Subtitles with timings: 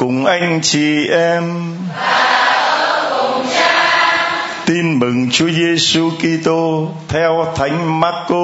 [0.00, 1.74] Cùng anh chị em.
[4.66, 8.36] Tin mừng Chúa Giêsu Kitô theo Thánh Marco.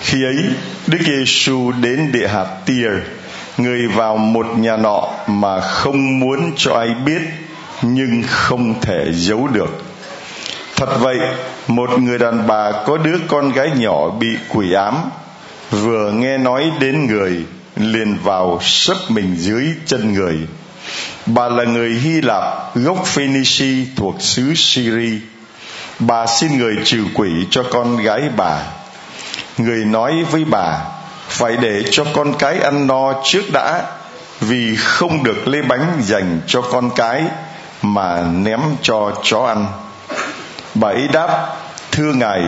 [0.00, 0.36] Khi ấy,
[0.86, 2.90] Đức Giêsu đến địa hạt Tia,
[3.56, 7.20] người vào một nhà nọ mà không muốn cho ai biết,
[7.82, 9.84] nhưng không thể giấu được.
[10.76, 11.16] Thật vậy,
[11.66, 14.94] một người đàn bà có đứa con gái nhỏ bị quỷ ám,
[15.70, 17.44] vừa nghe nói đến người,
[17.76, 20.36] liền vào sấp mình dưới chân người.
[21.26, 25.20] Bà là người Hy Lạp gốc Phoenici thuộc xứ syri.
[25.98, 28.62] Bà xin người trừ quỷ cho con gái bà.
[29.58, 30.78] Người nói với bà
[31.28, 33.82] phải để cho con cái ăn no trước đã
[34.40, 37.24] vì không được lấy bánh dành cho con cái
[37.82, 39.66] mà ném cho chó ăn
[40.80, 41.56] bà ấy đáp,
[41.92, 42.42] thưa ngài,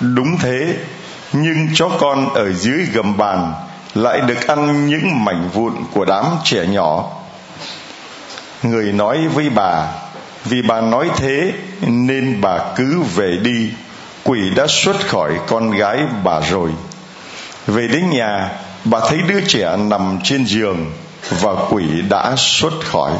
[0.00, 0.74] đúng thế,
[1.32, 3.52] nhưng chó con ở dưới gầm bàn
[3.94, 7.10] lại được ăn những mảnh vụn của đám trẻ nhỏ.
[8.62, 9.86] Người nói với bà,
[10.44, 13.70] vì bà nói thế nên bà cứ về đi,
[14.24, 16.70] quỷ đã xuất khỏi con gái bà rồi.
[17.66, 18.50] Về đến nhà,
[18.84, 20.92] bà thấy đứa trẻ nằm trên giường
[21.30, 23.12] và quỷ đã xuất khỏi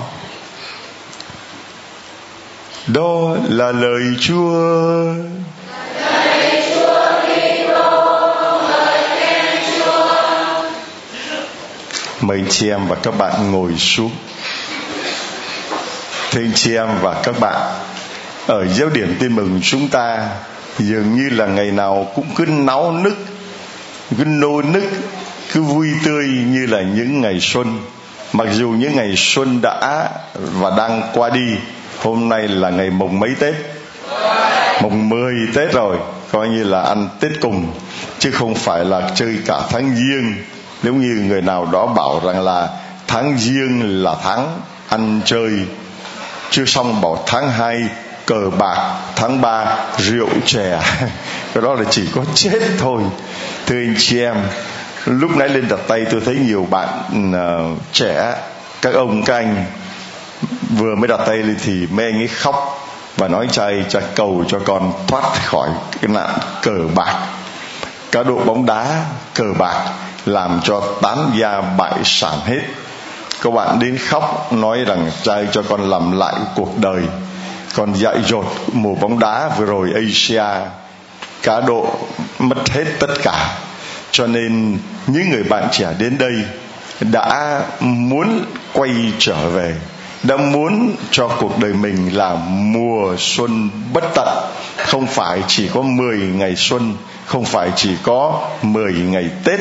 [2.87, 5.15] đó là lời chúa.
[12.21, 14.11] Mời chị em và các bạn ngồi xuống.
[16.31, 17.72] Thưa anh chị em và các bạn,
[18.47, 20.28] ở giáo điểm tin mừng chúng ta
[20.78, 23.15] dường như là ngày nào cũng cứ náo nức,
[24.19, 24.84] cứ nô nức,
[25.53, 27.78] cứ vui tươi như là những ngày xuân.
[28.33, 31.56] Mặc dù những ngày xuân đã và đang qua đi
[32.03, 33.55] hôm nay là ngày mùng mấy tết?
[34.82, 35.97] Mùng 10 tết rồi
[36.32, 37.72] coi như là ăn tết cùng
[38.19, 40.34] chứ không phải là chơi cả tháng giêng.
[40.83, 42.69] Nếu như người nào đó bảo rằng là
[43.06, 45.50] tháng giêng là tháng ăn chơi
[46.50, 47.84] chưa xong bảo tháng 2
[48.27, 50.71] cờ bạc tháng 3 rượu chè.
[51.54, 53.03] Cái đó là chỉ có chết thôi.
[53.66, 54.37] Thưa anh chị em
[55.06, 56.88] lúc nãy lên đặt tay tôi thấy nhiều bạn
[57.31, 58.34] uh, trẻ
[58.83, 59.65] các ông các anh
[60.78, 62.87] vừa mới đặt tay lên thì mẹ anh ấy khóc
[63.17, 65.69] và nói chay cha cầu cho con thoát khỏi
[66.00, 67.27] cái nạn cờ bạc.
[68.12, 69.91] Cá độ bóng đá, cờ bạc
[70.27, 72.61] làm cho tán gia bại sản hết.
[73.43, 77.03] Các bạn đến khóc nói rằng trai cho con làm lại cuộc đời.
[77.75, 80.45] Còn dạy dột mùa bóng đá vừa rồi Asia,
[81.43, 81.95] cá độ
[82.39, 83.59] mất hết tất cả.
[84.11, 86.34] Cho nên những người bạn trẻ đến đây
[87.01, 89.75] đã muốn quay trở về
[90.24, 94.28] đã muốn cho cuộc đời mình là mùa xuân bất tận.
[94.76, 96.96] Không phải chỉ có 10 ngày xuân,
[97.26, 99.60] không phải chỉ có 10 ngày Tết.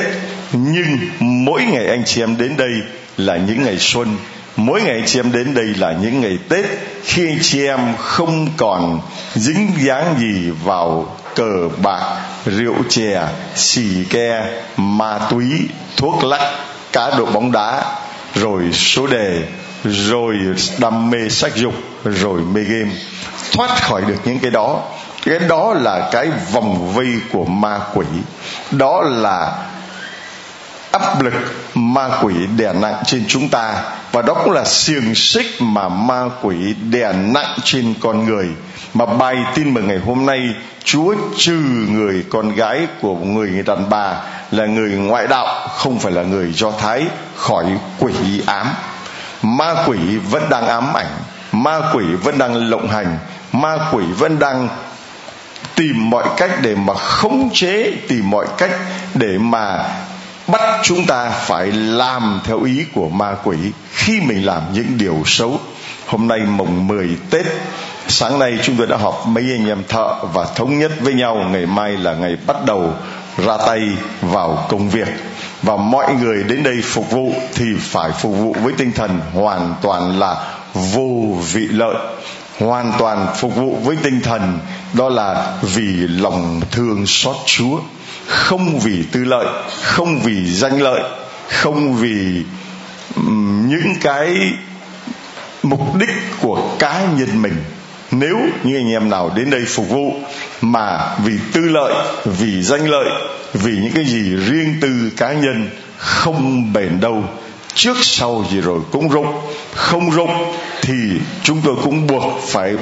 [0.52, 2.72] Nhưng mỗi ngày anh chị em đến đây
[3.16, 4.16] là những ngày xuân.
[4.56, 6.64] Mỗi ngày chị em đến đây là những ngày tết.
[7.04, 9.00] Khi chị em không còn
[9.34, 13.22] dính dáng gì vào cờ bạc, rượu chè,
[13.54, 14.44] xì ke,
[14.76, 15.46] ma túy,
[15.96, 16.54] thuốc lắc,
[16.92, 17.84] cá độ bóng đá,
[18.34, 19.42] rồi số đề
[19.84, 20.36] rồi
[20.78, 21.74] đam mê sắc dục
[22.04, 22.90] rồi mê game,
[23.52, 24.82] thoát khỏi được những cái đó.
[25.24, 28.06] Cái đó là cái vòng vây của ma quỷ.
[28.70, 29.52] Đó là
[30.90, 31.34] áp lực
[31.74, 33.82] ma quỷ đè nặng trên chúng ta.
[34.12, 38.48] Và đó cũng là xiềng xích mà ma quỷ đè nặng trên con người.
[38.94, 40.40] Mà bài tin mừng ngày hôm nay,
[40.84, 44.14] Chúa trừ người con gái của người đàn bà
[44.50, 47.04] là người ngoại đạo, không phải là người do thái,
[47.36, 47.66] khỏi
[47.98, 48.12] quỷ
[48.46, 48.66] ám
[49.44, 49.98] ma quỷ
[50.30, 51.18] vẫn đang ám ảnh,
[51.52, 53.18] ma quỷ vẫn đang lộng hành,
[53.52, 54.68] ma quỷ vẫn đang
[55.74, 58.70] tìm mọi cách để mà khống chế, tìm mọi cách
[59.14, 59.84] để mà
[60.46, 63.56] bắt chúng ta phải làm theo ý của ma quỷ
[63.92, 65.60] khi mình làm những điều xấu.
[66.06, 67.46] Hôm nay mùng 10 Tết,
[68.08, 71.36] sáng nay chúng tôi đã họp mấy anh em thợ và thống nhất với nhau
[71.36, 72.94] ngày mai là ngày bắt đầu
[73.36, 73.80] ra tay
[74.20, 75.08] vào công việc
[75.64, 79.74] và mọi người đến đây phục vụ thì phải phục vụ với tinh thần hoàn
[79.82, 80.36] toàn là
[80.74, 81.94] vô vị lợi.
[82.58, 84.58] Hoàn toàn phục vụ với tinh thần,
[84.92, 87.78] đó là vì lòng thương xót chúa.
[88.26, 89.46] Không vì tư lợi,
[89.82, 91.02] không vì danh lợi,
[91.48, 92.42] không vì
[93.68, 94.52] những cái
[95.62, 96.10] mục đích
[96.40, 97.56] của cá nhân mình.
[98.10, 100.12] Nếu như anh em nào đến đây phục vụ
[100.60, 101.94] mà vì tư lợi,
[102.24, 103.08] vì danh lợi
[103.54, 107.24] vì những cái gì riêng tư cá nhân không bền đâu.
[107.74, 109.26] Trước sau gì rồi cũng rụng.
[109.74, 110.30] Không rụng
[110.82, 110.94] thì
[111.42, 112.76] chúng tôi cũng buộc phải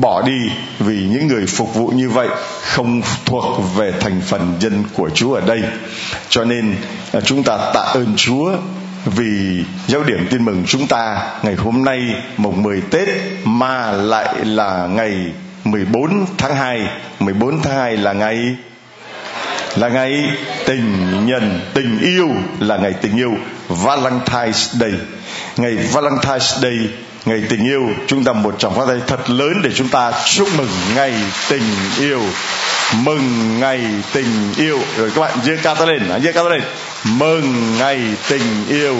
[0.00, 0.38] bỏ đi.
[0.78, 2.28] Vì những người phục vụ như vậy
[2.62, 3.44] không thuộc
[3.76, 5.62] về thành phần dân của Chúa ở đây.
[6.28, 6.76] Cho nên
[7.12, 8.56] à, chúng ta tạ ơn Chúa
[9.04, 12.00] vì giáo điểm tin mừng chúng ta ngày hôm nay,
[12.36, 13.08] mùng 10 Tết,
[13.44, 15.32] mà lại là ngày
[15.64, 16.88] 14 tháng 2
[17.20, 18.56] 14 tháng 2 là ngày
[19.76, 20.24] là ngày
[20.66, 22.28] tình nhân, tình yêu
[22.60, 23.34] là ngày tình yêu.
[23.68, 24.92] Valentine's Day.
[25.56, 26.78] Ngày Valentine's Day,
[27.24, 27.88] ngày tình yêu.
[28.06, 31.14] Chúng ta một tràng phát tay thật lớn để chúng ta chúc mừng ngày
[31.48, 32.22] tình yêu.
[32.94, 33.80] Mừng ngày
[34.12, 34.78] tình yêu.
[34.96, 36.02] Rồi các bạn giơ ca ta lên.
[36.24, 36.62] Giơ ca ta lên.
[37.04, 38.96] Mừng ngày tình yêu.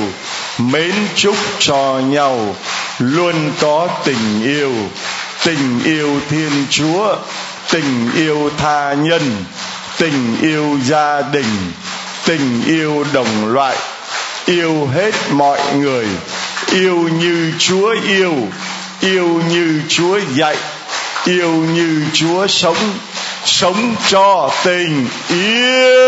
[0.58, 2.56] Mến chúc cho nhau.
[2.98, 4.72] Luôn có tình yêu.
[5.44, 7.16] Tình yêu thiên chúa.
[7.72, 9.44] Tình yêu tha nhân
[9.98, 11.72] tình yêu gia đình,
[12.26, 13.76] tình yêu đồng loại,
[14.46, 16.06] yêu hết mọi người,
[16.72, 18.34] yêu như chúa yêu
[19.00, 20.56] yêu như chúa dạy,
[21.24, 22.76] yêu như chúa sống
[23.44, 26.06] sống cho tình yêu.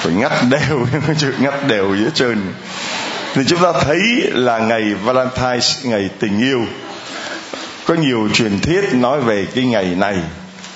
[0.00, 0.86] Phải ngắt đều
[1.18, 2.42] chữ ngắt đều giữa trơn
[3.34, 4.00] thì chúng ta thấy
[4.32, 6.66] là ngày Valentine ngày tình yêu
[7.86, 10.16] có nhiều truyền thuyết nói về cái ngày này.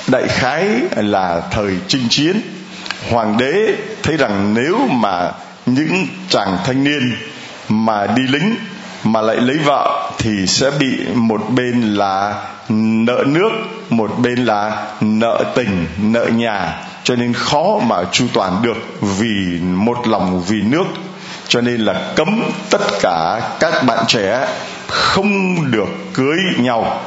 [0.07, 2.41] Đại khái là thời chinh chiến.
[3.11, 5.31] Hoàng đế thấy rằng nếu mà
[5.67, 7.17] những chàng thanh niên
[7.69, 8.55] mà đi lính
[9.05, 12.35] mà lại lấy vợ thì sẽ bị một bên là
[12.69, 13.51] nợ nước,
[13.91, 16.77] một bên là nợ tình, nợ nhà.
[17.05, 20.85] Cho nên khó mà chu toàn được vì một lòng vì nước.
[21.49, 24.47] Cho nên là cấm tất cả các bạn trẻ
[24.91, 27.01] không được cưới nhau,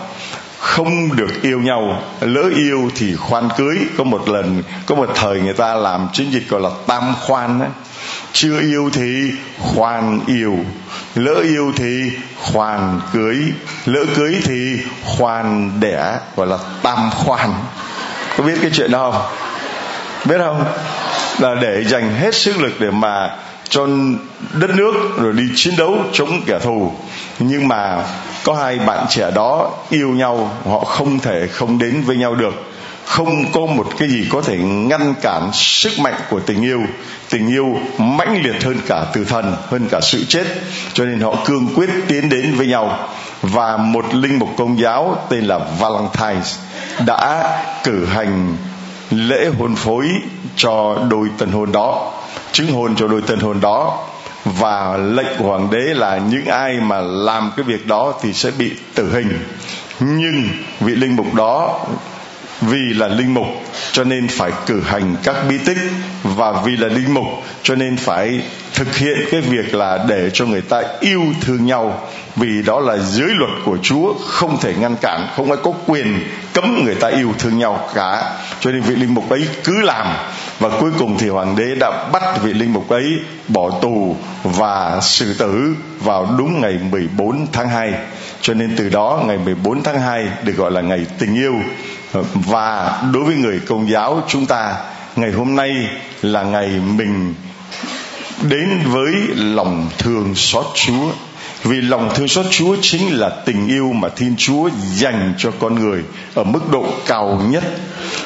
[0.59, 2.01] không được yêu nhau.
[2.21, 3.77] Lỡ yêu thì khoan cưới.
[3.97, 7.59] Có một lần, có một thời người ta làm chiến dịch gọi là tam khoan
[7.59, 7.69] ấy.
[8.31, 10.57] chưa yêu thì khoan yêu,
[11.15, 13.37] lỡ yêu thì khoan cưới,
[13.85, 17.53] lỡ cưới thì khoan đẻ, gọi là tam khoan.
[18.37, 19.21] Có biết cái chuyện đó không?
[20.25, 20.65] Biết không?
[21.39, 23.29] Là để dành hết sức lực để mà
[23.73, 23.87] cho
[24.53, 26.91] đất nước rồi đi chiến đấu chống kẻ thù.
[27.39, 28.03] Nhưng mà
[28.43, 32.53] có hai bạn trẻ đó yêu nhau, họ không thể không đến với nhau được.
[33.05, 36.81] Không có một cái gì có thể ngăn cản sức mạnh của tình yêu.
[37.29, 40.45] Tình yêu mãnh liệt hơn cả từ thần, hơn cả sự chết.
[40.93, 42.99] Cho nên họ cương quyết tiến đến với nhau.
[43.41, 46.45] Và một linh mục công giáo tên là Valentine
[47.05, 47.51] đã
[47.83, 48.57] cử hành
[49.11, 50.07] lễ hôn phối
[50.55, 52.11] cho đôi tân hôn đó
[52.53, 54.07] chứng hôn cho đôi tân hôn đó.
[54.45, 58.51] Và lệnh của hoàng đế là những ai mà làm cái việc đó thì sẽ
[58.51, 59.39] bị tử hình.
[59.99, 61.79] Nhưng vị linh mục đó,
[62.61, 63.47] vì là linh mục
[63.91, 65.77] cho nên phải cử hành các bi tích.
[66.23, 67.25] Và vì là linh mục
[67.63, 68.41] cho nên phải
[68.73, 72.07] thực hiện cái việc là để cho người ta yêu thương nhau.
[72.35, 76.23] Vì đó là giới luật của Chúa, không thể ngăn cản, không ai có quyền
[76.53, 78.33] cấm người ta yêu thương nhau cả.
[78.59, 80.07] Cho nên vị linh mục ấy cứ làm
[80.63, 83.05] và cuối cùng thì hoàng đế đã bắt vị linh mục ấy
[83.47, 87.93] bỏ tù và xử tử vào đúng ngày 14 tháng 2
[88.41, 91.55] cho nên từ đó, ngày 14 tháng 2 được gọi là ngày tình yêu.
[92.33, 94.75] Và đối với người công giáo chúng ta,
[95.15, 95.89] ngày hôm nay
[96.21, 97.33] là ngày mình
[98.41, 101.11] đến với lòng thương xót Chúa.
[101.63, 105.75] Vì lòng thương xót Chúa chính là tình yêu mà Thiên Chúa dành cho con
[105.75, 106.03] người
[106.35, 107.63] ở mức độ cao nhất.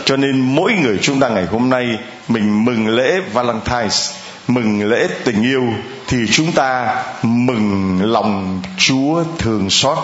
[0.05, 3.95] Cho nên mỗi người chúng ta ngày hôm nay mình mừng lễ Valentine,
[4.47, 5.63] mừng lễ tình yêu
[6.07, 9.97] thì chúng ta mừng lòng Chúa thường xót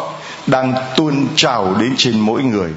[0.47, 2.69] đang tuôn trào đến trên mỗi người.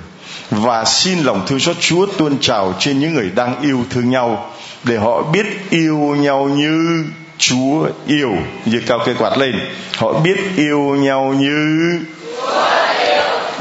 [0.50, 4.50] Và xin lòng thương xót Chúa tuôn trào trên những người đang yêu thương nhau
[4.84, 7.04] để họ biết yêu nhau như
[7.38, 8.36] Chúa yêu.
[8.66, 9.54] Giơ cao cây quạt lên.
[9.96, 12.00] Họ biết yêu nhau như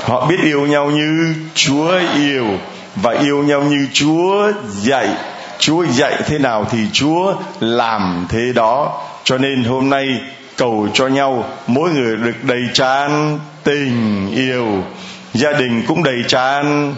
[0.04, 2.46] họ biết yêu nhau như Chúa yêu
[2.96, 5.08] và yêu nhau như Chúa dạy.
[5.60, 9.02] Chúa dạy thế nào thì Chúa làm thế đó.
[9.24, 10.08] Cho nên hôm nay
[10.58, 14.68] cầu cho nhau, mỗi người được đầy tràn tình yêu.
[15.34, 16.96] Gia đình cũng đầy tràn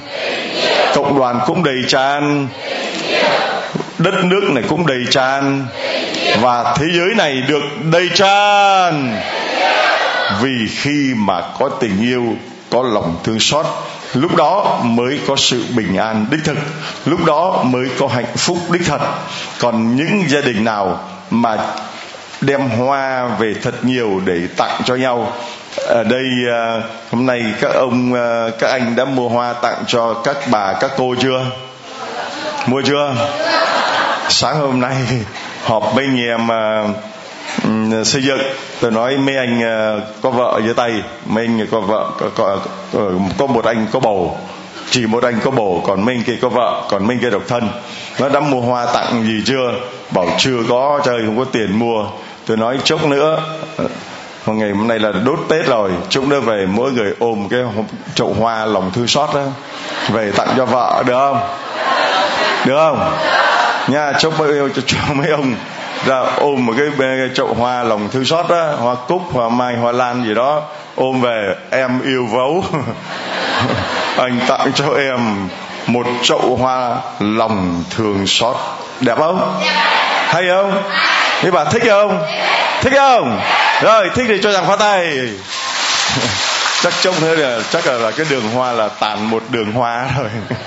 [0.96, 2.48] cộng đoàn cũng đầy tràn
[3.98, 5.66] đất nước này cũng đầy tràn
[6.42, 9.22] và thế giới này được đầy tràn
[10.42, 12.36] vì khi mà có tình yêu,
[12.70, 13.66] có lòng thương xót
[14.14, 16.58] lúc đó mới có sự bình an đích thực.
[17.06, 19.02] Lúc đó mới có hạnh phúc đích thật.
[19.60, 21.00] Còn những gia đình nào
[21.30, 21.58] mà
[22.42, 25.34] đem hoa về thật nhiều để tặng cho nhau?
[25.88, 30.14] Ở đây à, hôm nay các ông à, các anh đã mua hoa tặng cho
[30.14, 31.46] các bà, các cô chưa?
[32.68, 33.16] Mua chưa?
[34.30, 34.96] Sáng hôm nay
[35.64, 36.84] họp với anh em à,
[38.04, 38.40] xây dựng
[38.80, 40.92] tôi nói mấy anh uh, có vợ dưới tay
[41.26, 42.60] mấy anh có vợ có, có,
[43.38, 44.38] có, một anh có bầu
[44.90, 47.70] chỉ một anh có bầu còn minh kia có vợ còn minh kia độc thân.
[48.20, 49.72] Nó đã mua hoa tặng gì chưa?
[50.12, 52.06] Bảo chưa có trời không có tiền mua.
[52.46, 53.40] Tôi nói chốc nữa
[54.46, 57.60] một ngày hôm nay là đốt tết rồi chốc nữa về mỗi người ôm cái
[58.16, 59.42] chậu hoa lòng thư xót đó
[60.10, 61.40] về tặng cho vợ được không?
[62.66, 63.14] Được không?
[63.88, 65.56] Nha chúc mấy, cho mấy ông
[66.06, 69.76] ra ôm một cái, cái chậu hoa lòng thư xót á, hoa cúc hoa mai
[69.76, 70.62] hoa lan gì đó
[70.96, 72.64] ôm về em yêu vấu.
[74.18, 75.50] Anh tặng cho em
[75.88, 78.56] một chậu hoa lòng thường xót.
[79.02, 79.60] Đẹp không?
[80.28, 80.84] Hay không?
[81.42, 82.28] Thế bà thích không?
[82.82, 83.40] Thích không?
[83.82, 85.18] Rồi thích thì cho rằng phá tay.
[86.82, 90.06] Chắc trông thế là chắc là, là cái đường hoa là tàn một đường hoa
[90.18, 90.30] rồi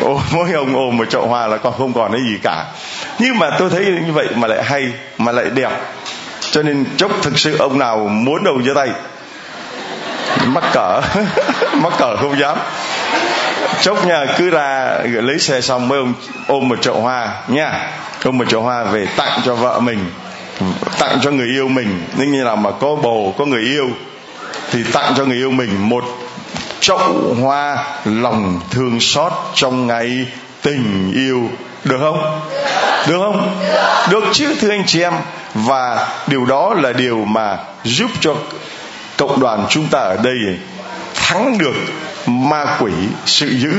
[0.00, 2.66] Ô, mỗi ông ôm một chậu hoa là còn không còn cái gì cả.
[3.18, 5.70] Nhưng mà tôi thấy như vậy mà lại hay mà lại đẹp.
[6.50, 8.88] Cho nên chốc thực sự ông nào muốn đầu giơ tay
[10.44, 11.00] mắc cỡ
[11.72, 12.58] mắc cỡ không dám.
[13.80, 16.14] Chốc nhà cứ ra lấy xe xong mới ông
[16.46, 17.90] ôm một chậu hoa nha.
[18.24, 19.98] Ôm một chậu hoa về tặng cho vợ mình
[20.98, 22.04] tặng cho người yêu mình.
[22.16, 23.90] Nhưng như nào mà có bồ có người yêu
[24.70, 26.04] thì tặng cho người yêu mình một
[26.80, 30.26] chậu hoa, lòng thương xót trong ngày
[30.62, 31.50] tình yêu.
[31.84, 32.40] Được không?
[33.06, 33.60] Được không?
[34.10, 35.12] Được chứ, thưa anh chị em.
[35.54, 38.34] Và điều đó là điều mà giúp cho
[39.16, 40.36] cộng đoàn chúng ta ở đây
[41.14, 41.74] thắng được
[42.26, 42.92] ma quỷ
[43.26, 43.72] sự dữ.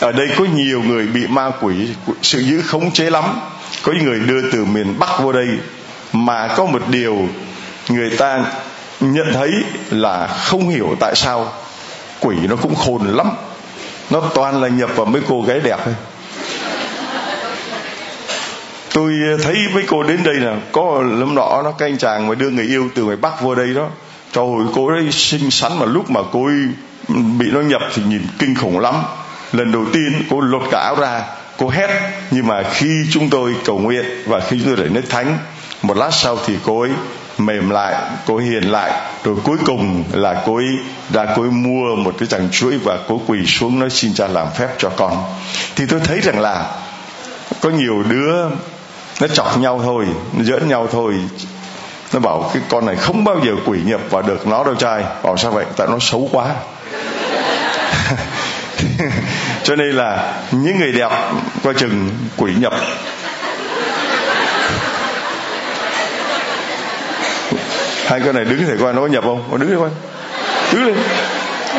[0.00, 1.74] Ở đây có nhiều người bị ma quỷ
[2.22, 3.24] sự dữ khống chế lắm.
[3.82, 5.48] Có những người đưa từ miền bắc vô đây.
[6.12, 7.28] Mà có một điều
[7.88, 8.44] người ta
[9.00, 9.50] nhận thấy
[9.90, 11.52] là không hiểu tại sao
[12.20, 13.30] quỷ nó cũng khôn lắm.
[14.10, 15.94] Nó toàn là nhập vào mấy cô gái đẹp thôi.
[18.92, 22.34] Tôi thấy mấy cô đến đây là có lâm nọ, nó cái anh chàng mà
[22.34, 23.88] đưa người yêu từ ngoài bắc vô đây đó.
[24.32, 26.68] Trời ơi, cô ấy xinh xắn mà lúc mà cô ấy
[27.38, 28.94] bị nó nhập thì nhìn kinh khủng lắm.
[29.52, 31.22] Lần đầu tiên cô lột cả áo ra,
[31.58, 31.88] cô hét.
[32.30, 35.38] Nhưng mà khi chúng tôi cầu nguyện và khi chúng tôi để nước thánh,
[35.82, 36.90] một lát sau thì cô ấy
[37.38, 37.94] mềm lại,
[38.26, 38.92] cô hiền lại.
[39.24, 40.78] Rồi cuối cùng là cô ấy
[41.08, 44.26] đã, cô ấy mua một cái chàng chuỗi và cô quỳ xuống nói xin cha
[44.26, 45.24] làm phép cho con.
[45.76, 46.66] Thì tôi thấy rằng là
[47.60, 48.48] có nhiều đứa
[49.20, 51.14] nó chọc nhau thôi, nó giỡn nhau thôi.
[52.12, 55.04] Nó bảo cái con này không bao giờ quỷ nhập vào được nó đâu trai.
[55.22, 55.64] Bảo sao vậy?
[55.76, 56.46] Tại nó xấu quá.
[59.62, 61.10] Cho nên là những người đẹp,
[61.64, 62.72] coi chừng quỷ nhập.
[68.08, 69.44] Hai con này đứng thì coi nó có nhập không?
[69.50, 69.90] Nó đứng lên coi.
[70.72, 70.96] Đứng lên.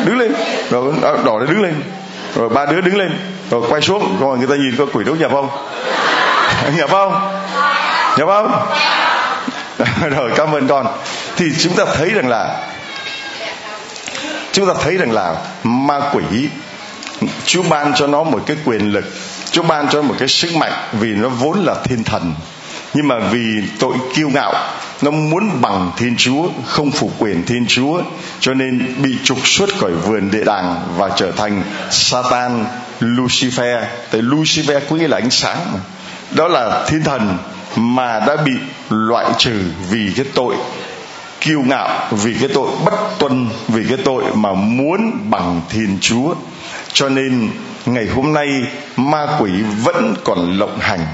[0.04, 0.34] Đứng lên.
[0.70, 1.74] Rồi đỏ nó đứng lên.
[2.34, 3.10] Rồi ba đứa đứng lên.
[3.50, 4.16] Rồi quay xuống.
[4.20, 5.48] Rồi người ta nhìn có quỷ đốt nhập không?
[6.76, 7.40] Nhập không?
[8.18, 8.66] Nhập không?
[10.10, 10.86] Rồi, cảm ơn con.
[11.36, 12.68] Thì chúng ta thấy rằng là,
[14.52, 16.24] chúng ta thấy rằng là ma quỷ,
[17.46, 19.04] Chúa ban cho nó một cái quyền lực.
[19.50, 22.34] Chúa ban cho nó một cái sức mạnh vì nó vốn là thiên thần.
[22.94, 24.54] Nhưng mà vì tội kiêu ngạo
[25.02, 28.02] nó muốn bằng thiên chúa, không phục quyền thiên chúa,
[28.40, 32.64] cho nên bị trục xuất khỏi vườn địa đàng và trở thành satan,
[33.00, 35.80] lucifer tại lucifer có nghĩa là ánh sáng mà.
[36.30, 37.38] đó là thiên thần
[37.76, 38.52] mà đã bị
[38.90, 40.56] loại trừ vì cái tội
[41.40, 46.34] kiêu ngạo, vì cái tội bất tuân, vì cái tội mà muốn bằng thiên chúa
[46.92, 47.50] cho nên
[47.86, 48.48] ngày hôm nay,
[48.96, 49.50] ma quỷ
[49.84, 51.06] vẫn còn lộng hành,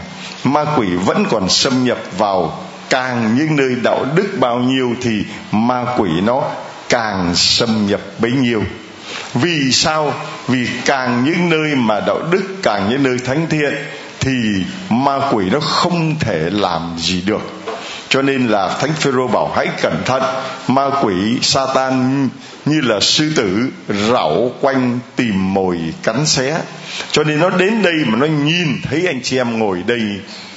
[0.45, 2.59] ma quỷ vẫn còn xâm nhập vào
[2.91, 6.43] càng những nơi đạo đức bao nhiêu thì ma quỷ nó
[6.89, 8.63] càng xâm nhập bấy nhiêu.
[9.35, 10.15] Vì sao?
[10.49, 13.75] Vì càng những nơi mà đạo đức, càng những nơi thánh thiện
[14.21, 17.43] thì ma quỷ nó không thể làm gì được.
[18.09, 20.23] Cho nên là thánh phêrô bảo hãy cẩn thận,
[20.69, 22.29] ma quỷ satan
[22.67, 23.69] như là sư tử
[24.11, 26.61] rảo quanh tìm mồi cắn xé.
[27.13, 30.03] Cho nên nó đến đây mà nó nhìn thấy anh chị em ngồi đây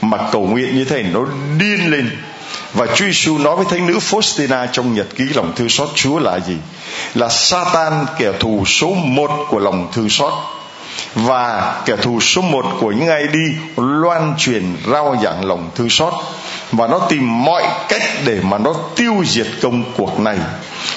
[0.01, 1.25] mà cầu nguyện như thế nó
[1.59, 2.09] điên lên.
[2.73, 6.19] Và Chúa Giêsu nói với thánh nữ Faustina trong nhật ký, lòng thương xót Chúa
[6.19, 6.57] là gì?
[7.15, 10.33] Là Satan, kẻ thù số một của lòng thương xót.
[11.15, 15.89] Và kẻ thù số một của những ai đi loan truyền, rao giảng lòng thương
[15.89, 16.13] xót.
[16.71, 20.37] Và nó tìm mọi cách để mà nó tiêu diệt công cuộc này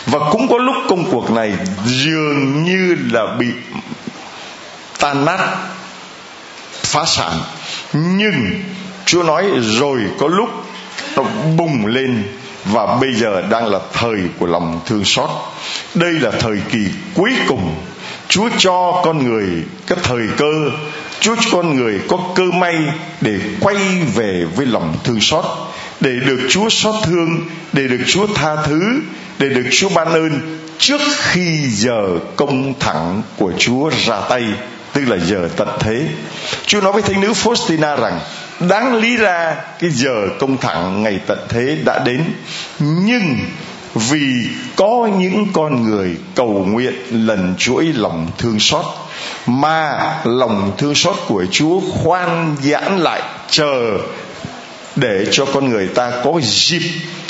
[0.06, 1.52] và cũng có lúc công cuộc này
[1.84, 3.46] dường như là bị
[4.98, 5.56] tan nát,
[6.72, 7.32] phá sản.
[7.92, 8.62] Nhưng
[9.04, 10.48] Chúa nói rồi có lúc
[11.16, 11.22] nó
[11.56, 12.22] bùng lên
[12.64, 15.30] và bây giờ đang là thời của lòng thương xót.
[15.94, 17.74] Đây là thời kỳ cuối cùng.
[18.28, 19.46] Chúa cho con người
[19.86, 20.70] cái thời cơ.
[21.20, 22.76] Chúa cho con người có cơ may
[23.20, 23.76] để quay
[24.14, 25.44] về với lòng thương xót
[26.02, 27.40] để được Chúa xót thương,
[27.72, 28.80] để được Chúa tha thứ,
[29.38, 34.44] để được Chúa ban ơn trước khi giờ công thẳng của Chúa ra tay,
[34.92, 36.06] tức là giờ tận thế.
[36.66, 38.20] Chúa nói với thánh nữ Faustina rằng
[38.60, 42.24] đáng lý ra cái giờ công thẳng ngày tận thế đã đến
[42.80, 43.38] nhưng
[43.94, 48.84] vì có những con người cầu nguyện lần chuỗi lòng thương xót
[49.46, 53.98] mà lòng thương xót của Chúa khoan giãn lại chờ
[54.96, 56.82] để cho con người ta có dịp,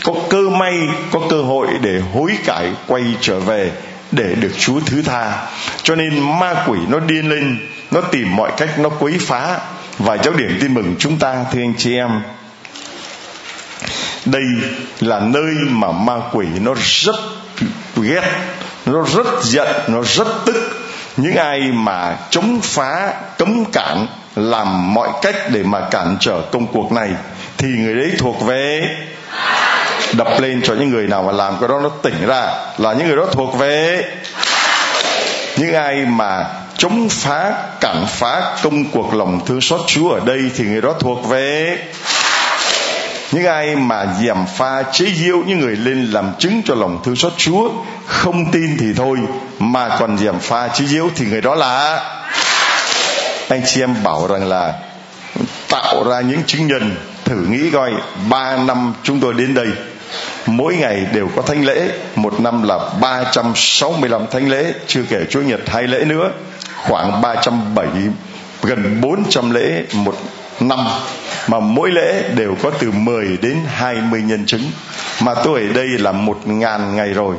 [0.04, 0.78] có cơ may,
[1.10, 3.70] có cơ hội để hối cải, quay trở về
[4.12, 5.46] để được Chúa thứ tha.
[5.82, 7.58] Cho nên ma quỷ nó điên lên,
[7.90, 9.58] nó tìm mọi cách, nó quấy phá.
[9.98, 12.22] Và giáo điểm tin mừng chúng ta, thưa anh chị em.
[14.24, 14.42] Đây
[15.00, 17.16] là nơi mà ma quỷ nó rất
[17.96, 18.22] ghét,
[18.86, 20.56] nó rất giận, nó rất tức.
[21.16, 26.66] Những ai mà chống phá, cấm cản, làm mọi cách để mà cản trở công
[26.66, 27.10] cuộc này
[27.62, 28.88] thì người đấy thuộc về
[30.12, 32.46] đập lên cho những người nào mà làm cái đó nó tỉnh ra,
[32.78, 34.04] là những người đó thuộc về
[35.56, 36.44] những ai mà
[36.76, 40.94] chống phá, cản phá công cuộc lòng thương xót Chúa ở đây thì người đó
[41.00, 41.78] thuộc về
[43.32, 47.16] những ai mà giảm pha chế giễu những người lên làm chứng cho lòng thương
[47.16, 47.70] xót Chúa.
[48.06, 49.18] Không tin thì thôi,
[49.58, 52.02] mà còn giảm pha chế giễu thì người đó là
[53.48, 54.72] anh chị em bảo rằng là
[55.68, 56.96] tạo ra những chứng nhân
[57.32, 57.92] thử nghĩ coi,
[58.30, 59.68] ba năm chúng tôi đến đây,
[60.46, 65.40] mỗi ngày đều có thánh lễ, một năm là 365 thánh lễ, chưa kể chúa
[65.40, 66.30] nhật hai lễ nữa,
[66.82, 68.02] khoảng 370
[68.62, 70.16] gần 400 lễ một
[70.60, 70.78] năm,
[71.48, 74.62] mà mỗi lễ đều có từ 10 đến 20 nhân chứng.
[75.22, 77.36] Mà tôi ở đây là một ngàn ngày rồi,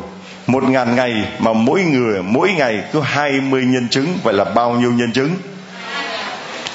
[0.47, 4.71] một ngàn ngày mà mỗi người, mỗi ngày cứ 20 nhân chứng, vậy là bao
[4.71, 5.29] nhiêu nhân chứng?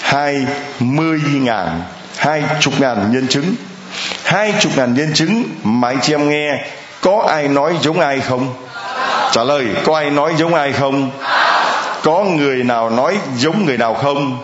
[0.01, 0.47] Hai
[0.81, 1.83] mươi ngàn
[2.19, 3.55] hai chục ngàn nhân chứng.
[4.25, 6.65] Hai chục ngàn nhân chứng mà anh chị em nghe,
[7.01, 8.55] có ai nói giống ai không?
[9.33, 11.11] Trả lời, có ai nói giống ai không?
[12.03, 14.39] Có người nào nói giống người nào không?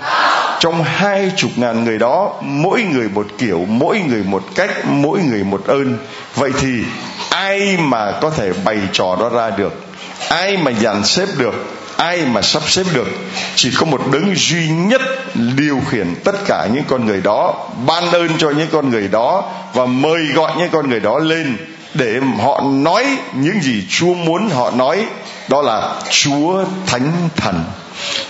[0.61, 5.19] Trong hai chục ngàn người đó, mỗi người một kiểu, mỗi người một cách, mỗi
[5.21, 5.99] người một ơn.
[6.35, 6.85] Vậy thì
[7.31, 9.85] ai mà có thể bày trò đó ra được?
[10.29, 11.55] Ai mà dàn xếp được?
[11.97, 13.09] Ai mà sắp xếp được
[13.55, 15.01] chỉ có một đấng duy nhất
[15.35, 17.55] điều khiển tất cả những con người đó
[17.87, 21.57] ban ơn cho những con người đó và mời gọi những con người đó lên
[21.95, 25.07] để họ nói những gì Chúa muốn họ nói
[25.49, 27.65] đó là Chúa Thánh Thần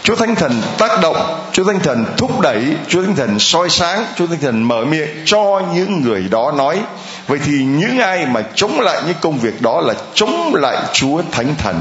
[0.03, 1.17] Chúa Thánh Thần tác động,
[1.53, 5.09] Chúa Thánh Thần thúc đẩy, Chúa Thánh Thần soi sáng, Chúa Thánh Thần mở miệng
[5.25, 6.81] cho những người đó nói.
[7.27, 11.23] Vậy thì những ai mà chống lại những công việc đó là chống lại Chúa
[11.33, 11.81] Thánh Thần.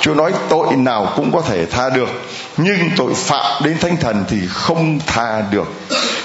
[0.00, 2.08] Chúa nói tội nào cũng có thể tha được,
[2.56, 5.72] Nhưng tội phạm đến thánh thần thì không tha được.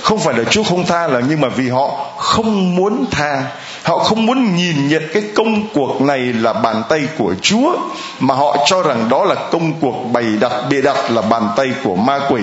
[0.02, 3.44] Không phải là Chúa không tha là, Nhưng mà vì họ không muốn tha.
[3.84, 7.76] Họ không muốn nhìn nhận cái công cuộc này là bàn tay của Chúa,
[8.20, 11.68] Mà họ cho rằng đó là công cuộc bày đặt bịa đặt, là bàn tay
[11.84, 12.42] của ma quỷ.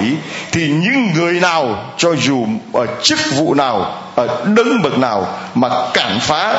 [0.53, 5.69] Thì những người nào, cho dù ở chức vụ nào, Ở đấng bậc nào, mà
[5.95, 6.55] cản phá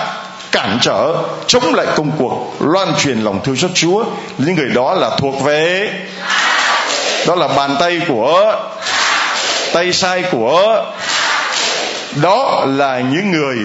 [0.52, 1.14] cản trở,
[1.48, 4.06] chống lại công cuộc, loan truyền lòng thương xót Chúa.
[4.38, 5.90] Những người đó là thuộc về,
[7.28, 8.56] đó là bàn tay của,
[9.74, 10.86] tay sai của,
[12.16, 13.58] đó là những người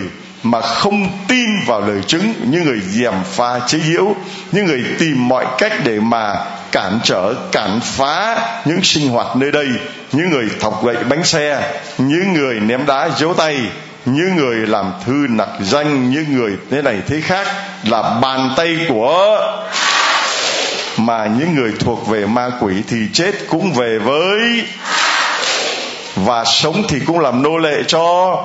[0.42, 4.14] mà không tin vào lời chứng, những người dèm pha chế giễu,
[4.52, 6.34] những người tìm mọi cách để mà
[6.72, 9.68] cản trở, cản phá những sinh hoạt nơi đây.
[10.12, 13.56] Những người thọc gậy bánh xe, những người ném đá giấu tay
[14.06, 17.46] những người làm thư nặc danh những người thế này thế khác
[17.84, 19.40] là bàn tay của
[20.96, 24.64] mà những người thuộc về ma quỷ thì chết cũng về với
[26.16, 28.36] và sống thì cũng làm nô lệ cho.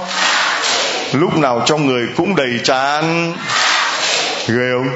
[1.11, 3.33] Lúc nào trong người cũng đầy tràn
[4.47, 4.89] ghê không?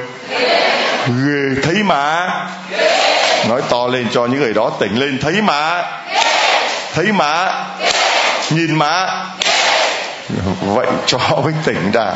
[1.08, 1.62] Ghê.
[1.63, 2.30] Thấy mà.
[3.49, 5.19] Nói to lên cho những người đó tỉnh lên.
[5.21, 5.84] Thấy mà.
[6.93, 7.65] Thấy mà.
[8.49, 9.25] Nhìn mà
[10.62, 12.12] vậy cho họ mới tỉnh ra.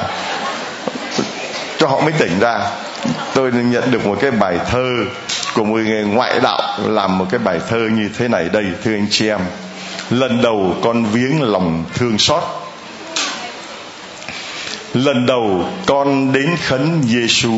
[1.78, 2.60] Cho họ mới tỉnh ra.
[3.34, 4.90] Tôi nhận được một cái bài thơ
[5.56, 8.94] của một người ngoại đạo làm một cái bài thơ như thế này đây, thưa
[8.94, 9.40] anh chị em.
[10.10, 12.44] Lần đầu con viếng lòng thương xót.
[14.94, 17.54] Lần đầu con đến khấn Giêsu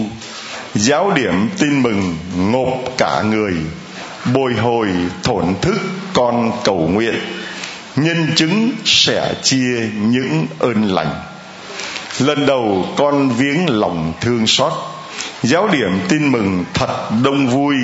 [0.76, 3.54] giáo điểm tin mừng ngộp cả người.
[4.34, 4.88] Bồi hồi
[5.24, 5.78] thổn thức
[6.14, 7.16] con cầu nguyện
[7.96, 11.12] nhân chứng sẻ chia những ơn lành.
[12.20, 14.74] Lần đầu con viếng lòng thương xót.
[15.44, 17.76] Giáo điểm tin mừng thật đông vui.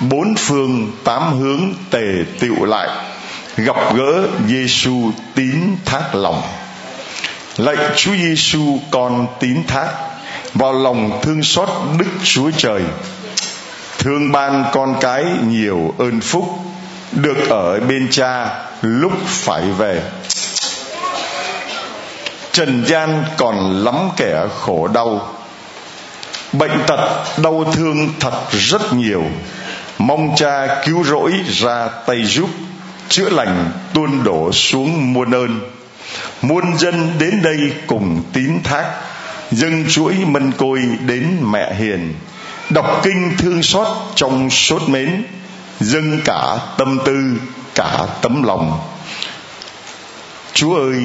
[0.00, 2.88] Bốn phương tám hướng tề tựu lại.
[3.56, 6.42] Gặp gỡ Giêsu tín thác lòng.
[7.56, 9.88] Lạy Chúa Giêsu con tín thác,
[10.54, 12.82] vào lòng thương xót Đức Chúa Trời.
[13.98, 16.58] Thương ban con cái nhiều ơn phúc
[17.22, 18.48] được ở bên cha
[18.82, 20.02] lúc phải về.
[22.52, 25.34] Trần gian còn lắm kẻ khổ đau.
[26.52, 29.24] Bệnh tật đau thương thật rất nhiều.
[29.98, 32.50] Mong cha cứu rỗi ra tay giúp,
[33.08, 35.60] chữa lành tuôn đổ xuống muôn ơn.
[36.42, 38.84] Muôn dân đến đây cùng tín thác,
[39.50, 42.14] dâng chuỗi mân côi đến mẹ hiền.
[42.70, 45.24] Đọc kinh thương xót trong sốt mến
[45.80, 47.22] dâng cả tâm tư,
[47.74, 48.80] cả tấm lòng.
[50.52, 51.02] Chúa ơi,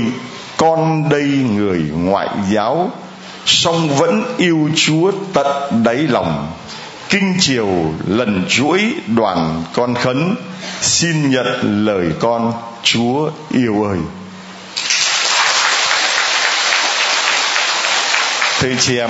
[0.57, 1.23] con đây
[1.55, 2.91] người ngoại giáo,
[3.45, 6.51] song vẫn yêu chúa tận đáy lòng.
[7.09, 10.35] Kinh chiều lần chuỗi đoàn con khấn,
[10.81, 13.97] xin nhận lời con, chúa yêu ơi.
[18.59, 19.09] Thưa chị em,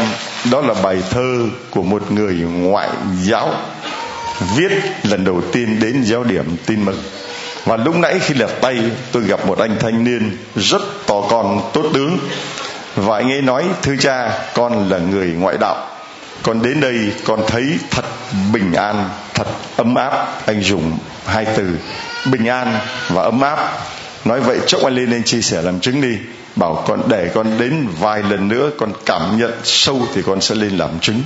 [0.52, 2.90] đó là bài thơ của một người ngoại
[3.22, 3.50] giáo
[4.56, 4.72] viết
[5.04, 7.04] lần đầu tiên đến giáo điểm tin mừng.
[7.66, 8.80] Và lúc nãy khi lật tay,
[9.12, 12.18] tôi gặp một anh thanh niên rất to con, tốt tướng.
[12.96, 15.88] Và anh ấy nói, thưa cha, con là người ngoại đạo.
[16.44, 18.06] Con đến đây, con thấy thật
[18.54, 20.28] bình an, thật ấm áp.
[20.46, 21.78] Anh dùng hai từ
[22.32, 22.80] bình an
[23.10, 23.80] và ấm áp.
[24.26, 26.18] Nói vậy, chốc anh lên anh chia sẻ làm chứng đi
[26.56, 30.56] bảo con để con đến vài lần nữa, con cảm nhận sâu thì con sẽ
[30.56, 31.22] lên làm chứng.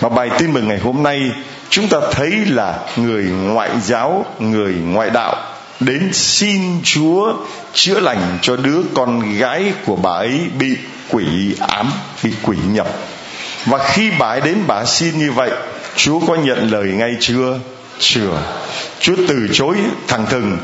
[0.00, 1.30] Mà bài tin mừng ngày hôm nay,
[1.70, 5.36] chúng ta thấy là người ngoại giáo, người ngoại đạo
[5.80, 7.34] đến xin chúa
[7.72, 10.76] chữa lành cho đứa con gái của bà ấy bị
[11.10, 11.90] quỷ ám,
[12.22, 12.88] bị quỷ nhập.
[13.66, 15.50] Và khi bà ấy đến, bà xin như vậy,
[15.96, 17.58] chúa có nhận lời ngay chưa?
[17.98, 18.42] Chưa.
[19.00, 19.76] Chúa từ chối
[20.08, 20.58] thẳng thừng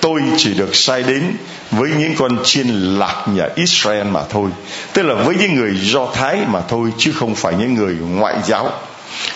[0.00, 1.22] tôi chỉ được sai đến
[1.70, 4.50] với những con chiên lạc nhà Israel mà thôi
[4.92, 8.36] tức là với những người do thái mà thôi chứ không phải những người ngoại
[8.46, 8.72] giáo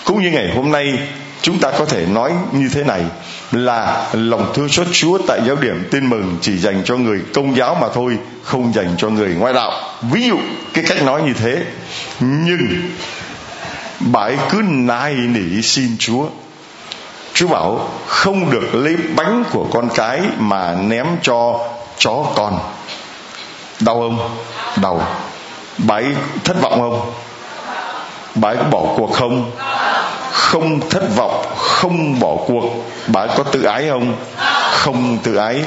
[0.05, 0.98] cũng như ngày hôm nay
[1.42, 3.03] chúng ta có thể nói như thế này
[3.53, 7.57] là lòng thương xót Chúa tại giáo điểm tin mừng chỉ dành cho người công
[7.57, 9.72] giáo mà thôi, không dành cho người ngoại đạo.
[10.12, 10.38] Ví dụ
[10.75, 11.64] cái cách nói như thế,
[12.20, 12.90] nhưng
[14.01, 16.27] bà ấy cứ nài nỉ xin Chúa.
[17.42, 22.59] Chúa bảo, không được lấy bánh của con cái mà ném cho chó con.
[23.81, 24.37] Đau không?
[24.83, 25.07] Đau.
[25.78, 26.07] Bà ấy
[26.44, 27.12] thất vọng không?
[28.35, 29.50] Bà ấy có bỏ cuộc không?
[30.33, 32.64] không thất vọng, không bỏ cuộc
[33.07, 34.16] bà có tự ái không
[34.72, 35.62] không tự ái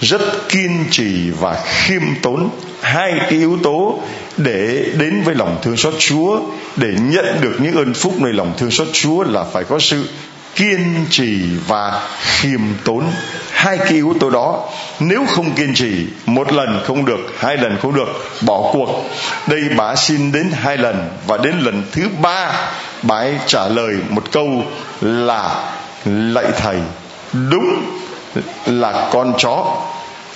[0.00, 2.48] rất kiên trì và khiêm tốn
[2.80, 3.98] hai cái yếu tố
[4.36, 6.40] để đến với lòng thương xót Chúa,
[6.76, 10.08] để nhận được những ơn phúc nơi lòng thương xót Chúa là phải có sự
[10.54, 13.04] kiên trì và khiêm tốn.
[13.50, 14.68] Hai cái yếu tố đó,
[15.00, 18.08] nếu không kiên trì, một lần không được, hai lần không được,
[18.40, 19.10] bỏ cuộc.
[19.46, 22.70] Đây bà xin đến hai lần và đến lần thứ ba,
[23.02, 24.64] bà ấy trả lời một câu
[25.00, 25.70] là
[26.04, 26.76] lạy thầy,
[27.32, 27.82] đúng
[28.66, 29.76] là con chó.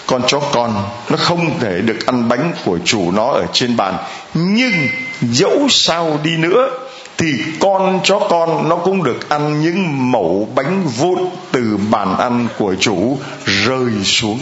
[0.07, 0.75] Con chó con,
[1.09, 3.97] nó không thể được ăn bánh của chủ nó ở trên bàn.
[4.35, 4.73] Nhưng
[5.21, 6.71] dẫu sao đi nữa
[7.19, 11.19] thì con chó con nó cũng được ăn những mẩu bánh vụn
[11.53, 13.19] từ bàn ăn của chủ
[13.67, 14.39] rơi xuống.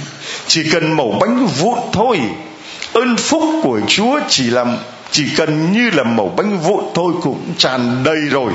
[0.47, 2.21] Chỉ cần mẩu bánh vụn thôi,
[2.93, 4.65] ơn phúc của chúa chỉ là,
[5.11, 8.53] chỉ cần như là mẩu bánh vụn thôi cũng tràn đầy rồi.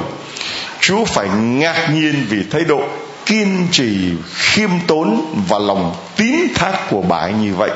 [0.80, 2.82] Chúa phải ngạc nhiên vì thái độ
[3.26, 7.72] kiên trì, khiêm tốn và lòng tín thác của bà ấy như vậy.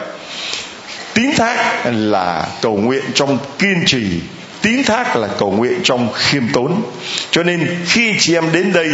[1.14, 4.22] Tín thác là cầu nguyện trong kiên trì
[4.62, 6.82] tín thác là cầu nguyện trong khiêm tốn.
[7.32, 8.90] Cho nên khi chị em đến đây,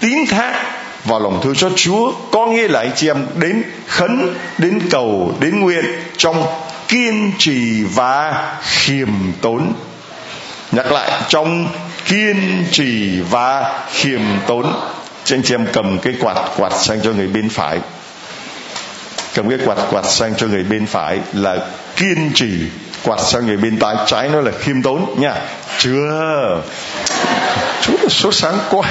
[0.00, 0.62] tín thác
[1.04, 5.34] vào lòng thương xót Chúa, có nghĩa là anh chị em đến khấn, đến cầu,
[5.40, 5.84] đến nguyện
[6.16, 6.46] trong
[6.88, 9.08] kiên trì và khiêm
[9.40, 9.72] tốn.
[10.72, 11.68] Nhắc lại, trong
[12.04, 14.72] kiên trì và khiêm tốn.
[15.24, 17.78] Cho anh chị em cầm cái quạt quạt sang cho người bên phải.
[19.34, 21.56] Cầm cái quạt quạt sang cho người bên phải là
[21.96, 22.50] kiên trì
[23.04, 25.34] quạt sang người bên tay trái nó là khiêm tốn, nha.
[25.78, 26.62] Chưa.
[27.82, 28.82] Chú là số sáng quá.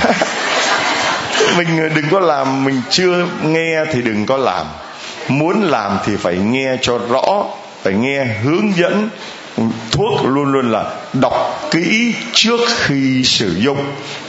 [1.58, 4.66] Mình ờ, đừng có làm, mình chưa nghe thì đừng có làm.
[5.28, 7.44] Muốn làm thì phải nghe cho rõ,
[7.84, 9.10] phải nghe hướng dẫn.
[9.92, 13.78] Thuốc luôn luôn là đọc kỹ trước khi sử dụng.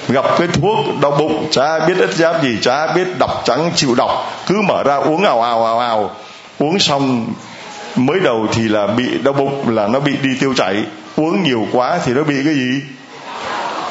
[0.08, 3.94] Gặp cái thuốc đau bụng, chả biết ít giáp gì, chả biết đọc trắng chịu
[3.94, 4.32] đọc.
[4.46, 6.10] Cứ mở ra uống ào ào ào ào.
[6.58, 7.26] Uống xong
[7.96, 10.84] mới đầu thì là bị đau bụng, là nó bị đi tiêu chảy.
[11.16, 12.80] Uống nhiều quá thì nó bị cái gì?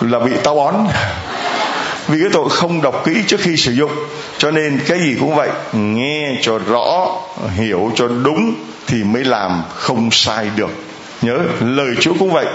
[0.01, 0.75] Là bị táo bón.
[2.07, 3.91] Vì cái tội không đọc kỹ trước khi sử dụng.
[4.37, 7.07] Cho nên cái gì cũng vậy, nghe cho rõ,
[7.55, 8.53] hiểu cho đúng
[8.87, 10.69] thì mới làm không sai được.
[11.21, 12.45] Nhớ, lời chúa cũng vậy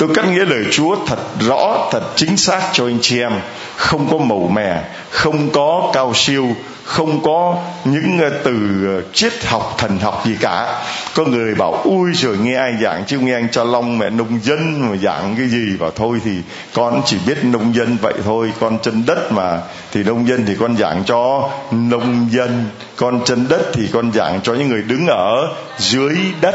[0.00, 3.32] tôi cắt nghĩa lời chúa thật rõ, thật chính xác cho anh chị em.
[3.76, 6.46] Không có màu mè, không có cao siêu,
[6.84, 10.84] không có những ờ, từ ờ, triết học, thần học gì cả.
[11.14, 13.18] Có người bảo, ui rồi nghe ai giảng chứ?
[13.18, 15.76] Nghe anh cha long mẹ nông dân mà giảng cái gì?
[15.80, 16.32] Bảo, thôi thì
[16.74, 18.52] con chỉ biết nông dân vậy thôi.
[18.60, 19.58] Con chân đất mà,
[19.92, 22.66] thì nông dân thì con giảng cho nông dân.
[22.96, 26.54] Con chân đất thì con giảng cho những người đứng ở dưới đất.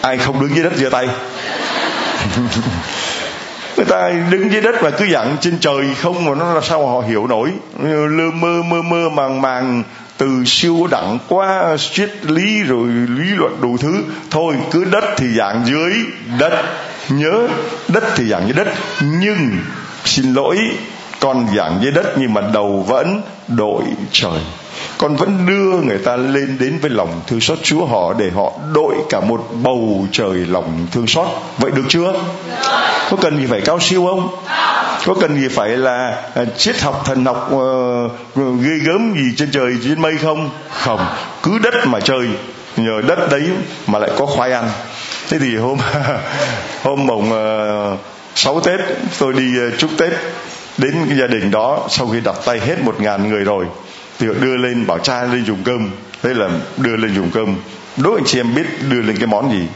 [0.00, 1.08] Ai không đứng dưới đất giơ tay?
[3.76, 6.78] người ta đứng dưới đất mà cứ dặn trên trời không mà nó là sao
[6.78, 7.50] mà họ hiểu nổi.
[7.82, 9.82] Lơ mơ mơ mơ, màng màng,
[10.16, 14.02] từ siêu đẳng qua triết lý rồi lý luận đủ thứ.
[14.30, 15.92] Thôi, cứ đất thì dạng dưới
[16.38, 16.64] đất,
[17.08, 17.48] nhớ
[17.88, 18.68] đất thì dạng dưới đất.
[19.00, 19.58] Nhưng,
[20.04, 20.58] xin lỗi
[21.20, 23.82] con dạng dưới đất nhưng mà đầu vẫn đội
[24.12, 24.40] trời
[25.02, 28.52] con vẫn đưa người ta lên đến với lòng thương xót Chúa họ để họ
[28.74, 31.26] đội cả một bầu trời lòng thương xót.
[31.58, 32.12] Vậy được chưa?
[33.10, 34.28] Có cần gì phải cao siêu không?
[35.06, 38.12] Có cần gì phải là à, triết học thần học uh,
[38.60, 40.50] ghê gớm gì trên trời trên mây không?
[40.70, 41.06] Không.
[41.42, 42.28] Cứ đất mà chơi
[42.76, 43.42] nhờ đất đấy
[43.86, 44.68] mà lại có khoai ăn.
[45.28, 45.78] Thế thì hôm
[46.82, 47.98] hôm mồng uh,
[48.34, 48.80] sáu tết
[49.18, 50.12] tôi đi uh, chúc tết
[50.78, 53.66] đến cái gia đình đó sau khi đặt tay hết một ngàn người rồi
[54.22, 55.90] thì đưa lên bảo cha lên dùng cơm.
[56.22, 57.56] Thế là đưa lên dùng cơm.
[57.96, 59.66] Đố anh chị em biết đưa lên cái món gì?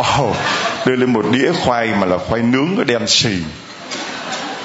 [0.00, 0.36] Oh,
[0.86, 3.36] đưa lên một đĩa khoai mà là khoai nướng có đen xì.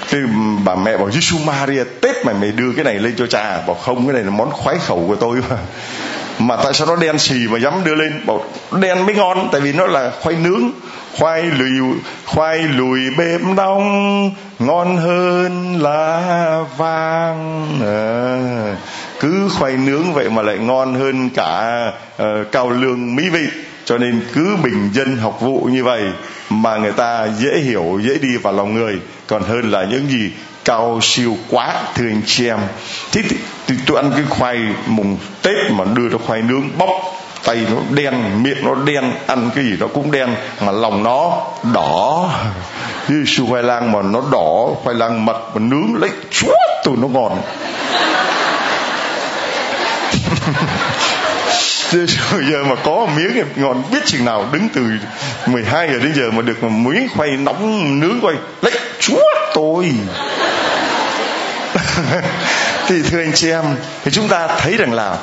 [0.09, 0.17] Thì
[0.65, 3.63] bà mẹ bảo Giêsu Maria Tết mày mày đưa cái này lên cho cha à?
[3.67, 5.57] Bảo không cái này là món khoái khẩu của tôi mà.
[6.39, 8.21] Mà tại sao nó đen xì mà dám đưa lên?
[8.25, 10.71] Bảo đen mới ngon Tại vì nó là khoai nướng
[11.17, 14.31] khoai lùi khoai lùi bếp đông
[14.65, 18.75] ngon hơn là vàng à, ờ,
[19.19, 21.83] cứ khoai nướng vậy mà lại ngon hơn cả
[22.21, 23.47] uh, cao lương mỹ vị.
[23.85, 26.03] Cho nên cứ bình dân học vụ như vậy
[26.49, 28.99] mà người ta dễ hiểu dễ đi vào lòng người.
[29.27, 30.31] Còn hơn là những gì
[30.65, 32.59] cao siêu quá thưa anh chị em.
[33.11, 33.35] Thế thì,
[33.67, 36.89] thì tôi ăn cái khoai mùng tết mà đưa cho khoai nướng bóc
[37.43, 41.41] tay nó đen, miệng nó đen, ăn cái gì nó cũng đen, mà lòng nó
[41.73, 42.29] đỏ.
[43.07, 46.97] Như su khoai lang mà nó đỏ, khoai lang mật, mà nướng lấy chúa tụi
[46.97, 47.41] nó ngon
[52.51, 54.81] giờ mà có miếng ngon biết chừng nào, đứng từ
[55.45, 59.91] 12 giờ đến giờ mà được một miếng khoai nóng, nướng quay lấy chúa tôi.
[62.87, 63.63] Thì thưa anh chị em,
[64.03, 65.17] thì chúng ta thấy rằng là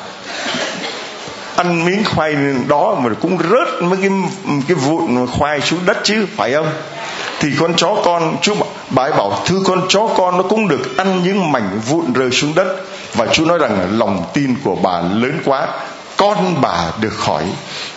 [1.56, 2.36] ăn miếng khoai
[2.68, 4.10] đó mà cũng rớt mấy cái
[4.68, 6.68] cái vụn khoai xuống đất chứ, phải không?
[7.40, 8.54] Thì con chó con chú
[8.90, 12.30] bà ấy bảo, thưa con chó con, nó cũng được ăn những mảnh vụn rơi
[12.30, 12.76] xuống đất.
[13.14, 15.68] Và chú nói rằng lòng tin của bà lớn quá
[16.20, 17.44] con bà được khỏi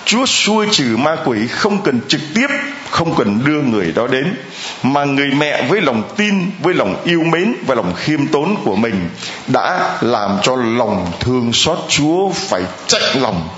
[0.06, 2.48] chúa xua trừ ma quỷ không cần trực tiếp,
[2.90, 4.36] không cần đưa người đó đến,
[4.84, 8.76] mà người mẹ với lòng tin, với lòng yêu mến và lòng khiêm tốn của
[8.76, 9.10] mình
[9.48, 13.50] đã làm cho lòng thương xót chúa phải chạy lòng.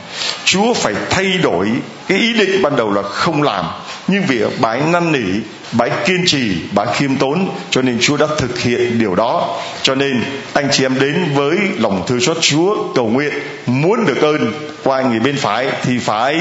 [0.46, 1.72] Chúa phải thay đổi
[2.08, 3.66] cái ý định ban đầu là không làm,
[4.08, 5.40] nhưng vì bà ấy năn nỉ
[5.78, 9.16] bà ấy kiên trì bà ấy khiêm tốn cho nên chúa đã thực hiện điều
[9.16, 9.62] đó.
[9.82, 13.34] Cho nên anh chị em đến với lòng thương xót chúa cầu nguyện
[13.66, 16.36] muốn được ơn qua người bên phải thì phải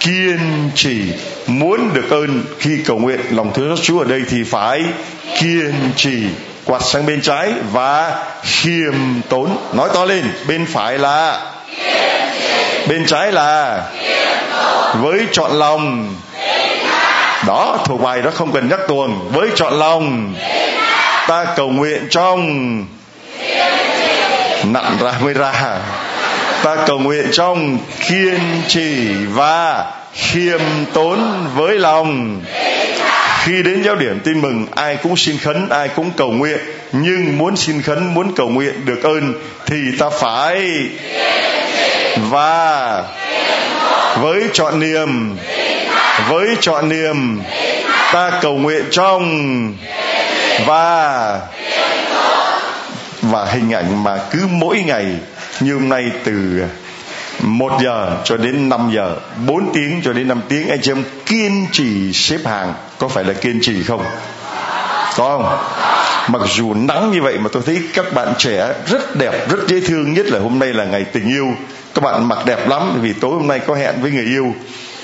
[0.00, 1.02] kiên trì.
[1.46, 4.82] Muốn được ơn khi cầu nguyện lòng thương xót chúa ở đây thì phải
[5.40, 6.22] kiên trì.
[6.64, 8.94] Quạt sang bên trái và khiêm
[9.28, 9.56] tốn.
[9.72, 11.40] Nói to lên bên phải là
[12.88, 13.82] bên trái là
[15.00, 16.14] với chọn lòng
[17.46, 19.28] đó thuộc bài đó không cần nhắc tuồng.
[19.32, 20.34] Với chọn lòng,
[21.28, 22.84] ta cầu nguyện trong
[24.64, 25.78] nặng ra mới ra.
[26.62, 30.60] Ta cầu nguyện trong kiên trì và khiêm
[30.92, 32.40] tốn với lòng.
[33.44, 36.58] Khi đến giáo điểm tin mừng, ai cũng xin khấn, ai cũng cầu nguyện.
[36.92, 39.34] Nhưng muốn xin khấn, muốn cầu nguyện được ơn,
[39.66, 40.70] thì ta phải
[42.30, 43.02] và
[44.20, 45.36] với chọn niềm
[46.28, 47.40] với trọn niềm,
[48.12, 49.74] ta cầu nguyện trong
[50.66, 51.40] và
[53.22, 55.06] và hình ảnh mà cứ mỗi ngày
[55.60, 56.62] như hôm nay từ
[57.40, 61.04] một giờ cho đến 5 giờ 4 tiếng cho đến 5 tiếng, anh chị em
[61.26, 64.04] kiên trì xếp hàng, có phải là kiên trì không?
[65.16, 65.58] Có không?
[66.32, 69.80] Mặc dù nắng như vậy mà tôi thấy các bạn trẻ rất đẹp, rất dễ
[69.80, 71.46] thương, nhất là hôm nay là ngày tình yêu.
[71.94, 74.54] Các bạn mặc đẹp lắm, vì tối hôm nay có hẹn với người yêu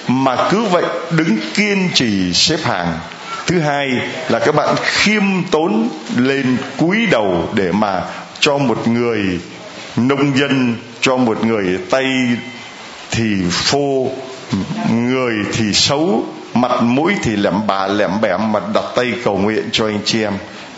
[0.09, 2.99] mà cứ vậy đứng kiên trì xếp hàng.
[3.47, 3.89] Thứ hai
[4.29, 8.03] là các bạn khiêm tốn lên cúi đầu để mà
[8.41, 9.41] cho một người
[9.97, 12.05] nông dân, cho một người tay
[13.11, 14.09] thì phô,
[14.91, 19.69] người thì xấu, mặt mũi thì lẻm bà, lẻm bẻm mà đặt tay cầu nguyện
[19.73, 20.33] cho anh chị em.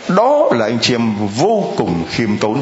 [0.07, 2.61] Đó là anh chị em vô cùng khiêm tốn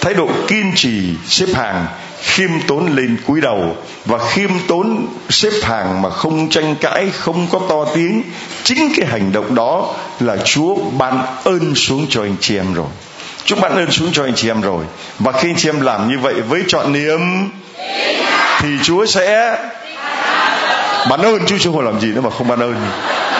[0.00, 1.86] thái độ kiên trì xếp hàng,
[2.22, 3.76] khiêm tốn lên cúi đầu.
[4.04, 8.22] Và khiêm tốn xếp hàng mà không tranh cãi, không có to tiếng,
[8.62, 12.86] chính cái hành động đó là chúa ban ơn xuống cho anh chị em rồi.
[13.44, 14.84] Chúa ban ơn xuống cho anh chị em rồi.
[15.18, 17.50] Và khi anh chị em làm như vậy với chọn niềm,
[18.60, 19.58] thì chúa sẽ
[21.10, 21.46] ban ơn.
[21.46, 22.74] Chứ chưa không làm gì nữa mà không ban ơn.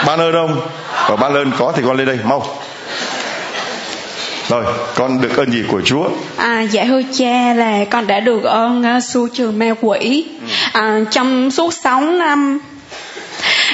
[0.07, 0.61] Ban ơn không?
[1.09, 2.47] Và ban ơn có thì con lên đây, mau
[4.51, 6.09] rồi con được ơn gì của chúa?
[6.37, 10.27] À dạ thưa cha là con đã được ơn uh, su trừ ma quỷ.
[10.73, 12.59] À, trong suốt 6 năm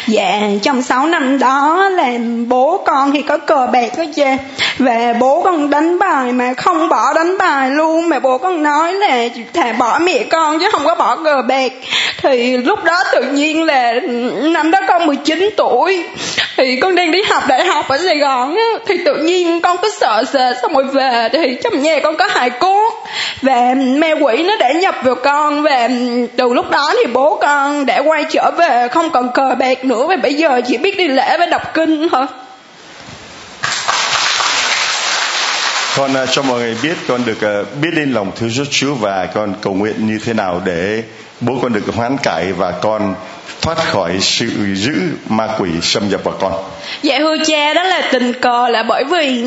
[0.07, 2.11] dạ trong 6 năm đó là
[2.49, 4.25] bố con thì có cờ bạc đó chị.
[4.79, 8.09] Và bố con đánh bài mà không bỏ đánh bài luôn.
[8.09, 11.73] Mà bố con nói là thà bỏ mẹ con chứ không có bỏ cờ bạc.
[12.23, 13.93] Thì lúc đó tự nhiên là
[14.43, 16.05] năm đó con 19 tuổi.
[16.57, 18.67] Thì con đang đi học đại học ở Sài Gòn á.
[18.87, 21.29] Thì tự nhiên con cứ sợ sệt xong rồi về.
[21.33, 22.93] Thì trong nhà con có hài cốt.
[23.43, 25.63] Và ma quỷ nó đã nhập vào con.
[25.63, 25.89] Và
[26.37, 29.96] từ lúc đó thì bố con đã quay trở về, không còn cờ bạc nữa
[30.07, 32.27] và bây giờ chỉ biết đi lễ và đọc kinh thôi
[35.97, 38.95] con uh, cho mọi người biết con được uh, biết đến lòng thương xót Chúa
[38.95, 41.03] và con cầu nguyện như thế nào để
[41.41, 43.15] bố con được hoán cải và con
[43.67, 44.95] thoát khỏi sự giữ
[45.29, 46.53] ma quỷ xâm nhập vào con.
[47.03, 49.45] Dạ thưa cha đó là tình cờ là bởi vì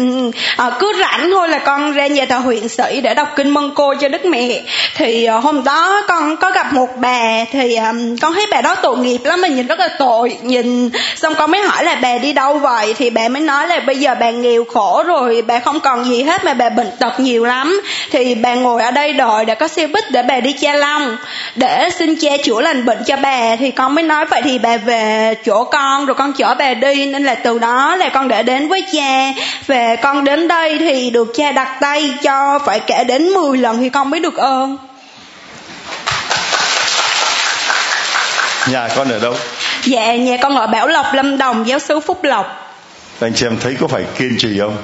[0.58, 3.71] à, cứ rảnh thôi là con ra nhà thờ huyện sĩ để đọc kinh mân
[3.75, 4.62] cô cho đức mẹ.
[4.95, 8.75] Thì à, hôm đó con có gặp một bà thì à, con thấy bà đó
[8.75, 10.38] tội nghiệp lắm mình nhìn rất là tội.
[10.41, 12.93] Nhìn xong con mới hỏi là bà đi đâu vậy?
[12.97, 16.23] Thì bà mới nói là bây giờ bà nghèo khổ rồi bà không còn gì
[16.23, 17.82] hết mà bà bệnh tật nhiều lắm.
[18.12, 21.17] Thì bà ngồi ở đây đợi để có xe buýt để bà đi cha long.
[21.55, 23.55] Để xin cha chữa lành bệnh cho bà.
[23.55, 27.06] Thì con mới nói vậy thì bà về chỗ con rồi con chở bà đi
[27.06, 29.32] nên là từ đó là con đã đến với cha.
[29.67, 33.78] Và con đến đây thì được cha đặt tay cho phải kể đến 10 lần
[33.78, 34.78] thì con mới được ơn.
[38.67, 39.34] Nhà con ở đâu?
[39.84, 42.76] Dạ nhà con ở bảo lộc lâm đồng giáo sứ phúc lộc.
[43.19, 44.78] Anh chị em thấy có phải kiên trì không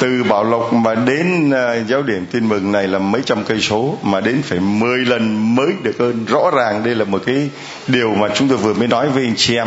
[0.00, 3.60] từ Bảo Lộc mà đến ờ, giáo điểm tin mừng này là mấy trăm cây
[3.60, 7.48] số, mà đến phải 10 lần mới được ơn rõ ràng đây là một cái
[7.86, 9.66] điều mà chúng tôi vừa mới nói với anh chị em.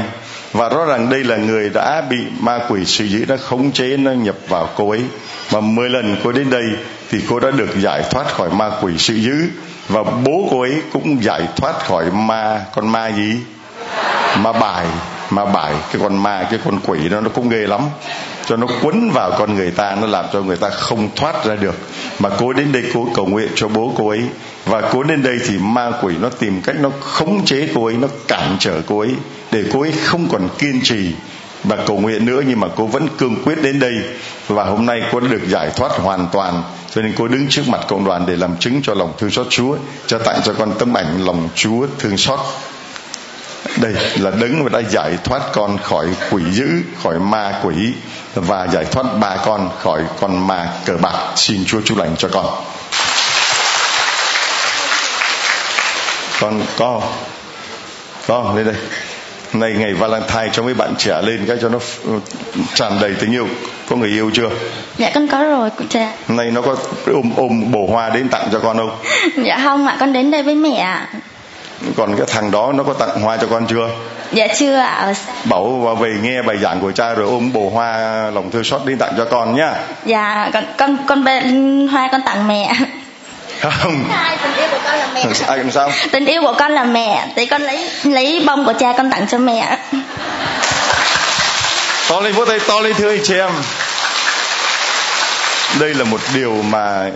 [0.54, 3.98] Và rõ ràng đây là người đã bị ma quỷ sự dữ đã khống chế,
[3.98, 5.02] nó nhập vào cô ấy.
[5.54, 6.66] Mà 10 lần cô đến đây
[7.10, 9.36] thì cô đã được giải thoát khỏi ma quỷ sự dữ.
[9.88, 13.36] Và bố cô ấy cũng giải thoát khỏi ma, con ma gì?
[14.38, 14.86] Ma bài
[15.32, 17.82] ma bài, cái con ma, cái con quỷ đó, nó cũng ghê lắm.
[18.46, 21.56] Cho nó quấn vào con người ta, nó làm cho người ta không thoát ra
[21.56, 21.76] được.
[22.20, 24.22] Mà cô đến đây cô cầu nguyện cho bố cô ấy.
[24.66, 27.94] Và cô đến đây thì ma quỷ nó tìm cách nó khống chế cô ấy,
[27.94, 29.12] nó cản trở cô ấy,
[29.52, 31.12] để cô ấy không còn kiên trì
[31.64, 32.42] và cầu nguyện nữa.
[32.48, 33.94] Nhưng mà cô vẫn cương quyết đến đây.
[34.48, 36.64] Và hôm nay cô đã được giải thoát hoàn toàn.
[36.96, 39.48] Cho nên cô đứng trước mặt cộng đoàn để làm chứng cho lòng thương xót
[39.50, 39.76] Chúa
[40.08, 42.40] cho tặng cho con tấm ảnh lòng Chúa thương xót
[43.78, 46.68] đây là đấng mà đã giải thoát con khỏi quỷ dữ
[47.04, 47.94] khỏi ma quỷ
[48.36, 51.18] và giải thoát ba con khỏi con ma cờ bạc.
[51.36, 52.46] Xin chúa chúc lành cho con.
[56.40, 57.02] Con có
[58.28, 58.76] có lên đây.
[59.54, 61.80] Này ngày Valentine cho mấy bạn trẻ lên cái cho nó
[62.74, 63.48] tràn đầy tình yêu.
[63.90, 64.50] Có người yêu chưa?
[64.98, 68.50] Dạ con có rồi cụ cha này nó có ôm ôm bổ hoa đến tặng
[68.52, 68.98] cho con không?
[69.46, 70.98] Dạ không ạ con đến đây với mẹ
[71.98, 73.90] còn cái thằng đó nó có tặng hoa cho con chưa?
[74.32, 75.14] Dạ chưa ạ.
[75.44, 77.96] Bảo vào về nghe bài giảng của cha rồi ôm bồ hoa
[78.34, 79.74] lòng thương xót đi tặng cho con nhá.
[80.06, 82.74] Dạ con con con bên hoa con tặng mẹ.
[83.62, 84.04] Không.
[84.44, 85.26] Tình yêu của con là mẹ.
[85.48, 85.92] Ai làm sao?
[86.12, 87.28] Tình yêu của con là mẹ.
[87.36, 89.78] Thì con lấy lấy bông của cha con tặng cho mẹ.
[92.10, 93.52] To lên vỗ tay to lên thưa anh chị em.
[95.80, 97.10] Đây là một điều mà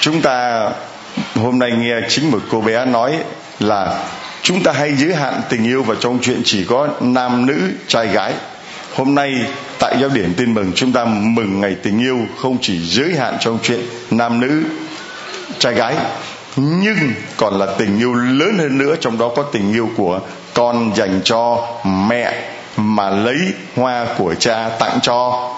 [0.00, 0.68] chúng ta
[1.34, 3.18] hôm nay nghe chính một cô bé nói
[3.60, 4.04] là
[4.42, 7.56] chúng ta hay giới hạn tình yêu vào trong chuyện chỉ có nam nữ
[7.88, 8.34] trai gái.
[8.94, 9.44] Hôm nay
[9.78, 13.36] tại giáo điểm tin mừng, chúng ta mừng ngày tình yêu không chỉ giới hạn
[13.40, 13.80] trong chuyện
[14.10, 14.62] nam nữ
[15.58, 15.94] trai gái,
[16.56, 16.96] nhưng
[17.36, 20.20] còn là tình yêu lớn hơn nữa, trong đó có tình yêu của
[20.54, 22.42] con dành cho mẹ
[22.76, 23.38] mà lấy
[23.76, 25.50] hoa của cha tặng cho.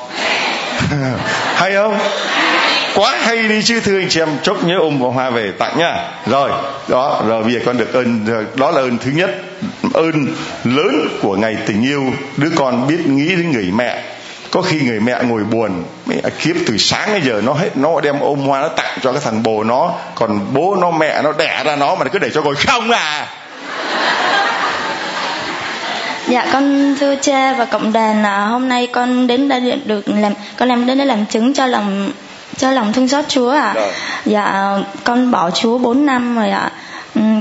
[1.55, 1.99] Hay không?
[2.95, 4.29] Quá hay đi chứ, thưa anh chị em.
[4.43, 6.51] Chốc nhớ ôm vòng hoa về tặng nha rồi,
[6.89, 8.27] đó rồi bây giờ con được ơn,
[8.57, 9.31] đó là ơn thứ nhất.
[9.95, 10.27] Ơn
[10.65, 12.05] lớn của ngày tình yêu.
[12.37, 14.03] Đứa con biết nghĩ đến người mẹ.
[14.51, 18.01] Có khi người mẹ ngồi buồn, mẹ kiếp từ sáng đến giờ nó hết, nó
[18.01, 19.93] đem ôm hoa, nó tặng cho cái thằng bồ nó.
[20.15, 23.27] Còn bố nó, mẹ nó đẻ ra nó mà cứ để cho ngồi không à.
[26.29, 30.33] Dạ con thưa cha và cộng đoàn là hôm nay con đến đây được làm,
[30.57, 32.11] con làm, đến đây làm chứng cho lòng
[32.59, 33.75] cho lòng thương xót Chúa ạ.
[33.77, 33.91] À.
[34.25, 36.59] Dạ con bỏ Chúa 4 năm rồi ạ.
[36.59, 36.71] À.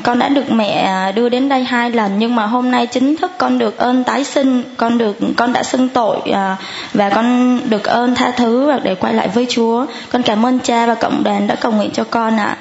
[0.03, 3.31] con đã được mẹ đưa đến đây hai lần nhưng mà hôm nay chính thức
[3.37, 6.55] con được ơn tái sinh con được con đã xưng tội à,
[6.93, 10.59] và con được ơn tha thứ và để quay lại với Chúa con cảm ơn
[10.59, 12.57] cha và cộng đoàn đã cầu nguyện cho con ạ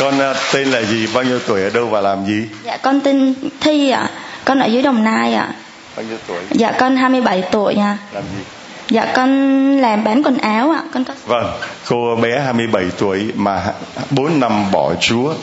[0.00, 3.00] con à, tên là gì bao nhiêu tuổi ở đâu và làm gì dạ con
[3.00, 4.10] tên thi ạ
[4.44, 5.48] con ở dưới đồng nai ạ
[5.96, 8.61] bao nhiêu tuổi dạ con 27 tuổi nha làm gì
[8.92, 9.30] Dạ con
[9.76, 10.82] làm bán quần áo ạ.
[10.94, 11.46] Con có Vâng,
[11.88, 13.64] cô bé 27 tuổi mà
[14.10, 15.34] 4 năm bỏ Chúa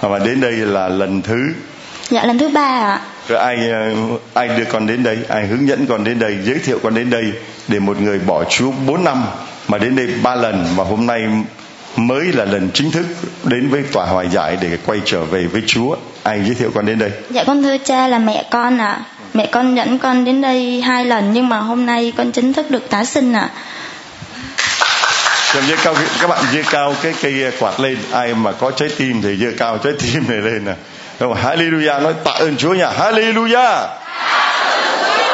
[0.00, 1.52] và đến đây là lần thứ
[2.10, 3.00] Dạ lần thứ ba ạ.
[3.28, 3.90] Rồi ai à,
[4.34, 7.10] ai đưa con đến đây, ai hướng dẫn con đến đây, giới thiệu con đến
[7.10, 7.32] đây
[7.68, 9.24] để một người bỏ Chúa 4 năm
[9.68, 11.26] mà đến đây ba lần và hôm nay
[11.96, 13.06] mới là lần chính thức
[13.44, 15.96] đến với tòa hòa giải để quay trở về với Chúa.
[16.22, 17.10] Ai giới thiệu con đến đây?
[17.30, 18.86] Dạ con thưa cha là mẹ con ạ.
[18.86, 19.13] À.
[19.34, 22.70] Mẹ con dẫn con đến đây hai lần, nhưng mà hôm nay con chính thức
[22.70, 23.50] được tái sinh ạ.
[25.54, 25.60] À.
[25.68, 29.22] Dơ cao, các bạn dơ cao, cái cây quạt lên, ai mà có trái tim
[29.22, 30.72] thì dơ cao trái tim này lên nè.
[31.20, 32.90] Đúng Hallelujah, nói tạ ơn Chúa nha.
[32.98, 33.86] Hallelujah.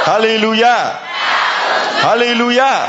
[0.05, 0.87] Hallelujah.
[2.03, 2.87] Hallelujah.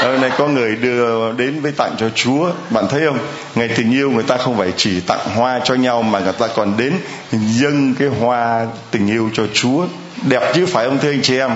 [0.00, 3.18] Ờ, hôm nay có người đưa đến với tặng cho Chúa, Bạn thấy không?
[3.60, 6.46] Ngày tình yêu người ta không phải chỉ tặng hoa cho nhau Mà người ta
[6.56, 6.94] còn đến
[7.32, 9.86] dâng cái hoa tình yêu cho Chúa.
[10.22, 11.50] Đẹp chứ phải không thưa anh chị em?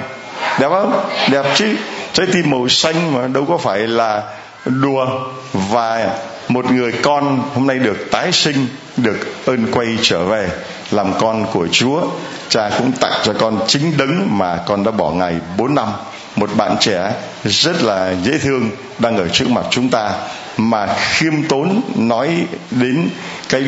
[0.61, 1.07] Đẹp không?
[1.31, 1.77] Đẹp chứ.
[2.13, 4.23] Trái tim màu xanh mà đâu có phải là
[4.65, 5.07] đùa
[5.53, 6.09] Và
[6.49, 10.49] một người con hôm nay được tái sinh, Được ơn quay trở về
[10.91, 12.03] Làm con của Chúa.
[12.49, 15.89] Cha cũng tặng cho con chính đấng mà con đã bỏ ngày 4 năm.
[16.37, 17.13] Một bạn trẻ
[17.45, 20.13] rất là dễ thương đang ở trước mặt chúng ta
[20.57, 23.09] mà khiêm tốn nói đến
[23.49, 23.65] cái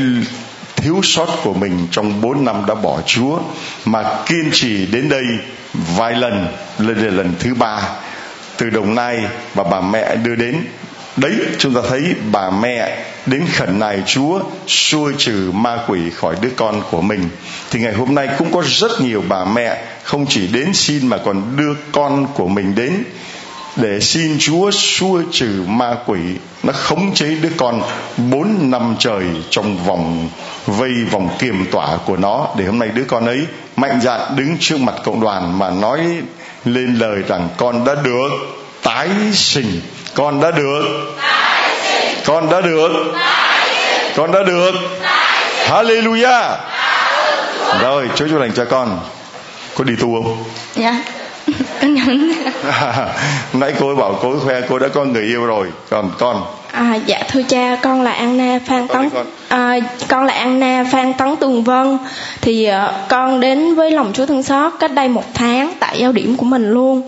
[0.76, 3.38] thiếu sót của mình trong 4 năm đã bỏ Chúa,
[3.84, 5.24] mà kiên trì đến đây
[5.96, 6.46] vài lần,
[6.78, 7.82] lên là lần thứ ba.
[8.56, 9.24] Từ Đồng Nai
[9.54, 10.56] và bà mẹ đưa đến,
[11.16, 16.34] đấy, chúng ta thấy bà mẹ đến khẩn nài Chúa, xua trừ ma quỷ khỏi
[16.40, 17.28] đứa con của mình.
[17.70, 21.18] Thì ngày hôm nay cũng có rất nhiều bà mẹ không chỉ đến xin mà
[21.24, 23.04] còn đưa con của mình đến
[23.76, 26.18] để xin Chúa xua trừ ma quỷ.
[26.62, 27.82] Nó khống chế đứa con
[28.16, 30.28] bốn năm trời trong vòng,
[30.66, 32.48] vây vòng kiềm tỏa của nó.
[32.56, 33.46] Để hôm nay đứa con ấy
[33.76, 36.00] mạnh dạn đứng trước mặt cộng đoàn mà nói
[36.64, 38.28] lên lời rằng, con đã được
[38.82, 39.80] tái sinh.
[40.14, 41.14] Con đã được
[42.24, 43.12] con đã được
[44.16, 44.72] con đã được
[45.68, 46.56] hallelujah.
[47.80, 49.00] Rồi, chúa chúc lành cho con.
[49.74, 50.44] Có đi tu không?
[50.74, 51.00] Dạ
[51.80, 52.32] con nhận
[53.52, 55.66] nãy cô bảo cô khoe cô đã có người yêu rồi.
[55.90, 56.42] Còn con?
[56.72, 59.08] À, dạ thưa cha con là Anna Phan Tấn.
[59.48, 59.78] à,
[60.08, 61.98] con là Anna Phan Tấn Tường Vân.
[62.40, 66.12] Thì uh, con đến với lòng Chúa thương xót cách đây một tháng tại giao
[66.12, 67.02] điểm của mình luôn.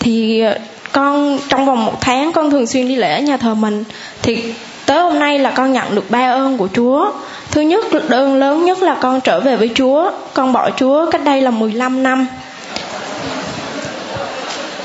[0.00, 0.56] Thì uh,
[0.92, 3.84] con trong vòng một tháng con thường xuyên đi lễ ở nhà thờ mình.
[4.22, 4.54] Thì
[4.86, 7.12] tới hôm nay là con nhận được ba ơn của Chúa.
[7.50, 10.10] Thứ nhất ơn lớn nhất là con trở về với Chúa.
[10.34, 12.26] Con bỏ Chúa cách đây là 15 năm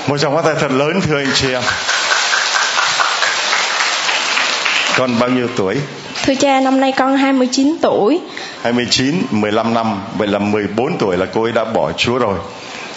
[0.10, 1.62] một dòng hoa tay thật lớn thưa anh chị em
[4.98, 5.76] con bao nhiêu tuổi?
[6.24, 8.20] Thưa cha, năm nay con 29 tuổi.
[8.62, 10.02] 29, 15 năm.
[10.18, 12.38] Vậy là 14 tuổi là cô ấy đã bỏ Chúa rồi.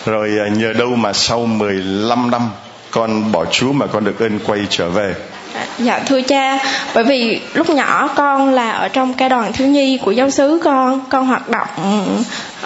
[0.06, 2.50] Rồi à, nhờ đâu mà sau 15 năm
[2.90, 5.14] con bỏ Chúa mà con được ơn quay trở về?
[5.78, 6.58] Dạ thưa cha,
[6.94, 10.60] bởi vì lúc nhỏ con là ở trong ca đoàn thiếu nhi của giáo xứ
[10.64, 11.68] con, con hoạt động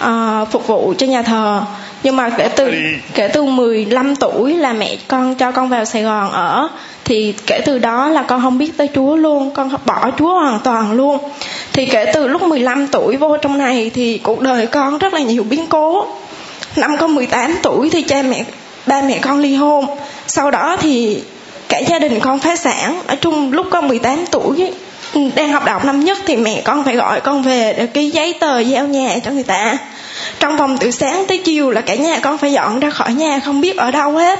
[0.01, 1.61] uh, phục vụ cho nhà thờ.
[2.07, 2.71] Nhưng mà kể từ
[3.13, 6.67] kể từ 15 tuổi là mẹ con cho con vào Sài Gòn ở
[7.05, 10.59] thì kể từ đó là con không biết tới Chúa luôn, con bỏ Chúa hoàn
[10.59, 11.17] toàn luôn.
[11.73, 15.19] Thì kể từ lúc 15 tuổi vô trong này thì cuộc đời con rất là
[15.19, 16.07] nhiều biến cố.
[16.75, 18.43] Năm con 18 tuổi thì cha mẹ
[18.85, 19.85] ba mẹ con ly hôn
[20.27, 21.21] sau đó thì
[21.69, 24.71] cả gia đình con phá sản ở chung lúc con 18 tuổi
[25.35, 28.33] đang học đại năm nhất thì mẹ con phải gọi con về để ký giấy
[28.39, 29.77] tờ giao nhà cho người ta
[30.39, 33.39] trong vòng từ sáng tới chiều là cả nhà con phải dọn ra khỏi nhà,
[33.45, 34.39] không biết ở đâu hết.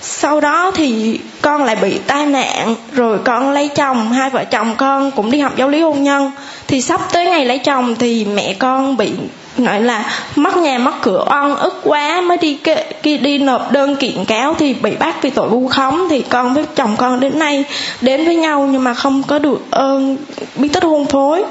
[0.00, 4.74] Sau đó thì con lại bị tai nạn, rồi con lấy chồng, hai vợ chồng
[4.76, 6.30] con cũng đi học giáo lý hôn nhân.
[6.68, 9.12] Thì sắp tới ngày lấy chồng thì mẹ con bị
[9.56, 10.04] nói là,
[10.36, 12.58] mất nhà, mất cửa, oan ức quá mới đi
[13.02, 16.08] kia đi nộp đơn kiện cáo thì bị bắt vì tội vu khống.
[16.10, 17.64] Thì con với chồng con đến nay
[18.00, 20.16] đến với nhau nhưng mà không có được ơn,
[20.56, 21.44] biết tích hôn phối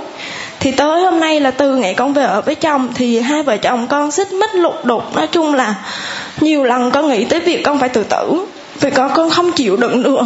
[0.66, 3.58] thì tới hôm nay là từ ngày con về ở với chồng thì hai vợ
[3.58, 5.16] chồng con xích mích lục đục.
[5.16, 5.76] Nói chung là
[6.42, 8.46] nhiều lần con nghĩ tới việc con phải tự tử
[8.80, 10.22] vì con con không chịu đựng được.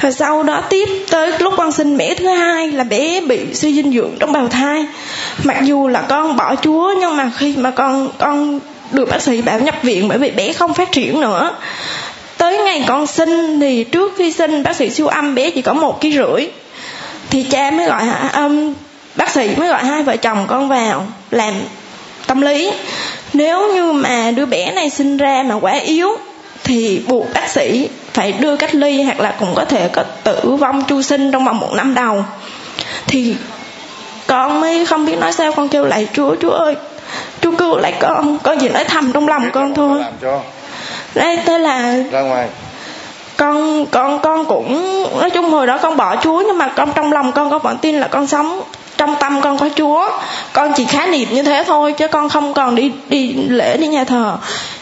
[0.00, 3.74] Rồi sau đó tiếp tới lúc con sinh bé thứ hai là bé bị suy
[3.74, 4.86] dinh dưỡng trong bào thai.
[5.44, 8.60] Mặc dù là con bỏ chúa nhưng mà khi mà con con
[8.92, 11.50] được bác sĩ bảo nhập viện bởi vì bé không phát triển nữa.
[12.36, 15.72] Tới ngày con sinh thì trước khi sinh bác sĩ siêu âm bé chỉ có
[15.72, 16.48] một ký rưỡi.
[17.30, 18.74] Thì cha mới gọi à, um,
[19.18, 21.54] bác sĩ mới gọi hai vợ chồng con vào làm
[22.26, 22.72] tâm lý.
[23.32, 26.08] Nếu như mà đứa bé này sinh ra mà quá yếu
[26.64, 30.56] thì buộc bác sĩ phải đưa cách ly hoặc là cũng có thể có tử
[30.60, 32.24] vong chu sinh trong vòng một năm đầu.
[33.06, 33.36] Thì
[34.26, 36.76] con mới không biết nói sao con kêu lại chúa chúa ơi
[37.40, 38.38] chúa cứu lại con.
[38.42, 40.04] Con chỉ nói thầm trong lòng con thôi.
[41.14, 42.48] đây tức là ra ngoài.
[43.36, 47.12] con con con cũng nói chung hồi đó con bỏ chúa nhưng mà con trong
[47.12, 48.62] lòng con có vẫn tin là con sống
[48.98, 50.08] trong tâm con có chúa,
[50.52, 53.86] con chỉ khá niệm như thế thôi, chứ con không còn đi đi lễ đi
[53.86, 54.36] nhà thờ.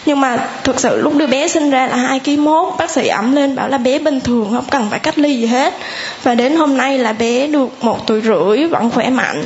[0.07, 3.09] Nhưng mà thực sự lúc đứa bé sinh ra là hai ký mốt, bác sĩ
[3.09, 5.75] ẩm lên bảo là bé bình thường, không cần phải cách ly gì hết.
[6.23, 9.45] Và đến hôm nay là bé được một tuổi rưỡi, vẫn khỏe mạnh.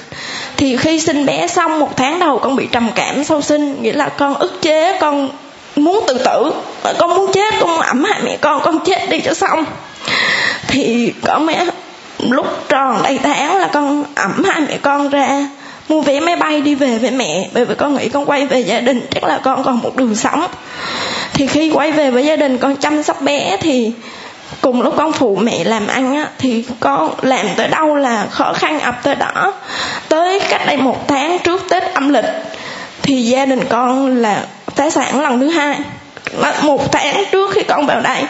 [0.57, 3.93] Thì khi sinh bé xong một tháng đầu, con bị trầm cảm sau sinh, nghĩa
[3.93, 5.29] là con ức chế, con
[5.77, 6.53] muốn tự tử.
[6.99, 9.65] Con muốn chết, con muốn ẩm hại mẹ con con chết đi cho xong.
[10.69, 11.65] Thì có mẹ
[12.29, 15.49] lúc tròn đầy tháng là con ẩm hai mẹ con ra,
[15.89, 18.61] mua vé máy bay đi về với mẹ, bởi vì con nghĩ con quay về
[18.61, 20.47] gia đình chắc là con còn một đường sống.
[21.33, 23.93] Thì khi quay về với gia đình con chăm sóc bé thì
[24.61, 28.53] cùng lúc con phụ mẹ làm ăn á, thì con làm tới đâu là khó
[28.53, 29.53] khăn ập tới đó.
[30.09, 32.25] Tới cách đây một tháng trước tết âm lịch
[33.03, 34.43] thì gia đình con là
[34.75, 35.79] tái sản lần thứ hai.
[36.63, 38.23] Một tháng trước khi con vào đây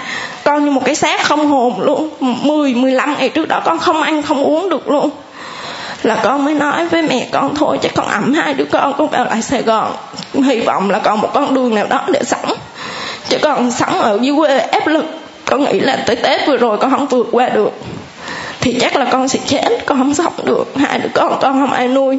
[0.45, 2.09] con như một cái xác không hồn luôn.
[2.21, 5.11] 10, 15 ngày trước đó con không ăn không uống được luôn.
[6.03, 9.09] Là con mới nói với mẹ con thôi chắc con ẩm hai đứa con con
[9.09, 9.93] vào lại Sài Gòn.
[10.35, 12.55] Hy vọng là còn một con đường nào đó để sống.
[13.29, 15.05] Chứ còn sống ở dưới quê ép lực.
[15.45, 17.73] Con nghĩ là tới Tết vừa rồi con không vượt qua được.
[18.61, 20.65] Thì chắc là con sẽ chết con không sống được.
[20.77, 22.19] Hai đứa con con không ai nuôi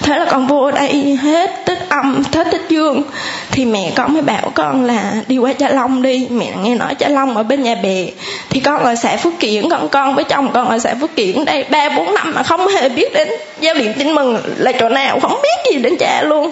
[0.00, 3.02] thế là con vô đây, hết tức âm, hết tích dương.
[3.50, 6.26] Thì mẹ con mới bảo con là đi qua cha long đi.
[6.30, 8.06] Mẹ nghe nói cha long ở bên nhà bè.
[8.50, 11.44] Thì con ở xã phước kiển con con với chồng con ở xã phước kiển
[11.44, 11.64] đây.
[11.70, 13.28] Ba, bốn năm mà không hề biết đến
[13.60, 16.50] giao điểm tin mừng là chỗ nào, không biết gì đến cha luôn.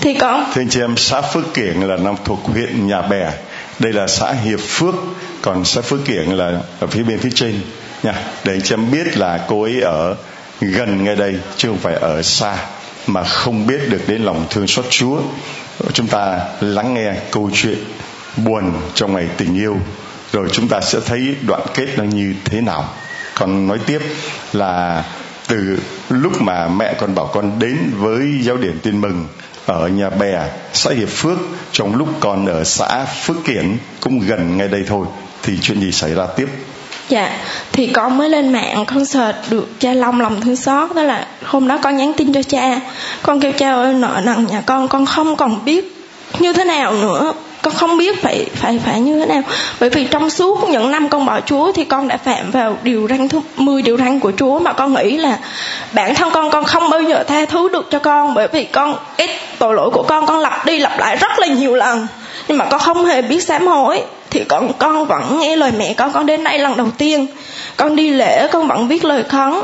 [0.00, 3.30] Thì con thưa chị em, xã phước kiển là nằm thuộc huyện nhà bè.
[3.78, 4.94] Đây là xã hiệp phước,
[5.42, 7.60] còn xã phước kiển là ở phía bên phía trên.
[8.02, 8.14] Nha,
[8.44, 10.14] để chị em biết là cô ấy ở
[10.66, 12.56] gần ngay đây, chứ không phải ở xa,
[13.06, 15.20] mà không biết được đến lòng thương xót Chúa.
[15.92, 17.78] Chúng ta lắng nghe câu chuyện
[18.36, 19.76] buồn trong ngày tình yêu,
[20.32, 22.88] rồi chúng ta sẽ thấy đoạn kết nó như thế nào.
[23.34, 24.02] Còn nói tiếp
[24.52, 25.04] là
[25.48, 29.26] từ lúc mà mẹ con bảo con đến với giáo điểm tin mừng
[29.66, 31.38] ở nhà bè xã hiệp phước,
[31.72, 35.06] trong lúc còn ở xã phước kiển, cũng gần ngay đây thôi,
[35.42, 36.48] thì chuyện gì xảy ra tiếp
[37.08, 37.30] dạ
[37.72, 41.26] thì con mới lên mạng con search được cha long lòng thương xót đó là
[41.44, 42.80] hôm đó con nhắn tin cho cha.
[43.22, 45.96] Con kêu cha ơi, nợ nần nhà con con không còn biết
[46.38, 47.32] như thế nào nữa.
[47.62, 49.42] Con không biết phải phải phải như thế nào.
[49.80, 53.08] Bởi vì trong suốt những năm con bỏ Chúa thì con đã phạm vào điều
[53.08, 55.38] răn thứ 10 điều răn của Chúa mà con nghĩ là
[55.92, 58.34] bản thân con con không bao giờ tha thứ được cho con.
[58.34, 59.28] Bởi vì con cái
[59.58, 62.06] tội lỗi của con con lặp đi lặp lại rất là nhiều lần.
[62.48, 65.94] Nhưng mà con không hề biết sám hối thì con con vẫn nghe lời mẹ
[65.94, 67.26] con con đến đây lần đầu tiên.
[67.76, 69.54] Con đi lễ, con vẫn viết lời khấn.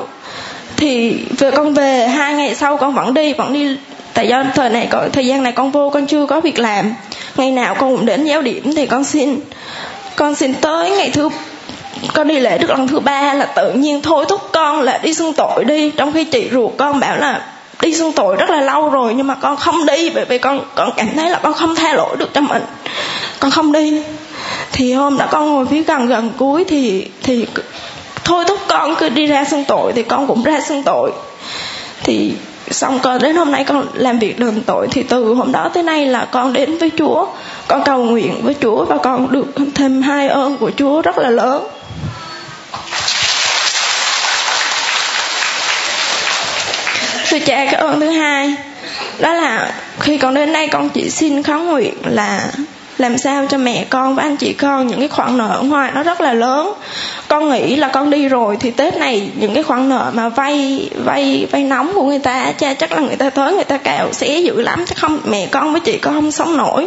[0.77, 3.77] Thì về con về, hai ngày sau con vẫn đi vẫn đi.
[4.15, 6.95] Tại do thời này có, thời gian này con vô, con chưa có việc làm.
[7.37, 9.41] Ngày nào con cũng đến giáo điểm thì con xin
[10.17, 11.29] con xin tới ngày thứ,
[12.15, 15.15] con đi lễ được lần thứ ba là tự nhiên thôi thúc con là đi
[15.15, 15.91] xưng tội đi.
[15.91, 17.43] Trong khi chị ruột con bảo là
[17.81, 20.61] đi xưng tội rất là lâu rồi nhưng mà con không đi, bởi vì con
[20.75, 22.63] con cảm thấy là con không tha lỗi được cho mình.
[23.41, 24.03] Con không đi
[24.73, 27.47] thì hôm đó con ngồi phía gần gần cuối thì thì
[28.25, 31.13] thôi thúc con cứ đi ra sân tội thì con cũng ra sân tội.
[32.03, 32.33] Thì
[32.71, 35.83] xong con đến hôm nay con làm việc đền tội thì từ hôm đó tới
[35.83, 37.27] nay là con đến với Chúa,
[37.69, 41.31] con cầu nguyện với Chúa và con được thêm hai ơn của Chúa rất là
[41.31, 41.67] lớn.
[47.29, 48.55] Thưa cha cái ơn thứ hai,
[49.19, 52.41] đó là khi con đến đây con chỉ xin khấn nguyện là
[52.99, 55.93] làm sao cho mẹ con và anh chị con những cái khoản nợ ở ngoài
[55.95, 56.73] nó rất là lớn?
[57.29, 60.91] Con nghĩ là con đi rồi thì tết này những cái khoản nợ mà vay
[61.05, 64.13] vay vay nóng của người ta, cha, chắc là người ta tới người ta cào
[64.13, 66.87] xé dữ lắm, chắc không, mẹ con với chị con không sống nổi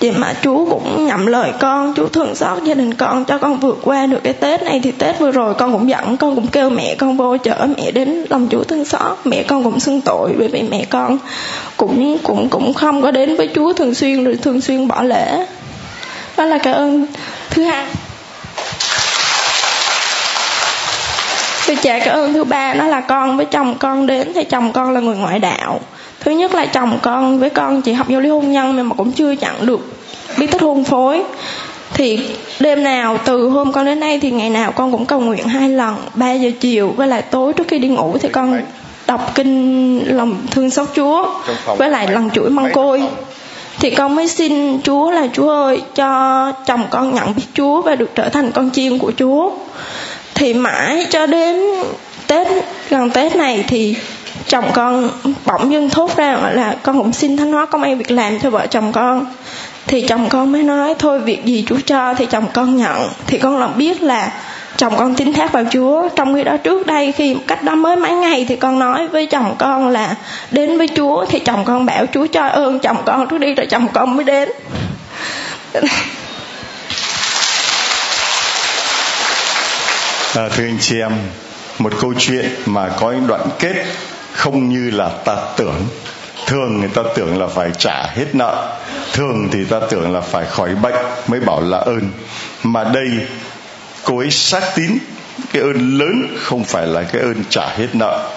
[0.00, 3.58] vậy mà chú cũng nhậm lời con chú thương xót gia đình con, cho con
[3.60, 4.80] vượt qua được cái tết này.
[4.82, 7.90] Thì tết vừa rồi con cũng giận, con cũng kêu mẹ con vô chở mẹ
[7.90, 9.18] đến lòng chú thương xót.
[9.24, 11.18] Mẹ con cũng xưng tội bởi vì mẹ con
[11.76, 15.46] cũng cũng cũng không có đến với chú thường xuyên, rồi thường xuyên bỏ lễ.
[16.36, 17.06] Đó là cảm ơn
[17.50, 17.86] thứ hai.
[21.66, 24.72] Tôi trả cảm ơn thứ ba nó là con với chồng con đến, thì chồng
[24.72, 25.80] con là người ngoại đạo
[26.20, 29.12] thứ nhất là chồng con với con chỉ học giáo lý hôn nhân mà cũng
[29.12, 29.80] chưa chặn được
[30.38, 31.22] biết tích hôn phối.
[31.94, 32.20] Thì
[32.60, 35.68] đêm nào từ hôm con đến nay thì ngày nào con cũng cầu nguyện hai
[35.68, 38.60] lần 3 giờ chiều với lại tối trước khi đi ngủ thì con
[39.06, 41.26] đọc kinh lòng thương xót Chúa
[41.76, 43.02] với lại lần chuỗi măng côi.
[43.78, 47.94] thì con mới xin Chúa là Chúa ơi cho chồng con nhận biết Chúa và
[47.94, 49.50] được trở thành con chiên của Chúa.
[50.34, 51.62] Thì mãi cho đến
[52.26, 52.48] Tết
[52.90, 53.96] gần Tết này thì
[54.48, 55.10] chồng con
[55.44, 58.50] bỗng dưng thốt ra là con cũng xin thánh hóa công an việc làm cho
[58.50, 59.26] vợ chồng con.
[59.86, 63.08] Thì chồng con mới nói thôi việc gì chúa cho thì chồng con nhận.
[63.26, 64.32] Thì con làm biết là
[64.76, 66.08] chồng con tín thác vào Chúa.
[66.16, 69.26] Trong khi đó trước đây khi cách đó mới mấy ngày thì con nói với
[69.26, 70.14] chồng con là
[70.50, 73.66] đến với Chúa thì chồng con bảo Chúa cho ơn chồng con trước đi rồi
[73.66, 74.48] chồng con mới đến.
[80.34, 81.12] À, thưa anh chị em
[81.78, 83.84] một câu chuyện mà có đoạn kết
[84.38, 85.86] không như là ta tưởng.
[86.46, 88.78] Thường người ta tưởng là phải trả hết nợ.
[89.12, 90.94] Thường thì ta tưởng là phải khỏi bệnh
[91.26, 92.10] mới bảo là ơn.
[92.62, 93.10] Mà đây,
[94.04, 94.98] cô ấy xác tín
[95.52, 98.30] cái ơn lớn không phải là cái ơn trả hết nợ.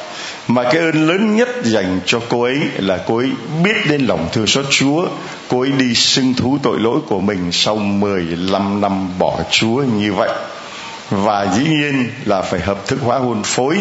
[0.47, 3.31] Mà cái ơn lớn nhất dành cho cô ấy là cô ấy
[3.63, 5.07] biết đến lòng thương xót Chúa.
[5.47, 10.13] Cô ấy đi xưng thú tội lỗi của mình sau 15 năm bỏ Chúa như
[10.13, 10.29] vậy.
[11.09, 13.77] Và dĩ nhiên là phải hợp thức hóa hôn phối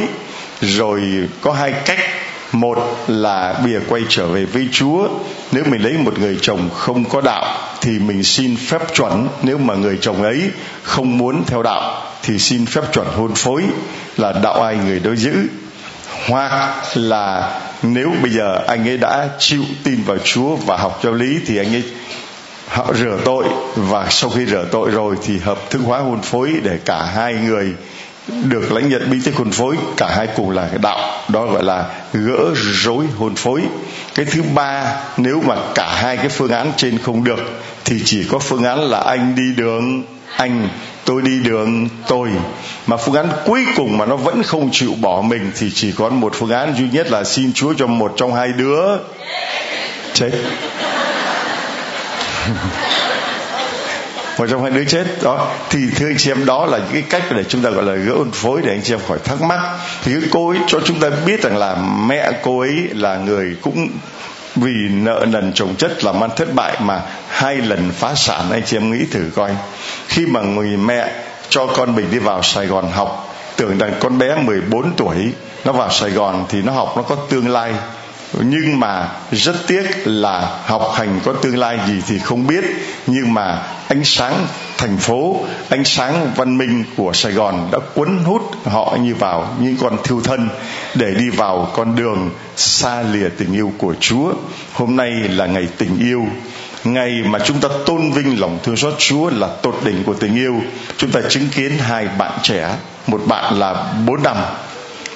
[0.61, 1.99] rồi có hai cách.
[2.53, 5.09] Một là bìa quay trở về với chúa.
[5.53, 9.29] Nếu mình lấy một người chồng không có đạo thì mình xin phép chuẩn.
[9.43, 10.51] Nếu mà người chồng ấy
[10.83, 13.63] không muốn theo đạo thì xin phép chuẩn hôn phối,
[14.17, 15.33] là đạo ai người đó giữ.
[16.29, 21.13] Hoặc là nếu bây giờ anh ấy đã chịu tin vào chúa và học giáo
[21.13, 21.83] lý thì anh ấy
[22.69, 23.45] họ rửa tội
[23.77, 27.35] và sau khi rửa tội rồi thì hợp thức hóa hôn phối để cả hai
[27.35, 27.73] người
[28.45, 31.85] được lãnh nhận bí tích hôn phối, cả hai cùng là đạo, đó gọi là
[32.13, 33.63] gỡ rối hôn phối.
[34.15, 37.41] Cái thứ ba, nếu mà cả hai cái phương án trên không được,
[37.85, 40.03] thì chỉ có phương án là anh đi đường,
[40.37, 40.69] anh,
[41.05, 42.29] tôi đi đường, tôi.
[42.87, 46.09] Mà phương án cuối cùng mà nó vẫn không chịu bỏ mình, thì chỉ có
[46.09, 48.97] một phương án duy nhất là xin chúa cho một trong hai đứa.
[50.15, 50.31] Chết.
[54.41, 55.05] một trong hai đứa chết.
[55.23, 55.49] Đó.
[55.71, 57.95] Thì thưa anh chị em, đó là những cái cách để chúng ta, gọi là,
[57.95, 59.61] gỡ hôn phối để anh chị em khỏi thắc mắc.
[60.05, 61.77] Thì cái cô ấy cho chúng ta biết rằng là
[62.07, 63.89] mẹ cô ấy là người cũng
[64.57, 68.51] vì nợ nần chồng chất làm ăn thất bại mà hai lần phá sản.
[68.51, 69.51] Anh chị em nghĩ thử coi.
[70.09, 71.13] Khi mà người mẹ
[71.49, 75.33] cho con mình đi vào Sài Gòn học, tưởng rằng con bé 14 tuổi
[75.65, 77.73] nó vào Sài Gòn thì nó học nó có tương lai
[78.33, 82.65] nhưng mà rất tiếc là học hành có tương lai gì thì không biết.
[83.07, 84.47] Nhưng mà ánh sáng
[84.79, 89.57] thành phố, ánh sáng văn minh của sài gòn đã cuốn hút họ như vào
[89.61, 90.49] những con thiêu thân
[90.95, 94.33] để đi vào con đường xa lìa tình yêu của chúa.
[94.73, 96.27] Hôm nay là ngày tình yêu.
[96.85, 100.35] Ngày mà chúng ta tôn vinh lòng thương xót Chúa là tột đỉnh của tình
[100.35, 100.61] yêu.
[100.97, 102.77] Chúng ta chứng kiến hai bạn trẻ.
[103.07, 104.37] Một bạn là 4 năm,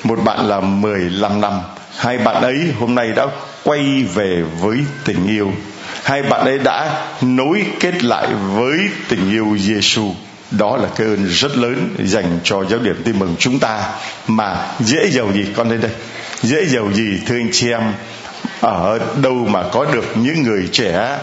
[0.04, 1.52] một bạn là 15 năm
[1.96, 3.26] hai bạn ấy hôm nay đã
[3.64, 5.52] quay về với tình yêu.
[6.02, 8.78] Hai bạn ấy đã nối kết lại với
[9.08, 10.14] tình yêu Giêsu
[10.50, 13.82] đó là cái ơn rất lớn dành cho giáo điểm tin mừng chúng ta.
[14.26, 15.90] Mà dễ giàu gì con lên đây?
[16.42, 17.82] Dễ giàu gì, thưa anh chị em?
[18.60, 21.18] Ở đâu mà có được những người trẻ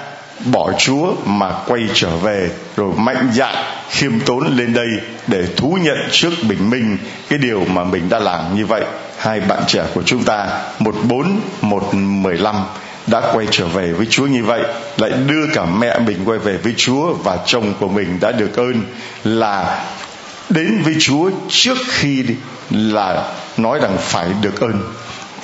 [0.46, 3.56] bỏ Chúa mà quay trở về, rồi mạnh dạn
[3.90, 4.88] khiêm tốn lên đây
[5.28, 6.98] để thú nhận trước bình minh
[7.30, 8.82] cái điều mà mình đã làm như vậy.
[9.18, 10.48] Hai bạn trẻ của chúng ta,
[10.80, 12.56] một bốn, một mười lăm,
[13.08, 14.62] đã quay trở về với Chúa như vậy,
[14.98, 18.56] lại đưa cả mẹ mình quay về với Chúa và chồng của mình đã được
[18.58, 18.84] ơn
[19.24, 19.86] là
[20.50, 22.26] đến với Chúa trước khi
[22.70, 24.84] là nói rằng phải được ơn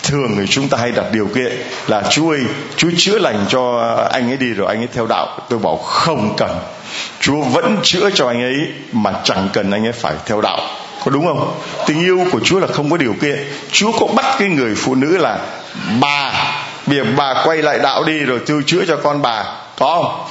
[0.03, 1.51] thường thì chúng ta hay đặt điều kiện
[1.87, 2.41] là, Chúa ơi,
[2.75, 3.79] Chúa chữa lành cho
[4.11, 5.27] anh ấy đi rồi anh ấy theo đạo.
[5.49, 6.59] Tôi bảo, không cần.
[7.19, 8.55] Chúa vẫn chữa cho anh ấy
[8.91, 10.61] mà chẳng cần anh ấy phải theo đạo.
[11.05, 11.59] Có đúng không?
[11.85, 13.47] Tình yêu của Chúa là không có điều kiện.
[13.71, 15.39] Chúa có bắt cái người phụ nữ là,
[16.01, 16.33] bà
[16.85, 19.43] bây giờ bà quay lại đạo đi rồi tôi chữa cho con bà.
[19.79, 20.23] Có không?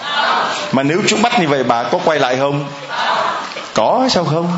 [0.72, 2.64] Mà nếu chúng bắt như vậy, bà có quay lại không?
[3.74, 4.52] Có, sao không?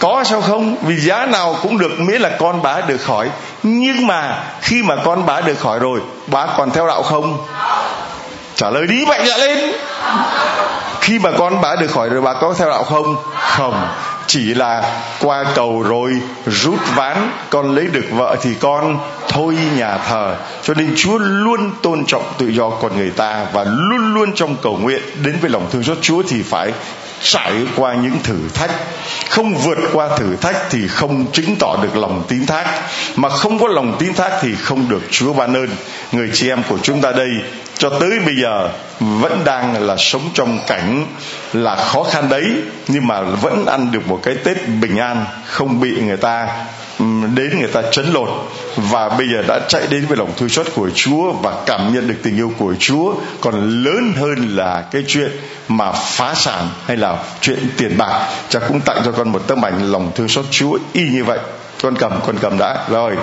[0.00, 0.76] Có sao không?
[0.82, 3.30] Vì giá nào cũng được, miễn là con bà được khỏi.
[3.62, 7.38] Nhưng mà khi mà con bà được khỏi rồi, bà còn theo đạo không?
[8.54, 9.72] Trả lời đi mạnh dạn lên.
[11.00, 13.16] Khi mà con bà được khỏi rồi, bà có theo đạo không?
[13.34, 13.86] Không.
[14.26, 16.12] Chỉ là qua cầu rồi,
[16.46, 18.98] rút ván, con lấy được vợ thì con
[19.28, 20.36] thôi nhà thờ.
[20.62, 24.56] Cho nên chúa luôn tôn trọng tự do con người ta và luôn luôn trong
[24.62, 25.98] cầu nguyện đến với lòng thương xót.
[26.02, 26.72] Chúa thì phải
[27.22, 28.70] trải qua những thử thách.
[29.28, 32.80] Không vượt qua thử thách thì không chứng tỏ được lòng tín thác.
[33.16, 35.68] Mà không có lòng tín thác thì không được chúa ban ơn.
[36.12, 37.30] Người chị em của chúng ta đây,
[37.78, 38.68] cho tới bây giờ
[39.00, 41.06] vẫn đang là sống trong cảnh
[41.52, 42.44] là khó khăn đấy,
[42.88, 46.48] nhưng mà vẫn ăn được một cái tết bình an, không bị người ta
[47.34, 48.28] đến người ta chấn lột
[48.80, 52.08] và bây giờ đã chạy đến với lòng thương xót của Chúa và cảm nhận
[52.08, 55.30] được tình yêu của Chúa, còn lớn hơn là cái chuyện
[55.68, 58.28] mà phá sản hay là chuyện tiền bạc.
[58.48, 61.38] Cha cũng tặng cho con một tấm ảnh lòng thương xót Chúa y như vậy.
[61.82, 62.84] Con cầm con cầm đã.
[62.88, 63.16] Rồi,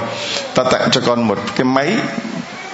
[0.55, 1.93] ta tặng cho con một cái máy.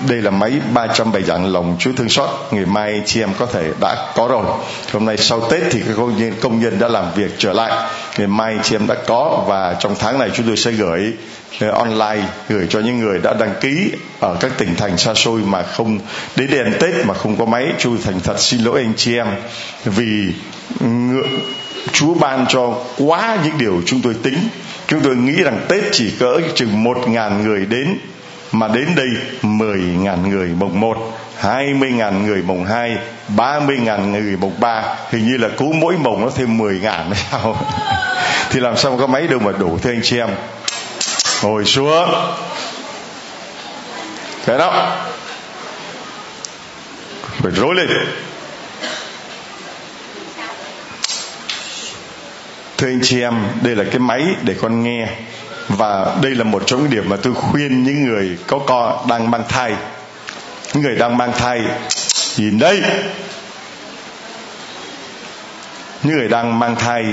[0.08, 2.30] Đây là máy 307 dạng lòng Chúa thương xót.
[2.52, 4.46] Ngày mai chị em có thể đã có rồi.
[4.94, 7.90] Hôm nay sau Tết thì các công nhân công nhân đã làm việc trở lại.
[8.18, 11.14] Ngày mai chị em đã có và trong tháng này chúng tôi sẽ gửi
[11.60, 15.42] Ờ, online gửi cho những người đã đăng ký ở các tỉnh thành xa xôi
[15.42, 16.00] mà không
[16.36, 17.68] đến đèn Tết mà không có máy.
[17.78, 19.28] Chú thành thật xin lỗi anh chị em
[19.86, 20.34] vì
[20.80, 21.28] ngựa,
[21.92, 24.38] Chúa ban cho quá những điều chúng tôi tính.
[24.88, 27.98] Chúng tôi nghĩ rằng Tết chỉ cỡ chừng một ngàn người đến
[28.52, 29.08] mà đến đây
[29.42, 30.98] 10.000 người mùng 1
[31.42, 32.98] 20.000 người mùng 2
[33.38, 37.58] 30.000 người mùng 3 Hình như là cứ mỗi mùng nó thêm 10.000 hay sao?
[38.50, 40.30] Thì làm sao có máy đâu mà đủ thưa anh chị em.
[41.44, 42.10] Ngồi xuống.
[44.46, 44.98] Thế đó.
[47.22, 47.88] Phải rối lên.
[52.78, 55.08] Thưa anh chị em, Đây là cái máy để con nghe.
[55.68, 59.32] Và đây là một trong những điểm mà tôi khuyên những người có con đang
[59.32, 59.74] mang thai.
[60.74, 61.62] Những người đang mang thai,
[62.38, 62.82] nhìn đây.
[66.04, 67.04] Những người đang mang thai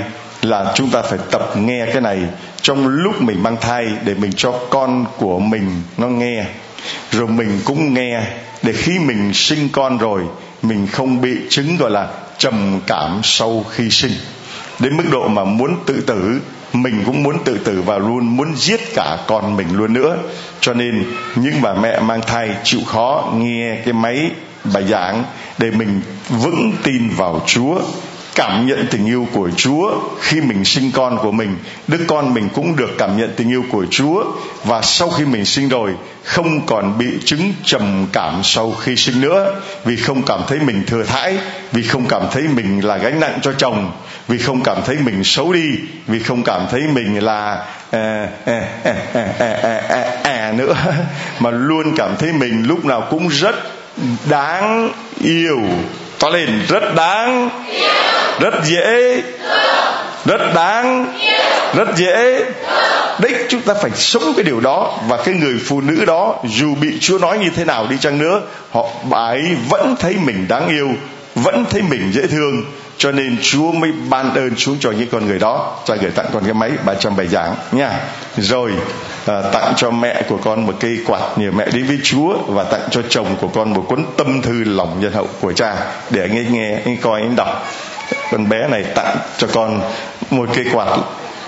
[0.42, 2.18] là chúng ta phải tập nghe cái này
[2.62, 6.44] trong lúc mình mang thai để mình cho con của mình nó nghe.
[7.10, 8.22] Rồi mình cũng nghe
[8.62, 10.22] để khi mình sinh con rồi,
[10.62, 14.12] mình không bị chứng gọi là trầm cảm sau khi sinh.
[14.78, 16.40] Đến mức độ mà muốn tự tử,
[16.72, 20.16] mình cũng muốn tự tử và luôn muốn giết cả con mình luôn nữa.
[20.60, 21.04] Cho nên
[21.36, 24.30] những bà mẹ mang thai chịu khó nghe cái máy,
[24.74, 25.24] bài giảng
[25.58, 27.80] để mình vững tin vào chúa
[28.40, 31.56] cảm nhận tình yêu của Chúa khi mình sinh con của mình,
[31.88, 34.24] đứa con mình cũng được cảm nhận tình yêu của Chúa
[34.64, 35.90] và sau khi mình sinh rồi
[36.24, 39.60] không còn bị chứng trầm cảm sau khi sinh nữa.
[39.84, 41.38] Vì không cảm thấy mình thừa thãi,
[41.72, 43.92] vì không cảm thấy mình là gánh nặng cho chồng,
[44.28, 45.68] vì không cảm thấy mình xấu đi,
[46.06, 50.74] vì không cảm thấy mình là à, à, à, à, à, à, à nữa.
[51.40, 53.54] Mà luôn cảm thấy mình lúc nào cũng rất
[54.30, 55.60] đáng yêu.
[56.18, 57.50] To lên rất đáng
[58.40, 59.22] rất dễ.
[60.24, 61.18] Rất đáng.
[61.74, 62.44] Rất dễ.
[63.18, 64.98] Đấy chúng ta phải sống cái điều đó.
[65.08, 68.18] Và cái người phụ nữ đó dù bị chúa nói như thế nào đi chăng
[68.18, 70.88] nữa họ bà ấy vẫn thấy mình đáng yêu
[71.34, 72.64] vẫn thấy mình dễ thương.
[72.98, 75.76] Cho nên Chúa mới ban ơn xuống cho những con người đó.
[75.84, 78.00] Cho gửi tặng con cái máy 307 giảng nha.
[78.36, 78.72] Rồi
[79.26, 82.64] à, tặng cho mẹ của con một cây quạt nhờ mẹ đến với Chúa và
[82.64, 85.76] tặng cho chồng của con một cuốn tâm thư lòng nhân hậu của cha
[86.10, 87.66] để anh ấy nghe anh coi anh đọc
[88.30, 89.80] con bé này tặng cho con
[90.30, 90.98] một cây quạt.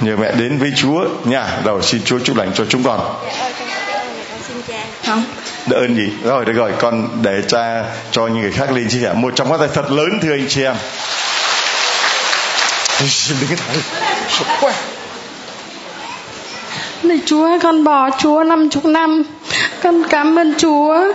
[0.00, 1.46] Nhờ mẹ đến với Chúa nha.
[1.64, 3.00] Đầu xin Chúa chúc lành cho chúng con.
[5.06, 5.24] Không.
[5.66, 6.12] Đỡ ơn gì?
[6.24, 6.72] Rồi được rồi.
[6.78, 9.90] Con để cha cho những người khác lên chia sẻ một trong các tay thật
[9.90, 10.74] lớn thưa anh chị em.
[13.28, 13.76] Đừng cái thằng
[14.28, 14.72] sợ quá.
[17.02, 19.22] Này Chúa con bỏ Chúa năm chục năm.
[19.82, 21.12] Con cảm ơn Chúa.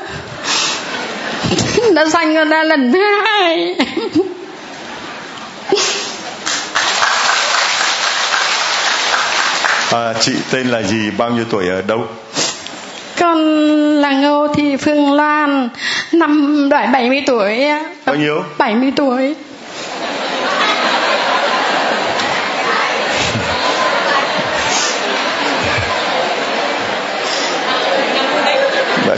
[1.93, 3.76] Đã sanh con ra lần thứ hai
[9.91, 11.11] à, Chị tên là gì?
[11.18, 12.07] Bao nhiêu tuổi ở đâu?
[13.20, 13.38] Con
[14.01, 15.70] là Ngô Thị Phương Loan
[16.11, 17.65] Năm loại 70 tuổi
[18.05, 18.43] Bao nhiêu?
[18.57, 19.36] 70 tuổi.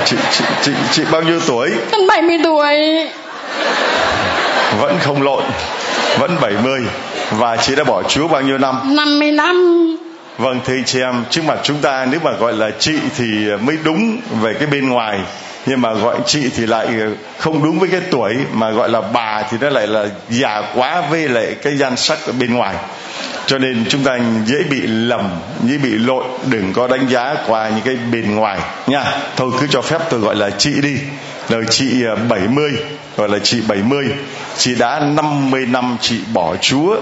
[0.09, 1.71] Chị chị chị chị bao nhiêu tuổi?
[1.91, 2.75] Con 70 tuổi.
[4.79, 5.43] Vẫn không lộn,
[6.17, 6.81] vẫn 70
[7.31, 8.95] và chị đã bỏ Chúa bao nhiêu năm?
[8.95, 9.97] 50 năm.
[10.37, 13.25] Vâng thưa chị em, trước mặt chúng ta nếu mà gọi là chị thì
[13.61, 15.19] mới đúng về cái bên ngoài
[15.65, 16.87] nhưng mà gọi chị thì lại
[17.37, 21.03] không đúng với cái tuổi mà gọi là bà thì nó lại là già quá
[21.09, 22.75] với lại cái gian sắc ở bên ngoài
[23.45, 25.29] cho nên chúng ta dễ bị lầm
[25.63, 29.03] dễ bị lộn đừng có đánh giá qua những cái bên ngoài nha
[29.35, 30.95] thôi cứ cho phép tôi gọi là chị đi
[31.49, 34.05] rồi chị 70 à, gọi là chị 70
[34.57, 36.95] chị đã 50 năm chị bỏ Chúa.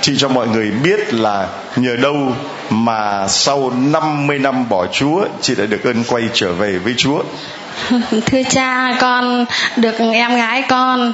[0.00, 1.46] Chị cho mọi người biết là
[1.76, 2.32] nhờ đâu
[2.70, 7.22] mà sau 50 năm bỏ Chúa, chị đã được ơn quay trở về với Chúa.
[8.26, 9.44] Thưa cha, con
[9.76, 11.12] được em gái con.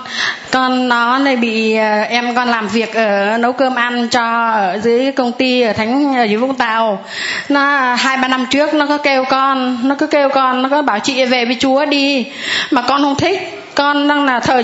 [0.50, 4.78] Con nó này bị ờ, em con làm việc ở nấu cơm ăn cho ở
[4.82, 7.04] dưới công ty ở thánh ở dưới vũng tàu.
[7.48, 10.82] Nó, hai ba năm trước nó có kêu con, nó cứ kêu con, nó có
[10.82, 12.26] bảo chị về với chúa đi.
[12.70, 14.62] Mà con không thích con đang là thờ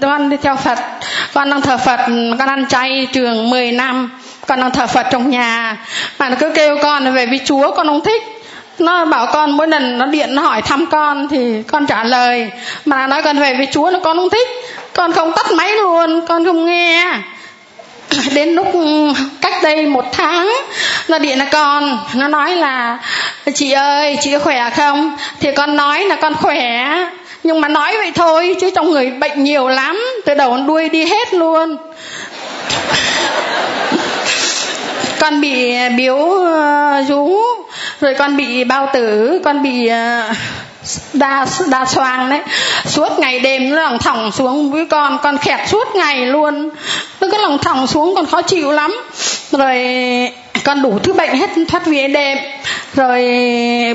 [0.00, 0.78] con đi theo phật.
[1.34, 2.00] Con đang thờ phật,
[2.38, 4.10] con ăn chay trường 10 năm.
[4.46, 5.76] Con đang thờ phật trong nhà.
[6.18, 8.22] Mà nó cứ kêu con về với chúa, con không thích.
[8.78, 12.50] Nó bảo con mỗi lần nó điện, nó hỏi thăm con thì con trả lời.
[12.84, 14.48] Mà nói con về với chúa, nó con không thích.
[14.94, 17.12] Con không tắt máy luôn, con không nghe.
[18.34, 18.66] Đến lúc
[19.40, 20.52] cách đây một tháng,
[21.08, 21.98] nó điện là con.
[22.14, 22.98] Nó nói là,
[23.54, 25.16] chị ơi, chị có khỏe không?
[25.40, 26.96] Thì con nói là con khỏe
[27.42, 30.88] nhưng mà nói vậy thôi, chứ trong người bệnh nhiều lắm, từ đầu đến đuôi
[30.88, 31.76] đi hết luôn.
[35.20, 37.38] Con bị à, biếu à, rú,
[38.00, 40.34] rồi con bị bao tử, con bị à,
[41.12, 42.40] đa đa xoang đấy.
[42.86, 46.70] Suốt ngày đêm nó lòng thỏng xuống với con con khẹt suốt ngày luôn.
[47.20, 48.94] Nó cứ lòng thỏng xuống còn khó chịu lắm.
[49.52, 49.78] Rồi
[50.64, 52.38] con đủ thứ bệnh hết, thoát vía đêm
[52.94, 53.22] rồi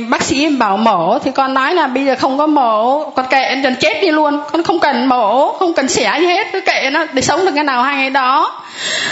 [0.10, 3.04] bác sĩ bảo mổ, thì con nói là bây giờ không có mổ.
[3.10, 4.40] Con kệ dần chết đi luôn.
[4.52, 6.48] Con không cần mổ, không cần xẻ gì hết.
[6.54, 8.62] Cứ kệ nó, để sống được cái nào hay ngày đó.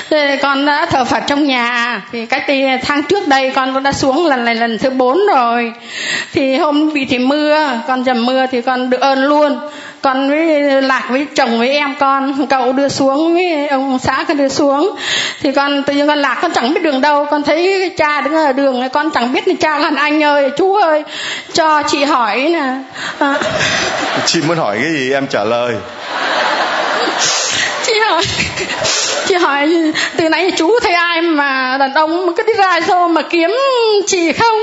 [0.09, 2.01] Thì con đã thờ phật trong nhà.
[2.11, 5.73] Thì cách đây tháng trước đây con đã xuống lần này lần thứ bốn rồi.
[6.33, 9.59] Thì hôm bị thì mưa, con dầm mưa thì con được ơn luôn
[10.05, 14.37] con với lạc với chồng với em con, cậu đưa xuống với ông xã con
[14.37, 14.95] đưa xuống.
[15.41, 18.33] Thì con, tự nhiên con lạc con chẳng biết đường đâu, con thấy cha đứng
[18.33, 21.03] ở đường này, con chẳng biết là cha là anh ơi, chú ơi,
[21.53, 22.73] cho chị hỏi nè.
[23.19, 23.33] À.
[24.25, 25.75] chị muốn hỏi cái gì em trả lời?
[28.09, 28.23] Rồi hỏi
[29.27, 29.69] chị hỏi,
[30.17, 33.55] từ nãy chú thấy ai mà đàn ông cứ đi ra xô mà kiếm
[34.07, 34.61] chị không?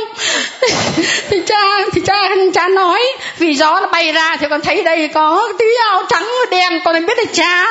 [1.30, 3.02] Thì cha thì cha cha nói,
[3.38, 7.06] vì gió nó bay ra thì con thấy đây có tí áo trắng đen, con
[7.06, 7.64] biết là cha.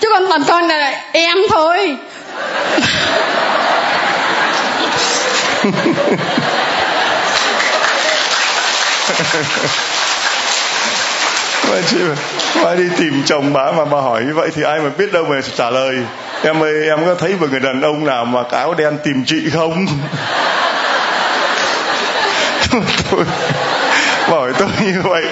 [0.00, 1.96] Chứ còn còn con là em thôi.
[11.72, 11.96] mà chị
[12.64, 15.24] bà đi tìm chồng bà mà bà hỏi như vậy thì ai mà biết đâu
[15.24, 15.96] mà trả lời.
[16.42, 19.24] Em ơi, em có thấy một người đàn ông nào mà cái áo đen tìm
[19.26, 19.86] chị không?
[23.10, 23.24] Tôi
[24.28, 25.24] hỏi tôi như vậy.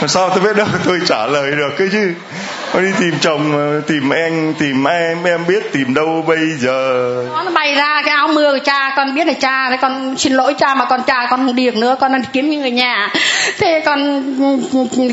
[0.00, 2.12] Làm sao tôi biết đâu tôi trả lời được cái chứ?
[2.76, 7.24] Con đi tìm chồng ờ, tìm em tìm em em biết tìm đâu bây giờ?
[7.44, 10.32] Nó bay ra cái áo mưa của cha, con biết là cha đấy con xin
[10.32, 13.12] lỗi cha, mà con cha con không điền nữa, con đang kiếm những người nhà.
[13.58, 14.22] Thế con,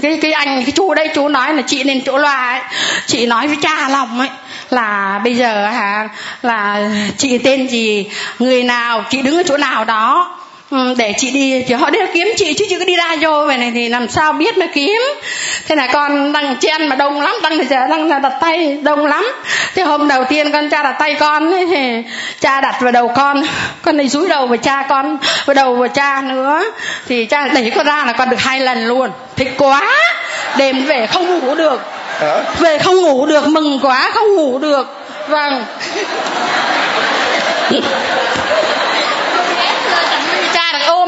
[0.01, 2.61] cái cái anh, cái chú đây chú nói là chị nên chỗ loa ấy.
[3.05, 4.29] Chị nói với cha lòng ấy,
[4.69, 6.09] là bây giờ hả,
[6.41, 8.09] là chị tên gì,
[8.39, 10.37] người nào, chị đứng ở chỗ nào đó
[10.97, 13.45] để chị đi thì họ đi kiếm chị chứ chị cứ đi ra vô.
[13.45, 15.01] Vậy này thì làm sao biết mà kiếm?
[15.67, 19.05] Thế là con đang chen mà đông lắm đang giờ đang là đặt tay đông
[19.05, 19.27] lắm.
[19.75, 22.03] Thế hôm đầu tiên con cha đặt tay con ấy, thì
[22.39, 23.43] cha đặt vào đầu con.
[23.81, 26.63] Con này dúi đầu vào cha con vào đầu vào cha nữa.
[27.07, 29.09] Thì cha đẩy con ra là con được hai lần luôn.
[29.35, 29.91] Thích quá!
[30.57, 31.81] Đêm về không ngủ được.
[32.59, 34.87] Về không ngủ được mừng quá không ngủ được.
[35.27, 35.65] Vâng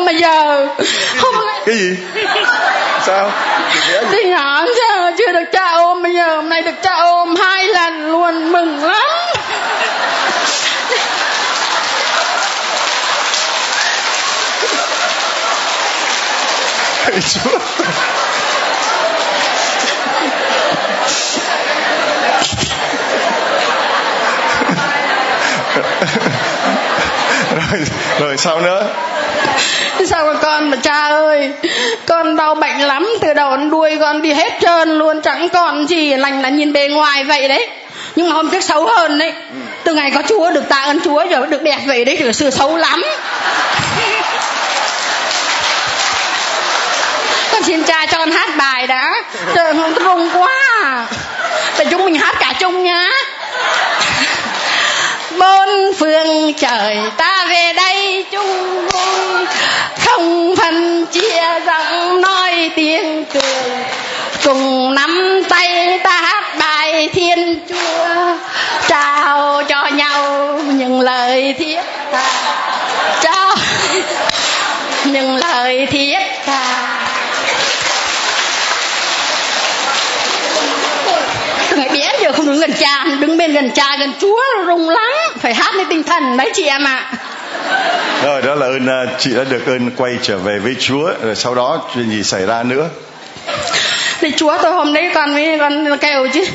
[0.05, 0.67] bây giờ.
[1.17, 1.35] Không
[1.65, 1.97] cái gì?
[3.05, 3.31] Sao?
[4.11, 7.65] Thì nhỏ giờ chưa được cha ôm bây giờ hôm nay được cha ôm hai
[7.67, 9.01] lần luôn mừng lắm.
[17.05, 17.59] Thầy Chúa.
[27.55, 27.81] Rồi
[28.19, 28.87] rồi sao nữa
[30.07, 31.51] sao mà con mà, cha ơi?
[32.05, 35.21] Con đau bệnh lắm, từ đầu đến đuôi con đi hết trơn luôn.
[35.21, 37.69] Chẳng còn gì lành là nhìn bề ngoài vậy đấy.
[38.15, 39.33] Nhưng mà hôm trước xấu hơn đấy.
[39.83, 42.49] Từ ngày có chúa, được tạ ơn chúa, giờ được đẹp vậy đấy thì xưa
[42.49, 43.03] xấu lắm.
[47.51, 49.13] Con xin cha cho con hát bài đã.
[49.55, 50.51] Trời không rung quá.
[51.77, 53.09] Để chúng mình hát cả chung nhá
[55.39, 59.45] bốn phương trời ta về đây chung vui.
[60.05, 63.71] Không phân chia giọng nói tiếng cười.
[64.43, 68.37] Cùng nắm tay ta hát bài thiên chúa.
[68.87, 71.79] Trao cho nhau những lời thiết
[72.11, 72.31] tha.
[73.21, 73.55] Trao
[75.05, 76.94] những lời thiết tha.
[82.67, 85.13] Gần cha, đứng bên gần cha gần chúa rung lắm.
[85.39, 87.11] Phải hát lên tinh thần đấy chị em ạ.
[88.23, 91.35] Rồi, đó là ơn à, chị đã được ơn quay trở về với chúa, rồi
[91.35, 92.89] sau đó chuyện gì xảy ra nữa?
[94.25, 96.45] Thì chúa tôi hôm đấy con mới con kêu chứ.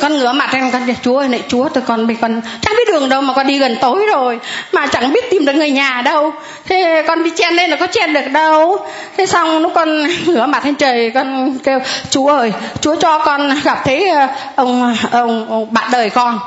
[0.00, 2.92] Con ngửa mặt em con chúa ơi này chúa tôi con bị con chẳng biết
[2.92, 4.40] đường đâu mà con đi gần tối rồi
[4.72, 6.32] mà chẳng biết tìm được người nhà đâu.
[6.66, 8.86] Thế con đi chen lên là có chen được đâu.
[9.16, 11.78] Thế xong lúc con ngửa mặt lên trời con kêu
[12.10, 16.38] chúa ơi chúa cho con gặp thấy ờ, ông ông, ông bạn đời con.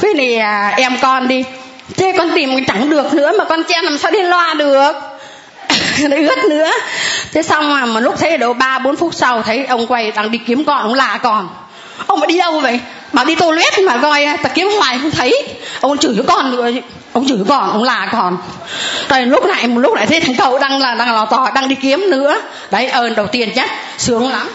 [0.00, 1.44] Với này à, em con đi.
[1.96, 5.09] Thế con tìm chẳng được nữa mà con chen làm sao đi loa được.
[6.10, 6.70] nó ướt nữa.
[7.32, 10.30] Thế xong mà một lúc thấy độ ba bốn phút sau thấy ông quay đang
[10.30, 11.48] đi kiếm con ông là còn
[12.06, 12.80] ông mà đi đâu vậy?
[13.12, 15.48] Bảo đi toilet mà coi ta kiếm hoài không thấy.
[15.80, 16.70] Ông chửi với con nữa.
[17.12, 18.38] Ông chửi con ông là còn
[19.08, 21.68] rồi lúc này một lúc lại thấy thằng cậu đang là đang lò tò đang
[21.68, 22.36] đi kiếm nữa.
[22.70, 24.48] Đấy ơn đầu tiên chắc sướng lắm.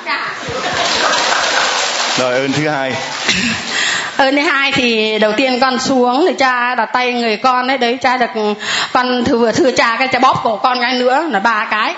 [2.17, 2.93] Rồi ơn thứ hai
[4.18, 7.78] ơn thứ hai thì đầu tiên con xuống thì cha đặt tay người con đấy
[7.78, 8.55] đấy, cha được,
[8.91, 11.93] con thừa, vừa thưa cha cái, cha bóp cổ con cái nữa, là ba cái.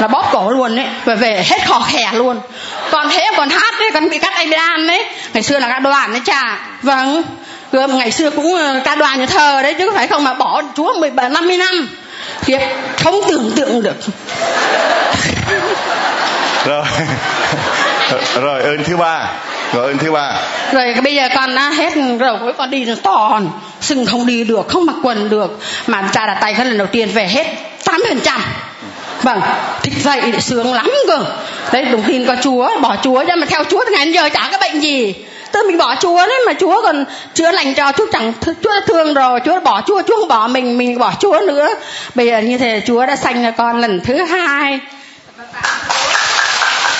[0.00, 2.40] Là bóp cổ luôn đấy và về hết khó khè luôn.
[2.90, 5.78] Còn thế còn hát đấy con bị cắt tay đan đấy ngày xưa là ca
[5.78, 6.58] đoàn đấy cha.
[6.82, 7.22] Vâng.
[7.72, 11.00] Ngày xưa cũng ờ, ca đoàn nhà thờ đấy chứ, phải không mà bỏ chúa
[11.00, 11.88] mười bảy, năm mươi năm.
[12.42, 12.60] Thiệt
[13.04, 13.96] không tưởng tượng được.
[16.66, 16.84] Rồi.
[18.42, 19.28] Rồi, ơn thứ ba
[19.72, 20.32] rồi thứ ba.
[20.72, 23.50] Rồi bây giờ con đã hết rồi cuối con đi tòn
[23.80, 25.60] sưng không đi được không mặc quần được.
[25.86, 27.46] Mà cha đặt tay cái lần đầu tiên về hết
[27.84, 28.42] tám phần trăm.
[29.22, 29.40] Vâng
[29.82, 31.24] thích dậy sướng lắm cơ.
[31.72, 34.28] Đấy đúng tin có chúa bỏ chúa ra mà theo chúa từ ngày đến giờ
[34.28, 35.14] chả có bệnh gì.
[35.52, 37.04] Tức mình bỏ chúa đấy mà chúa còn
[37.34, 40.46] chữa lành cho chúa chẳng chúa đã thương rồi chúa bỏ chúa chúa không bỏ
[40.46, 41.68] mình mình bỏ chúa nữa.
[42.14, 44.80] Bây giờ như thế chúa đã sanh cho con lần thứ hai.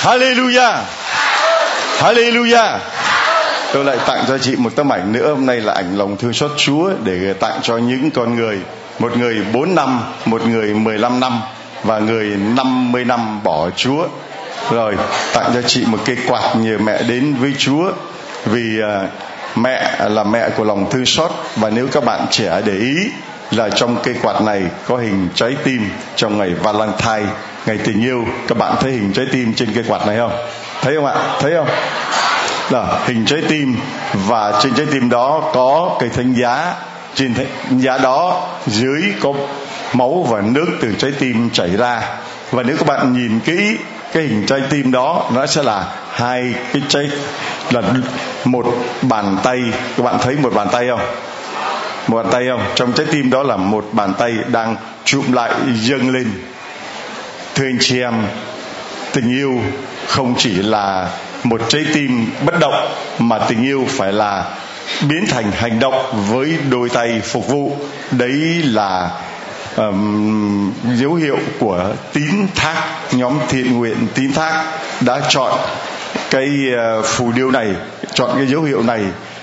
[0.02, 0.78] Hallelujah
[2.03, 2.78] Hallelujah.
[3.72, 5.30] Tôi lại tặng cho chị một tấm ảnh nữa.
[5.30, 8.59] Hôm nay là ảnh lòng thương xót Chúa Để tặng cho những con người
[8.98, 11.40] Một người 4 năm Một người 15 năm
[11.84, 14.07] Và người 50 năm bỏ Chúa.
[14.70, 14.96] Rồi
[15.32, 17.92] tặng cho chị một cây quạt Nhờ mẹ đến với Chúa
[18.44, 19.09] Vì uh,
[19.59, 21.30] mẹ là mẹ của lòng thương xót.
[21.57, 22.94] Và nếu các bạn trẻ để ý
[23.50, 27.32] là trong cây quạt này có hình trái tim trong ngày Valentine
[27.66, 30.32] ngày tình yêu các bạn thấy hình trái tim trên cây quạt này không?
[30.83, 31.14] Thấy không ạ?
[31.41, 31.68] Thấy không?
[32.70, 33.76] Là hình trái tim.
[34.14, 36.74] Và trên trái tim đó có cây thánh giá.
[37.14, 39.33] Trên thánh giá đó, dưới có
[39.93, 42.03] máu và nước từ trái tim chảy ra.
[42.51, 43.76] Và nếu các bạn nhìn kỹ,
[44.12, 47.11] cái hình trái tim đó, nó sẽ là hai cái trái,
[47.70, 47.83] là
[48.45, 48.66] một
[49.03, 49.61] bàn tay.
[49.97, 51.01] Các bạn thấy một bàn tay không?
[52.07, 52.62] Một bàn tay không?
[52.74, 56.33] Trong trái tim đó là một bàn tay đang chụm lại, dâng lên.
[57.55, 58.14] Thưa anh chị em,
[59.12, 59.61] tình yêu
[60.07, 61.09] không chỉ là
[61.44, 62.88] một trái tim bất động
[63.18, 64.44] mà tình yêu phải là
[65.09, 67.76] biến thành hành động với đôi tay phục vụ.
[68.11, 69.11] Đấy là
[69.76, 74.64] um, dấu hiệu của tín thác nhóm thiện nguyện tín thác
[75.00, 75.59] đã chọn
[76.30, 76.48] cái
[76.98, 77.68] uh, phù điêu này
[78.14, 79.00] chọn cái dấu hiệu này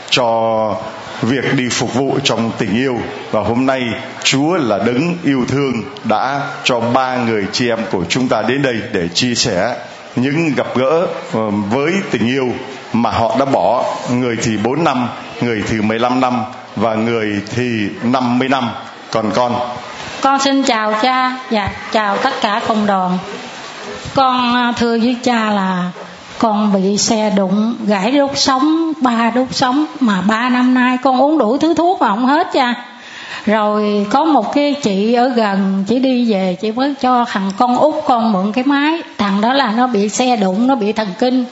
[0.10, 0.76] cho
[1.22, 2.98] việc đi phục vụ trong tình yêu.
[3.32, 3.82] Và hôm nay
[4.24, 8.62] Chúa là đấng yêu thương đã cho ba người chị em của chúng ta đến
[8.62, 9.76] đây để chia sẻ
[10.16, 12.48] những gặp gỡ ờ, với tình yêu
[12.94, 15.10] mà họ đã bỏ người thì 4 năm,
[15.42, 16.44] người thì 15 năm
[16.76, 18.70] và người thì 50 năm.
[19.12, 19.56] Còn con?
[20.22, 23.18] Con xin chào cha và chào tất cả cộng đoàn.
[24.16, 25.92] Con ờ, thưa với cha là
[26.40, 31.22] con bị xe đụng gãy đốt sống ba đốt sống mà ba năm nay con
[31.22, 32.74] uống đủ thứ thuốc mà không hết cha
[33.46, 37.78] rồi có một cái chị ở gần, chị đi về, chị mới cho thằng con
[37.78, 39.02] út con mượn cái máy.
[39.18, 41.46] Thằng đó là nó bị xe đụng, nó bị thần kinh.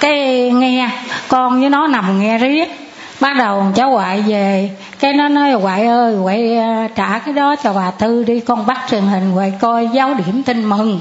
[0.00, 0.90] Cái nghe,
[1.28, 2.68] con với nó nằm nghe riết.
[3.20, 4.70] Bắt đầu cháu ngoại về.
[5.00, 8.66] Cái nó nói, ngoại ơi, ngoại à, trả cái đó cho bà tư đi, con
[8.66, 11.00] bắt truyền hình, ngoại coi giáo điểm tin mừng.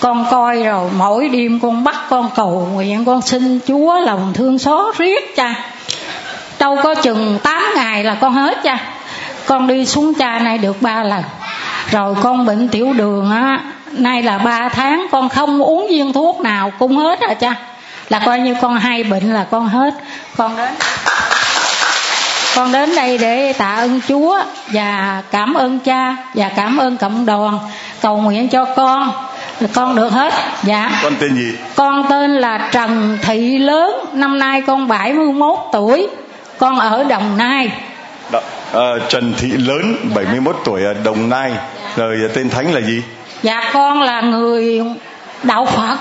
[0.00, 4.58] Con coi rồi, mỗi đêm con bắt con cầu nguyện, con xin chúa lòng thương
[4.58, 5.54] xót riết cha.
[6.58, 8.78] Đâu có chừng 8 ngày là con hết cha
[9.50, 11.22] con đi xuống cha này được ba lần.
[11.90, 13.60] Rồi con bệnh tiểu đường á
[13.92, 17.54] nay là ba tháng con không uống viên thuốc nào cũng hết rồi cha.
[18.08, 19.94] Là coi như con hai bệnh là con hết.
[20.36, 20.72] Con đến
[22.56, 24.40] con đến đây để tạ ơn Chúa
[24.72, 27.58] và cảm ơn cha và cảm ơn cộng đoàn.
[28.02, 29.12] Cầu nguyện cho con
[29.74, 30.34] con được hết.
[30.62, 31.00] Dạ.
[31.02, 31.54] Con tên gì?
[31.74, 36.08] Con tên là trần thị lớn năm nay con 71 tuổi.
[36.58, 37.70] Con ở đồng nai
[38.32, 38.40] Đ-
[38.72, 41.52] à, trần thị lớn 71 tuổi ở đồng nai.
[41.96, 43.02] Rồi tên thánh là gì?
[43.42, 44.80] Dạ con là người
[45.42, 45.96] đạo phật.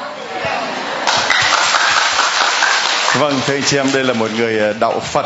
[3.19, 5.25] Vâng thưa anh chị em đây là một người ờ, đạo phật.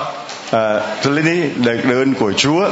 [0.51, 2.69] À, Lenny được ơn của Chúa.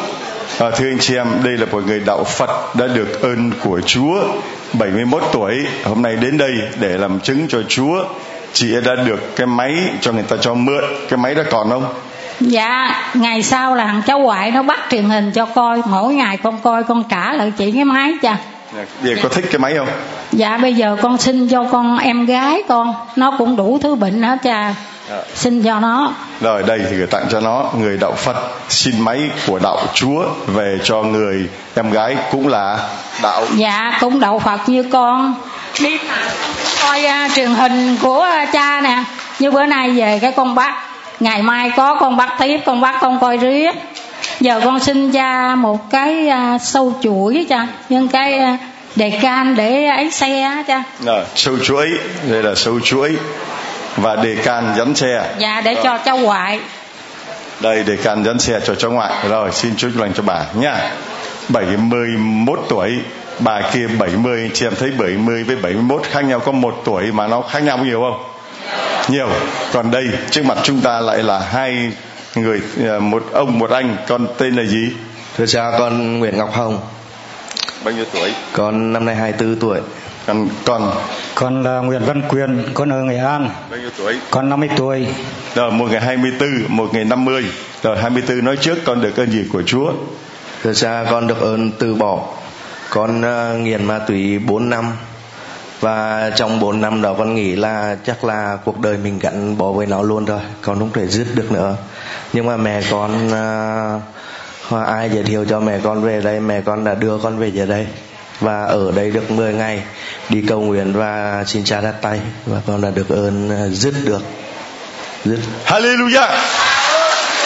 [0.59, 3.81] À, thưa anh chị em đây là một người đạo Phật đã được ơn của
[3.85, 4.23] Chúa.
[4.73, 8.03] 71 tuổi hôm nay đến đây để làm chứng cho Chúa.
[8.53, 10.83] Chị đã được cái máy cho người ta cho mượn.
[11.09, 11.85] Cái máy đó còn không
[12.39, 16.37] dạ ngày sau là thằng cháu ngoại nó bắt truyền hình cho coi mỗi ngày
[16.37, 18.37] con coi con trả lại chị cái máy cha
[19.01, 19.87] Vậy có thích cái máy không?
[20.31, 24.23] Dạ bây giờ con xin cho con em gái con Nó cũng đủ thứ bệnh
[24.23, 24.75] hết cha.
[25.09, 25.17] À.
[25.35, 26.13] Xin cho nó.
[26.41, 28.35] Rồi đây thì gửi tặng cho nó Người đạo Phật.
[28.69, 32.89] Xin máy của đạo Chúa Về cho người em gái cũng là
[33.21, 33.45] đạo.
[33.55, 35.33] Dạ cũng đạo Phật như con.
[35.81, 35.97] Đi
[36.83, 39.03] coi uh, truyền hình của uh, cha nè.
[39.39, 40.90] Như bữa nay về cái con bắt
[41.21, 43.75] Ngày mai có con bắt tiếp Con bắt con coi riết
[44.39, 47.67] giờ con xin cha một cái uh, sâu chuỗi cha.
[47.89, 48.59] Nhưng cái uh,
[48.95, 50.83] đề can để ấy xe cha.
[51.05, 51.87] À, sâu chuỗi
[52.29, 53.17] đây là sâu chuỗi.
[53.97, 55.33] Và đề can dẫn xe.
[55.37, 55.83] Dạ để rồi.
[55.83, 56.59] cho cháu ngoại.
[57.59, 59.13] Đây đề can dẫn xe cho cháu ngoại.
[59.29, 60.91] Rồi xin chúc lành cho bà nha.
[61.49, 62.99] 71 tuổi.
[63.39, 66.39] Bà kia 70 chị em thấy 70 với 71 khác nhau.
[66.39, 68.30] Có một tuổi mà nó khác nhau nhiều không
[69.07, 69.29] nhiều.
[69.73, 71.91] Còn đây trước mặt chúng ta lại là hai
[72.35, 74.91] người à, một ông một anh con tên là gì?
[75.37, 76.79] Thưa cha con Nguyễn Ngọc Hồng.
[77.83, 78.31] Bao nhiêu tuổi?
[78.53, 79.79] Con năm nay 24 tuổi.
[80.27, 80.91] Con con?
[81.35, 83.49] Con là Nguyễn Văn Quyền con ở Nghệ An.
[83.69, 84.17] Bao nhiêu tuổi?
[84.31, 85.07] Con 50 tuổi.
[85.55, 87.43] Rồi một ngày 24 một ngày 50
[87.83, 89.93] rồi 24 nói trước con được ơn gì của Chúa?
[90.63, 92.27] Thưa cha con được ơn từ bỏ.
[92.89, 94.91] Con uh, nghiện ma túy 4 năm
[95.81, 99.71] và trong 4 năm đó con nghĩ là chắc là cuộc đời mình gắn bó
[99.71, 101.75] với nó luôn rồi con không thể dứt được nữa.
[102.33, 103.27] Nhưng mà mẹ con
[104.71, 107.47] uh, ai giới thiệu cho mẹ con về đây mẹ con đã đưa con về
[107.47, 107.87] dưới đây.
[108.39, 109.83] Và ở đây được 10 ngày
[110.29, 112.19] đi cầu nguyện và xin cha đặt tay.
[112.45, 114.21] Và con đã được ơn uh, dứt được.
[115.25, 115.39] Dứt.
[115.65, 116.29] Hallelujah.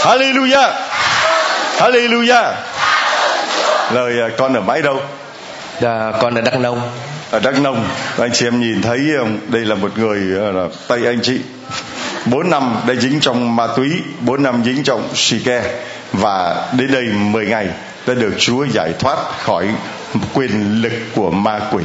[0.04, 0.72] Hallelujah.
[1.78, 2.54] Hallelujah.
[3.92, 5.00] Lời uh, con ở bãi đâu?
[5.82, 6.82] Dạ con ở đắk nông
[7.36, 9.12] Ờ, ở đắk nông, anh chị em nhìn thấy
[9.48, 11.40] đây là một người ờ, là Tây anh chị.
[12.26, 15.64] Bốn năm đã dính trong ma túy, bốn năm dính trong xì ke,
[16.14, 17.68] và đến đây 10 ngày
[18.08, 19.68] đã được Chúa giải thoát khỏi
[20.34, 21.84] quyền lực của ma quỷ.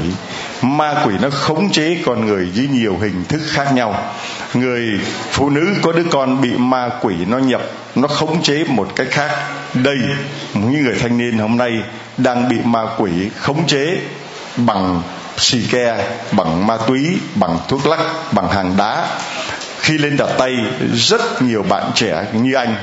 [0.62, 4.04] Ma quỷ nó khống chế con người dưới nhiều hình thức khác nhau.
[4.54, 7.62] Người phụ nữ có đứa con bị ma quỷ nó nhập,
[7.94, 9.30] nó khống chế một cách khác.
[9.74, 9.98] Đây,
[10.54, 11.72] những người thanh niên hôm nay
[12.16, 13.98] đang bị ma quỷ khống chế
[14.56, 15.02] bằng
[15.40, 18.00] xì ke bằng ma túy, bằng thuốc lắc,
[18.32, 19.06] bằng hàng đá.
[19.80, 20.52] Khi lên đặt tay,
[20.94, 22.74] rất nhiều bạn trẻ như anh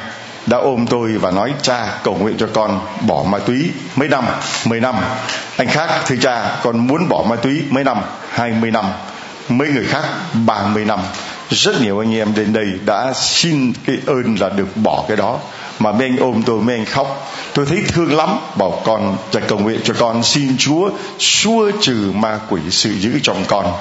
[0.46, 4.26] đã ôm tôi và nói, cha, cầu nguyện cho con bỏ ma túy mấy năm
[4.66, 4.96] 10 năm.
[5.58, 7.98] Anh khác, thưa cha, con muốn bỏ ma túy mấy năm
[8.30, 8.86] 20 năm.
[9.50, 10.04] Mấy người khác
[10.34, 11.00] 30 năm.
[11.50, 15.40] Rất nhiều anh em đến đây đã xin cái ơn là được bỏ cái đó
[15.80, 17.32] mà mấy anh ôm tôi mấy anh khóc.
[17.54, 18.40] Tôi thấy thương lắm.
[18.56, 20.24] Bảo con chạy cầu nguyện cho con.
[20.24, 20.90] Xin chúa
[21.20, 23.74] xua trừ ma quỷ sự giữ trong con.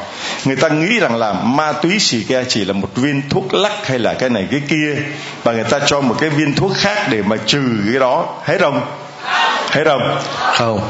[0.44, 3.86] Người ta nghĩ rằng là ma túy xì ke chỉ là một viên thuốc lắc
[3.86, 4.96] hay là cái này cái kia.
[5.44, 8.26] Và người ta cho một cái viên thuốc khác để mà trừ cái đó.
[8.44, 8.80] Hết không?
[9.70, 10.18] Hết không?
[10.54, 10.80] Không.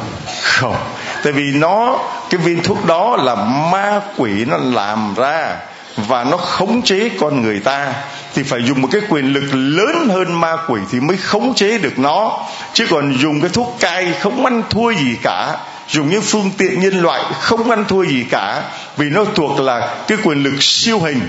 [0.43, 0.76] Không.
[1.24, 1.98] Tại vì nó
[2.30, 3.35] cái viên thuốc đó là
[3.72, 5.56] ma quỷ nó làm ra
[5.97, 7.93] và nó khống chế con người ta
[8.35, 11.78] thì phải dùng một cái quyền lực lớn hơn ma quỷ thì mới khống chế
[11.78, 12.47] được nó.
[12.73, 15.57] Chứ còn dùng cái thuốc cai không ăn thua gì cả,
[15.89, 18.62] dùng những phương tiện, nhân loại không ăn thua gì cả,
[18.97, 21.20] vì nó thuộc là cái quyền lực siêu hình.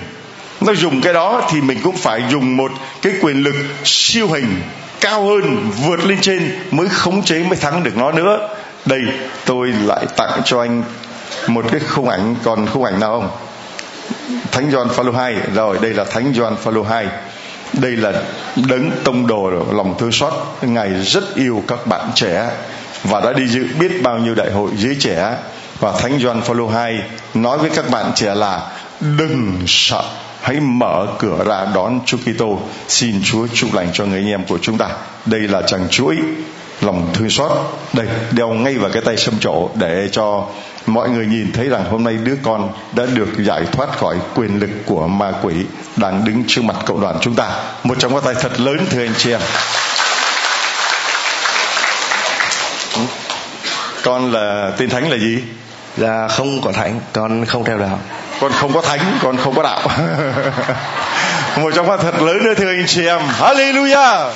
[0.61, 2.71] Nó dùng cái đó thì mình cũng phải dùng một
[3.01, 4.61] cái quyền lực siêu hình,
[5.01, 8.49] cao hơn, vượt lên trên mới khống chế, mới thắng được nó nữa.
[8.85, 9.01] Đây,
[9.45, 10.83] tôi lại tặng cho anh
[11.47, 13.46] một cái khung ảnh, còn khung ảnh nào không?
[14.51, 17.07] Thánh Gioan Phaolô 2 rồi, đây là thánh Gioan Phaolô 2
[17.73, 18.13] đây là
[18.55, 20.33] đấng tông đồ lòng thương xót.
[20.61, 22.49] Ngài rất yêu các bạn trẻ
[23.03, 25.37] và đã đi dự biết bao nhiêu đại hội giới trẻ.
[25.79, 26.99] Và thánh Gioan Phaolô 2
[27.33, 28.61] nói với các bạn trẻ là,
[28.99, 30.03] đừng sợ,
[30.41, 32.59] hãy mở cửa ra đón Chúa Kitô.
[32.87, 34.89] Xin Chúa chúc lành cho người anh em của chúng ta.
[35.25, 36.17] Đây là chàng chuỗi
[36.81, 37.51] lòng thương xót.
[37.93, 40.47] Đây, đeo ngay vào cái tay sâm trổ để cho
[40.87, 44.59] mọi người nhìn thấy rằng hôm nay đứa con đã được giải thoát khỏi quyền
[44.59, 45.53] lực của ma quỷ
[45.95, 47.49] đang đứng trước mặt cộng đoàn chúng ta.
[47.83, 49.41] Một trong các tay thật lớn thưa anh chị em.
[54.03, 55.43] Con là tên thánh là gì?
[55.97, 57.99] Là không có thánh con không theo đạo.
[58.39, 59.81] Con không có thánh con không có đạo.
[61.57, 63.19] Một trong các thật lớn nữa thưa anh chị em.
[63.39, 64.29] Hallelujah!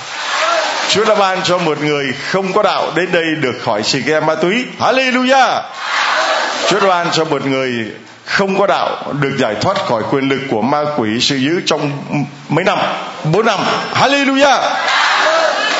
[0.90, 4.20] Chúa đã ban cho một người không có đạo đến đây được khỏi xì ke
[4.20, 4.66] ma túy.
[4.80, 5.62] Hallelujah.
[6.70, 7.92] Chúa đã ban cho một người
[8.26, 11.92] không có đạo được giải thoát khỏi quyền lực của ma quỷ sự giữ trong
[12.50, 12.78] mấy năm?
[13.34, 13.60] Bốn năm.
[13.94, 14.60] Hallelujah.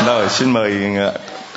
[0.06, 1.14] Rồi xin mời ờ,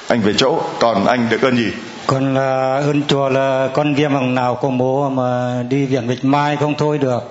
[0.09, 0.61] anh về chỗ.
[0.81, 1.73] Còn anh được ơn gì?
[2.07, 6.25] Con là ơn chùa là con viêm bằng nào của bố mà đi viện bạch
[6.25, 7.31] mai không thôi được.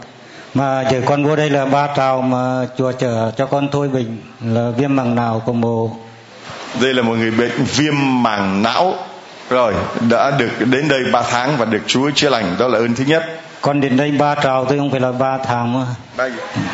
[0.54, 4.18] Mà giờ con vô đây là ba trào mà chùa chở cho con thôi bình
[4.42, 5.98] là viêm màng nào của bố.
[6.82, 7.94] Đây là một người bệnh viêm
[8.24, 8.94] màng não
[9.50, 9.74] rồi
[10.10, 13.04] đã được đến đây 3 tháng và được Chúa chữa lành đó là ơn thứ
[13.08, 13.24] nhất.
[13.62, 15.86] Con đến đây ba trào thôi không phải là ba tháng mà.
[16.18, 16.26] Ba,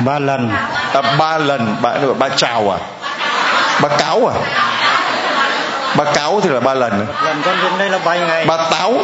[0.05, 0.49] ba lần.
[0.93, 1.75] À, ba lần.
[1.81, 2.77] Ba ba chào à?
[3.81, 4.35] Ba cáo à?
[5.97, 7.07] Ba cáo thì là ba lần.
[7.25, 8.45] Lần con đến đây là bảy ngày.
[8.45, 8.91] Ba táo.
[8.91, 9.03] Một,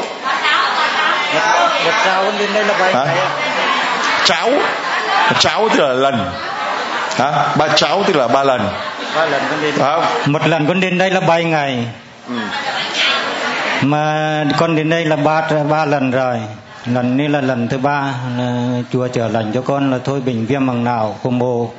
[1.86, 3.06] một trào con đến đây là bảy Hả?
[3.06, 3.18] ngày.
[4.26, 4.50] Cháo.
[5.40, 6.32] Cháo tức là lần.
[7.18, 7.32] Hả?
[7.58, 8.70] Ba cháo tức là ba lần.
[9.16, 9.76] Ba lần con đến.
[9.78, 10.04] Không?
[10.26, 11.86] một lần con đến đây là bảy ngày.
[12.30, 12.36] Ừ.
[13.82, 16.40] mà con đến đây là ba ba lần rồi.
[16.94, 18.14] Lần นี้ là lần thứ ba.
[18.38, 21.72] Là chùa chữa lành cho con là thôi bình viêm màng não của bố.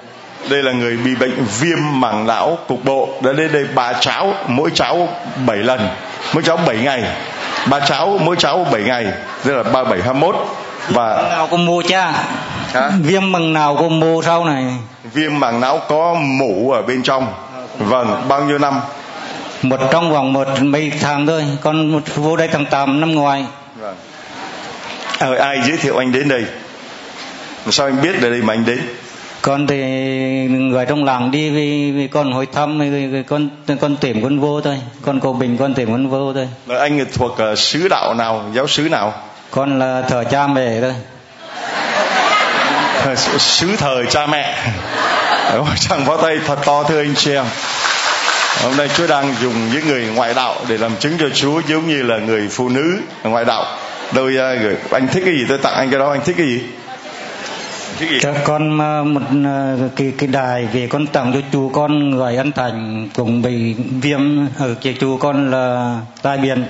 [0.50, 3.08] Đây là người bị bệnh viêm màng não cục bộ.
[3.22, 5.08] Đã đến đây ba cháo mỗi cháo
[5.46, 5.88] 7 lần.
[6.34, 7.02] Mỗi cháo 7 ngày.
[7.70, 9.06] Ba cháo mỗi cháo 7 ngày.
[9.44, 10.36] Tức là ba bảy hai mốt.
[10.88, 12.12] Và nào của bố cha.
[12.74, 12.90] Hả?
[13.02, 14.64] viêm màng não của bố sau này.
[15.12, 17.26] Viêm màng não có mủ ở bên trong.
[17.78, 18.80] Vâng bao nhiêu năm
[19.62, 23.44] một trong vòng một mấy tháng thôi con vô đây tháng 8 năm ngoài.
[23.80, 23.96] Vâng.
[25.18, 26.44] Ờ, ai giới thiệu anh đến đây?
[27.64, 28.78] Mà sao anh biết ở đây mà anh đến?
[29.42, 29.76] Con thì
[30.48, 33.48] người trong làng đi vì, vì con hỏi thăm vì, con
[33.80, 34.78] con tìm con vô thôi.
[35.02, 36.48] Con cầu bình con tìm con vô thôi.
[36.66, 39.14] Và anh thuộc uh, sứ đạo nào giáo sứ nào?
[39.50, 40.94] Con là thờ cha mẹ thôi.
[43.04, 44.58] Ờ, sứ thời cha mẹ.
[45.78, 47.44] Chẳng phó tay thật to thưa anh chị em
[48.62, 51.88] hôm nay Chúa đang dùng những người ngoại đạo để làm chứng cho Chúa giống
[51.88, 53.64] như là người phụ nữ ngoại đạo.
[54.14, 56.46] Tôi uh, gửi anh thích cái gì tôi tặng anh cái đó anh thích cái
[56.46, 56.62] gì?
[58.20, 62.36] Cho con mà một ờ, cái cái đài về con tặng cho chú con người
[62.36, 64.20] ăn thành cũng bị viêm
[64.58, 66.64] ở kia chú con là tai biến.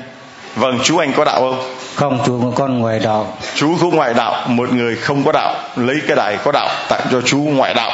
[0.56, 1.74] Vâng chú anh có đạo không?
[1.94, 3.38] Không chú của con ngoài đạo.
[3.54, 7.06] Chú cũng ngoại đạo một người không có đạo lấy cái đài có đạo tặng
[7.10, 7.92] cho chú ngoại đạo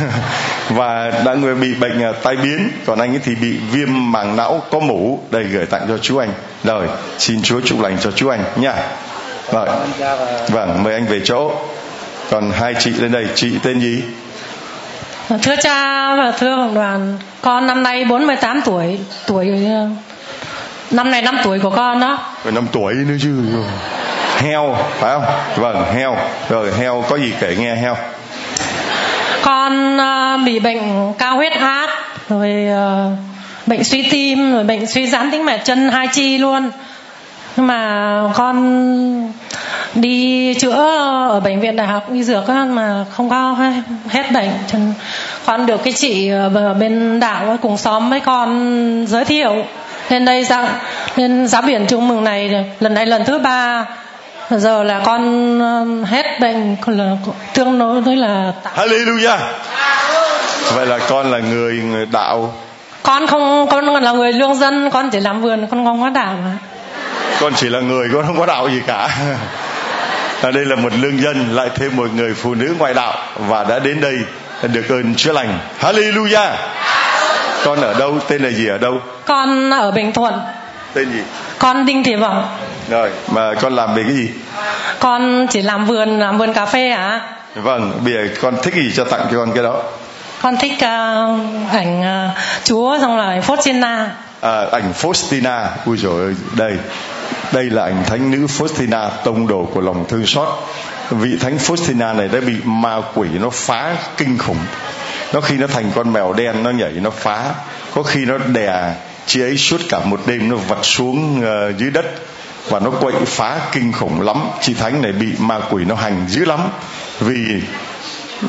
[0.68, 4.36] và đã người bị bệnh à, tai biến còn anh ấy thì bị viêm màng
[4.36, 6.32] não có mủ đây gửi tặng cho chú anh.
[6.64, 6.88] Rồi
[7.18, 8.74] xin chúa chúc lành cho chú anh nha.
[9.52, 9.68] Rồi.
[10.48, 11.52] Vâng mời anh về chỗ.
[12.30, 14.02] Còn hai chị lên đây chị tên gì?
[15.42, 19.88] Thưa cha và thưa cộng đoàn, con năm nay 48 tuổi, tuổi ờ,
[20.90, 22.18] năm này năm tuổi của con đó.
[22.44, 23.36] rồi năm tuổi nữa chứ.
[24.36, 25.24] Heo phải không?
[25.56, 26.16] Vâng heo.
[26.48, 27.96] Rồi heo có gì kể nghe heo
[29.44, 31.90] con ờ, bị bệnh cao huyết áp,
[32.28, 33.10] rồi ờ,
[33.66, 36.70] bệnh suy tim, rồi bệnh suy giãn tĩnh mạch chân hai chi luôn.
[37.56, 39.32] Nhưng mà con
[39.94, 40.96] đi chữa
[41.30, 43.56] ở bệnh viện đại học y dược á, mà không có
[44.08, 44.50] hết- bệnh.
[45.46, 49.64] Con được cái chị ở bên đảo cùng xóm với con giới thiệu.
[50.08, 50.68] Lên đây ra
[51.16, 53.86] lên giá biển chúc mừng này lần này lần thứ ba
[54.50, 55.22] giờ là con
[55.60, 57.16] ờ, hết bệnh là
[57.54, 59.38] tương đối với là Hallelujah.
[60.74, 62.54] Vậy là con là người, người đạo.
[63.02, 66.34] Con không con là người lương dân con chỉ làm vườn con không có đạo
[66.44, 66.58] mà.
[67.40, 69.08] Con chỉ là người con không có đạo gì cả.
[70.42, 73.64] Ở đây là một lương dân lại thêm một người phụ nữ ngoại đạo và
[73.64, 74.18] đã đến đây
[74.62, 75.58] được ơn chữa lành.
[75.80, 76.52] Hallelujah.
[77.64, 78.18] Con ở đâu?
[78.28, 79.00] Tên là gì ở đâu?
[79.26, 80.40] Con ở bình thuận.
[80.94, 81.20] Tên gì?
[81.58, 82.44] Con đinh thị vọng
[82.88, 84.28] rồi mà con làm về cái gì?
[84.98, 87.20] Con chỉ làm vườn làm vườn cà phê à
[87.54, 89.82] vâng bây giờ con thích gì cho tặng cho con cái đó?
[90.42, 91.36] Con thích ờ,
[91.72, 92.30] ảnh ờ,
[92.64, 94.06] chúa xong là ảnh Faustina.
[94.40, 95.66] À, ảnh Faustina.
[95.86, 96.76] Ui rồi ơi đây.
[97.52, 100.48] Đây là ảnh thánh nữ Faustina tông đồ của lòng thương xót.
[101.10, 104.58] Vị thánh Faustina này đã bị ma quỷ nó phá kinh khủng.
[105.32, 107.50] Nó khi nó thành con mèo đen nó nhảy nó phá.
[107.94, 108.94] Có khi nó đè
[109.26, 112.04] chị ấy suốt cả một đêm nó vặt xuống ờ, dưới đất
[112.68, 116.24] và nó quậy phá kinh khủng lắm chị thánh này bị ma quỷ nó hành
[116.28, 116.60] dữ lắm
[117.20, 117.62] vì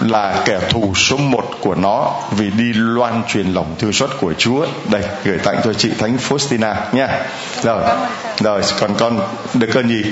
[0.01, 4.33] là kẻ thù số một của nó vì đi loan truyền lòng thương xót của
[4.37, 4.65] Chúa.
[4.91, 7.07] Đây, gửi tặng cho chị Thánh Faustina nha.
[7.63, 7.83] Rồi,
[8.39, 9.19] rồi, còn con
[9.53, 10.03] được cơn gì?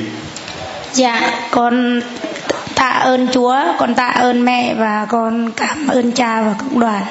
[0.93, 1.21] Dạ,
[1.51, 2.01] con
[2.75, 7.05] tạ ơn Chúa, con tạ ơn mẹ và con cảm ơn cha và cộng đoàn.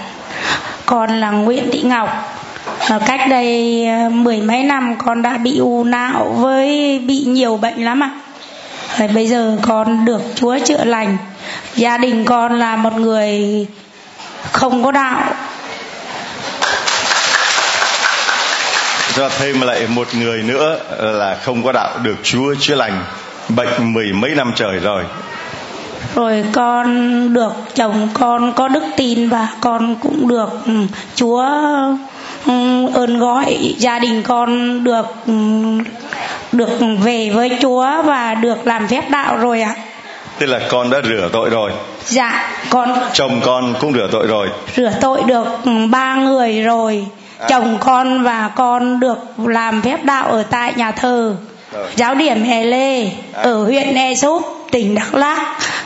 [0.86, 2.09] Con là Nguyễn Thị Ngọc.
[2.88, 7.56] Ở cách đây ờ, mười mấy năm con đã bị u não với bị nhiều
[7.56, 8.10] bệnh lắm ạ.
[8.98, 11.16] Rồi bây giờ con được Chúa chữa lành.
[11.74, 13.66] Gia đình con là một người
[14.52, 15.34] không có đạo.
[19.16, 23.04] Cho thêm lại một người nữa là không có đạo được Chúa chữa lành
[23.48, 25.04] bệnh mười mấy năm trời rồi
[26.14, 30.72] rồi con được chồng con có đức tin và con cũng được ừ,
[31.14, 31.46] chúa
[32.94, 35.06] ơn gọi gia đình con được
[36.52, 39.74] được về với chúa và được làm phép đạo rồi ạ.
[40.39, 41.70] Tức là con đã rửa tội rồi.
[42.05, 44.48] Dạ con chồng con cũng rửa tội rồi.
[44.77, 45.47] rửa tội được
[45.90, 47.06] ba người rồi.
[47.48, 51.36] Chồng con và con được làm phép đạo ở tại nhà thờ.
[51.73, 51.86] Rồi.
[51.97, 55.39] giáo điểm Hè Lê ở huyện E Súp tỉnh Đắk Lắk.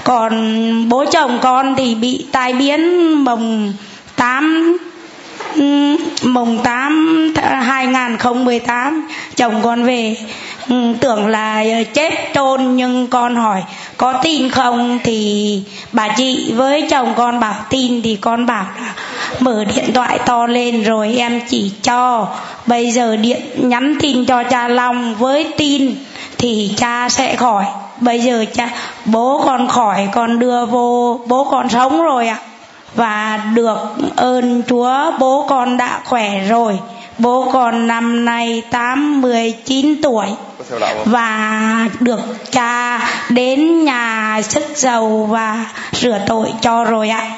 [0.04, 3.72] Còn bố chồng con thì bị tai biến mồng
[4.16, 4.76] 8
[6.22, 7.32] mùng 8
[7.62, 10.16] 2018 chồng con về.
[11.00, 13.62] Tưởng là ờ, chết chôn nhưng con hỏi,
[13.96, 14.98] có tin không?
[15.04, 15.62] Thì
[15.92, 18.94] bà chị với chồng con bảo, tin thì con bảo là
[19.40, 22.28] mở điện thoại to lên rồi em chỉ cho.
[22.66, 25.94] Bây giờ điện, nhắn tin cho cha Long với tin
[26.38, 27.64] thì cha sẽ khỏi.
[28.00, 28.70] Bây giờ cha,
[29.04, 32.38] bố con khỏi, con đưa vô, bố con sống rồi ạ
[32.94, 33.78] và được
[34.16, 36.78] ơn Chúa bố con đã khỏe rồi
[37.18, 40.26] bố con năm nay tám mười chín tuổi
[41.04, 47.30] và được cha đến nhà sức dầu và rửa tội cho rồi ạ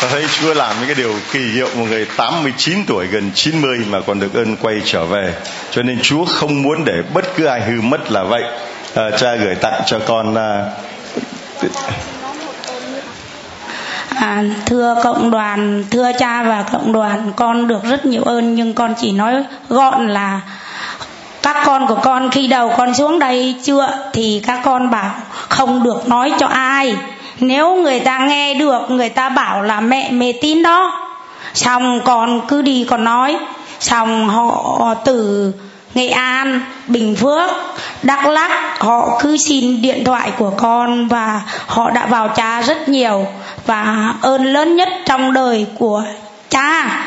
[0.00, 3.78] Tôi thấy Chúa làm những cái điều kỳ diệu một người 89 tuổi gần 90
[3.90, 5.34] mà còn được ơn quay trở về.
[5.70, 8.42] Cho nên Chúa không muốn để bất cứ ai hư mất là vậy.
[8.94, 10.64] À, cha gửi tặng cho con à,
[14.16, 18.74] À, thưa cộng đoàn, thưa cha và cộng đoàn, con được rất nhiều ơn nhưng
[18.74, 20.40] con chỉ nói gọn là
[21.42, 25.82] các con của con khi đầu con xuống đây chưa thì các con bảo không
[25.82, 26.96] được nói cho ai.
[27.40, 31.00] Nếu người ta nghe được người ta bảo là mẹ mê tín đó.
[31.54, 33.36] Xong con cứ đi con nói.
[33.80, 35.52] Xong họ từ
[35.94, 37.50] Nghệ An, Bình Phước,
[38.02, 42.88] Đắk lắc họ cứ xin điện thoại của con và họ đã vào cha rất
[42.88, 43.26] nhiều
[43.66, 46.02] và ơn lớn nhất trong đời của
[46.50, 47.04] cha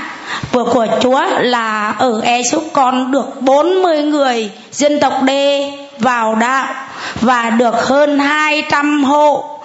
[0.52, 5.32] của của Chúa là ở E Xúc con được 40 người dân tộc D
[6.00, 6.74] vào đạo
[7.22, 9.60] và được hơn 200 hộ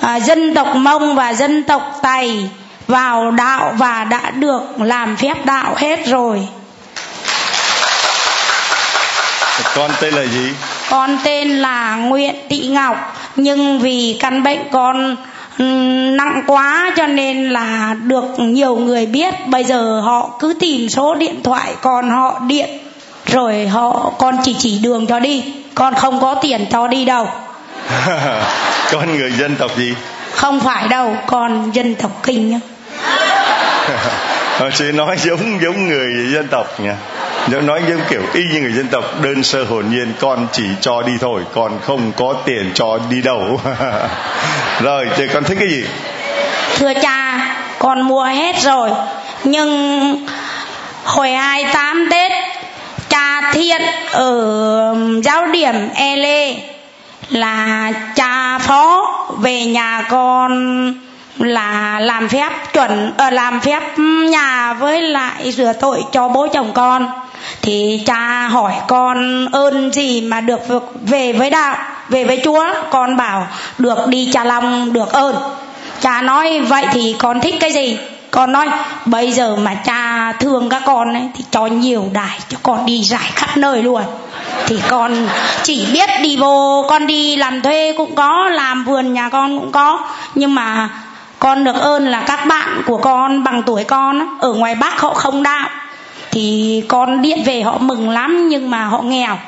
[0.00, 2.50] à, dân tộc Mông và dân tộc Tày
[2.88, 6.48] vào đạo và đã được làm phép đạo hết rồi.
[9.74, 10.52] con tên là gì?
[10.90, 15.16] Con tên là Nguyễn Thị Ngọc nhưng vì căn bệnh con
[15.58, 21.14] nặng quá cho nên là được nhiều người biết bây giờ họ cứ tìm số
[21.14, 22.68] điện thoại con họ điện
[23.26, 27.28] rồi họ con chỉ chỉ đường cho đi con không có tiền cho đi đâu
[28.92, 29.94] con người dân tộc gì?
[30.34, 32.60] không phải đâu con dân tộc kinh nhá.
[34.58, 36.96] Ờ, chị nói giống giống người dân tộc nha
[37.48, 41.02] nói những kiểu y như người dân tộc, đơn sơ hồn nhiên, con chỉ cho
[41.02, 43.60] đi thôi con không có tiền cho đi đâu.
[44.80, 45.84] Rồi, thì con thích cái gì?
[46.78, 47.38] Thưa cha,
[47.78, 48.90] con mua hết rồi,
[49.44, 50.26] nhưng
[51.04, 52.32] hồi 28 Tết,
[53.08, 56.54] cha thiện ở giáo điểm E Lê
[57.28, 59.08] là cha phó
[59.38, 60.52] về nhà con
[61.38, 63.98] là làm phép chuẩn ở làm phép
[64.30, 67.10] nhà với lại rửa tội cho bố chồng con
[67.62, 70.60] thì cha hỏi, con ơn gì mà được
[71.02, 71.76] về với đạo
[72.08, 72.64] về với chúa?
[72.90, 73.46] Con bảo,
[73.78, 75.36] được đi cha long, được ơn.
[76.00, 77.98] Cha nói, vậy thì con thích cái gì?
[78.30, 78.68] Con nói,
[79.04, 83.02] bây giờ mà cha thương các con ấy, thì cho nhiều đài cho con đi
[83.02, 84.02] giải khắp nơi luôn.
[84.66, 85.28] Thì con
[85.62, 89.72] chỉ biết đi vô, con đi làm thuê cũng có, làm vườn nhà con cũng
[89.72, 90.00] có.
[90.34, 90.88] Nhưng mà
[91.38, 95.14] con được ơn là các bạn của con bằng tuổi con ở ngoài bắc họ
[95.14, 95.68] không đạo
[96.32, 99.38] thì con điện về họ mừng lắm nhưng mà họ nghèo.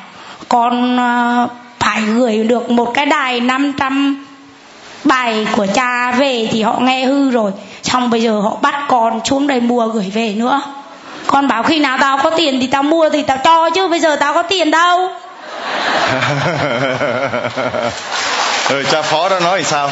[0.49, 1.49] Con ờ,
[1.79, 4.25] phải gửi được một cái đài 500
[5.05, 7.51] bài của cha về thì họ nghe hư rồi.
[7.83, 10.61] Xong bây giờ họ bắt con xuống đây mua gửi về nữa.
[11.27, 14.01] Con bảo khi nào tao có tiền thì tao mua thì tao cho chứ bây
[14.01, 15.11] giờ tao có tiền đâu.
[18.69, 19.91] Rồi cha phó đó nói thì sao?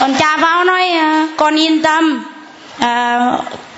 [0.00, 2.24] Còn cha pháo nói à, con yên tâm.
[2.78, 3.20] À,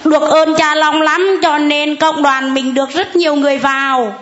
[0.04, 4.14] được ơn cha long lắm, cho nên cộng đoàn mình được rất nhiều người vào.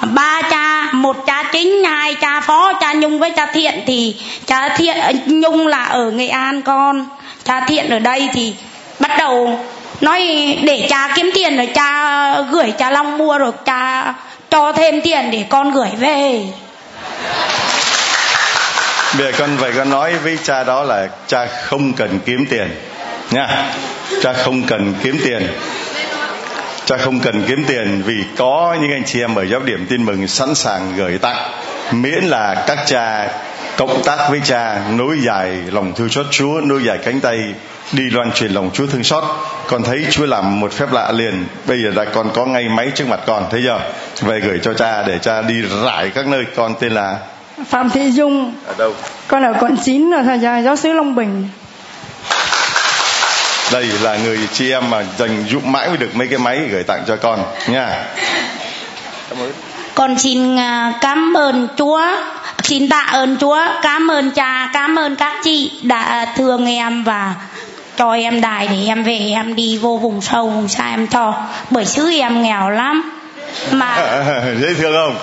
[0.00, 4.68] Ba cha, một cha chính, hai cha phó, cha nhung với cha thiện thì cha
[4.68, 7.06] thiện ờ, nhung là ở nghệ an con.
[7.44, 8.54] Cha thiện ở đây thì
[8.98, 9.60] bắt đầu
[10.00, 10.20] nói
[10.62, 14.14] để cha kiếm tiền rồi cha gửi cha long mua rồi cha
[14.50, 16.42] cho thêm tiền để con gửi về.
[19.18, 22.68] Bây giờ con phải con nói với cha đó là cha không cần kiếm tiền,
[23.30, 23.64] nha
[24.22, 25.46] cha không cần kiếm tiền.
[26.84, 30.04] Cha không cần kiếm tiền vì có những anh chị em ở giáo điểm tin
[30.04, 31.52] mừng sẵn sàng gửi tặng
[31.92, 33.28] miễn là các cha
[33.76, 37.54] cộng tác với cha nối dài lòng thương xót Chúa nối dài cánh tay
[37.92, 39.24] đi loan truyền lòng Chúa thương xót.
[39.66, 41.44] Con thấy Chúa làm một phép lạ liền.
[41.66, 43.80] Bây giờ đã con có ngay máy trước mặt con thấy chưa?
[44.20, 46.44] Về gửi cho cha để cha đi rải các nơi.
[46.56, 47.18] Con tên là
[47.68, 48.54] Phạm Thị Dung.
[48.66, 48.94] Ở đâu?
[49.28, 51.48] Con ở quận 9 ở nhà giáo sứ Long Bình
[53.72, 56.82] đây là người chị em mà dành dụng mãi mới được mấy cái máy gửi
[56.82, 58.04] tặng cho con nha.
[59.94, 62.02] Con xin à, cảm ơn Chúa.
[62.62, 63.58] Xin tạ ơn Chúa.
[63.82, 67.34] Cảm ơn cha cảm ơn các chị đã thương em và
[67.96, 71.34] cho em đài để em về em đi vô vùng sâu vùng xa em cho.
[71.70, 73.12] Bởi xứ em nghèo lắm.
[73.70, 73.96] Mà
[74.60, 75.16] dễ thương không?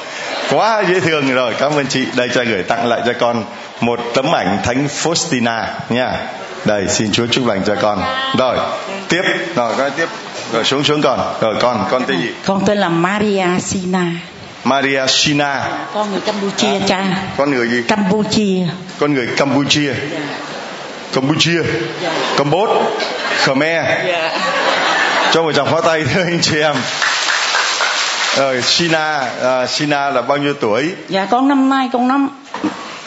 [0.52, 1.53] Quá dễ thương rồi.
[1.60, 2.06] Cảm ơn chị.
[2.15, 3.44] Đây cha gửi tặng lại cho con
[3.82, 6.11] một tấm ảnh thánh Faustina nha
[6.66, 8.04] đây xin Chúa chúc lành cho con.
[8.38, 8.58] Rồi
[9.10, 9.22] tiếp.
[9.56, 10.08] Rồi con tiếp.
[10.54, 11.20] Rồi xuống xuống con.
[11.42, 12.30] Rồi con con tên gì?
[12.46, 14.06] Con tên là Maria Sina.
[14.64, 15.64] Maria Sina.
[15.94, 17.04] Con người Campuchia cha.
[17.38, 17.84] con người gì?
[17.88, 18.68] Campuchia.
[19.00, 19.94] Con người Campuchia.
[21.14, 21.64] Campuchia.
[22.38, 22.84] Campuchia
[23.46, 23.86] Khmer.
[25.34, 26.76] Cho một tràng pháo tay thưa anh chị em.
[28.38, 29.20] Rồi Sina.
[29.44, 30.92] À, Sina là bao nhiêu tuổi?
[31.10, 32.30] Dạ con năm nay con năm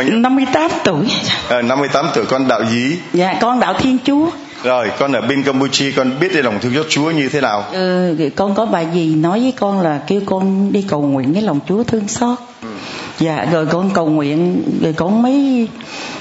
[0.05, 1.07] 58 tuổi.
[1.49, 4.31] À, 58 tuổi con đạo gì dạ con đạo Thiên Chúa.
[4.63, 7.65] Rồi con ở bên Campuchia con biết cái lòng thương xót Chúa như thế nào?
[7.73, 11.43] Ừ, con có bài gì nói với con là kêu con đi cầu nguyện cái
[11.43, 12.39] lòng Chúa thương xót.
[12.63, 12.69] Ừ.
[13.19, 15.69] dạ rồi con cầu nguyện rồi con mấy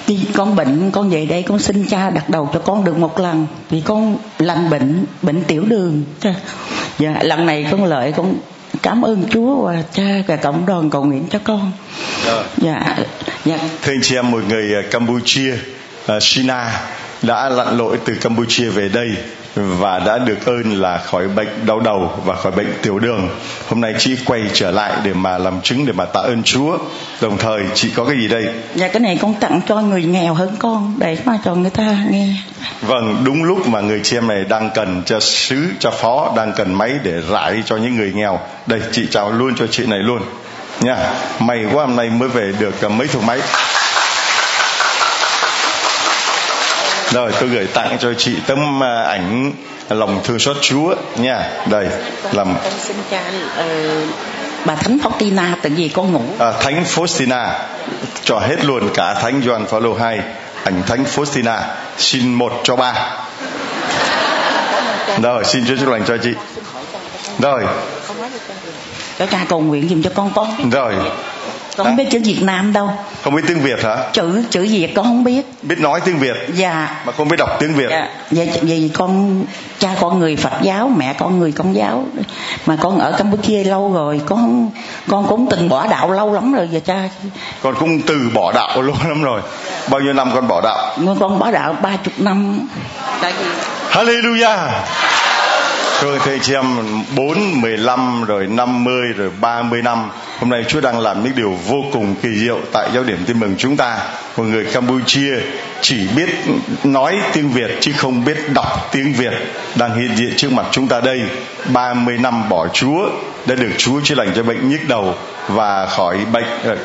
[0.06, 3.20] khi con bệnh con về đây con xin cha đặt đầu cho con được một
[3.20, 3.48] lần.
[3.70, 6.04] Vì con lành bệnh bệnh tiểu đường.
[7.00, 8.36] Dạ lần này con lợi con
[8.82, 11.72] cảm ơn Chúa và cha và cộng đoàn cầu nguyện cho con.
[12.26, 12.44] Rồi.
[12.58, 12.98] dạ
[13.45, 15.53] dạ thưa anh chị em một người à, Campuchia
[16.16, 16.82] uh, Sina
[17.22, 19.10] đã lặn lội từ Campuchia về đây
[19.56, 23.30] và đã được ơn là khỏi bệnh đau đầu và khỏi bệnh tiểu đường.
[23.68, 26.78] Hôm nay chị quay trở lại để mà làm chứng để mà tạ ơn Chúa.
[27.22, 28.45] Đồng thời chị có cái gì đây?
[28.76, 31.98] Dạ cái này con tặng cho người nghèo hơn con để mà cho người ta
[32.10, 32.28] nghe.
[32.82, 36.53] Vâng đúng lúc mà người chị em này đang cần cho sứ cho phó đang
[36.56, 38.40] cần máy để rải cho những người nghèo.
[38.68, 40.22] Đây chị chào luôn cho chị này luôn
[40.82, 43.40] nha may quá hôm nay mới về được mấy thùng máy.
[47.12, 49.52] Rồi tôi gửi tặng cho chị tấm à, ảnh
[49.90, 51.50] lòng thương xót Chúa nha.
[51.66, 51.88] Đây
[52.32, 53.22] làm con xin cha
[53.60, 54.10] uh,
[54.66, 56.24] bà thánh Faustina tự gì con ngủ.
[56.40, 57.50] À, thánh Faustina.
[58.24, 60.20] Cho hết luôn cả thánh Gioan Phaolô 2
[60.64, 61.60] ảnh thánh Faustina.
[61.98, 62.94] Xin một cho ba.
[65.24, 66.34] Rồi xin Chúa chúc lành cho chị.
[67.40, 67.64] Rồi
[69.20, 70.70] cho cha cầu nguyện dùm cho con con.
[70.72, 70.96] Rồi.
[71.78, 72.92] Con không biết chữ Việt Nam đâu.
[73.24, 73.98] Không biết tiếng Việt hả?
[74.14, 75.46] Chữ chữ Việt con không biết.
[75.62, 76.36] Biết nói tiếng Việt?
[76.54, 77.02] Dạ.
[77.06, 77.90] Mà không biết đọc tiếng Việt.
[77.90, 78.08] Dạ.
[78.32, 79.44] Vậy vì con
[79.80, 82.06] cha con người Phật giáo mẹ con người Công giáo.
[82.66, 84.72] Mà con ở Campuchia lâu rồi con
[85.08, 87.10] con cũng từng bỏ đạo lâu lắm rồi giờ cha.
[87.62, 89.42] Con cũng từ bỏ đạo lâu lắm rồi.
[89.90, 90.98] Bao nhiêu năm con bỏ đạo?
[91.20, 92.60] Con bỏ đạo ba chục năm.
[93.22, 93.46] Tại vì
[93.92, 94.70] Hallelujah
[96.02, 96.66] Thưa thầy chị em
[97.16, 100.10] 4, 15 rồi 50 rồi 30 năm
[100.40, 103.40] Hôm nay Chúa đang làm những điều vô cùng kỳ diệu Tại giáo điểm tin
[103.40, 103.98] mừng chúng ta.
[104.38, 105.34] Một người Campuchia
[105.82, 106.30] chỉ biết
[106.84, 109.34] nói tiếng Việt Chứ không biết đọc tiếng Việt
[109.76, 111.22] Đang hiện diện trước mặt chúng ta đây.
[111.74, 113.10] 30 năm bỏ Chúa
[113.46, 115.16] Đã được Chúa chữa lành cho bệnh nhức đầu
[115.48, 116.78] Và khỏi bệnh ờ,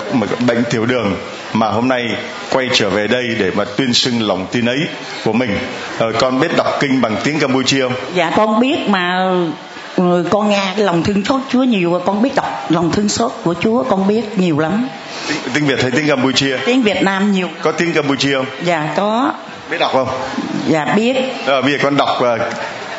[0.46, 1.16] bệnh tiểu đường.
[1.54, 2.16] Mà hôm nay
[2.50, 4.78] quay trở về đây để mà tuyên xưng lòng tin ấy
[5.24, 5.58] của mình.
[5.98, 7.94] Ờ, con biết đọc kinh bằng tiếng campuchia không?
[8.14, 9.30] Dạ con biết mà
[9.96, 13.32] ừ, con nghe cái lòng thương xót Chúa nhiều con biết đọc lòng thương xót
[13.44, 14.88] của Chúa con biết nhiều lắm.
[15.28, 16.56] Tiếng, tiếng Việt hay tiếng Campuchia?
[16.66, 17.48] Tiếng Việt Nam nhiều.
[17.62, 18.46] Có tiếng Campuchia không?
[18.64, 19.32] Dạ có.
[19.70, 20.08] Biết đọc không?
[20.68, 21.16] Dạ biết.
[21.46, 22.40] À, bây giờ con đọc uh,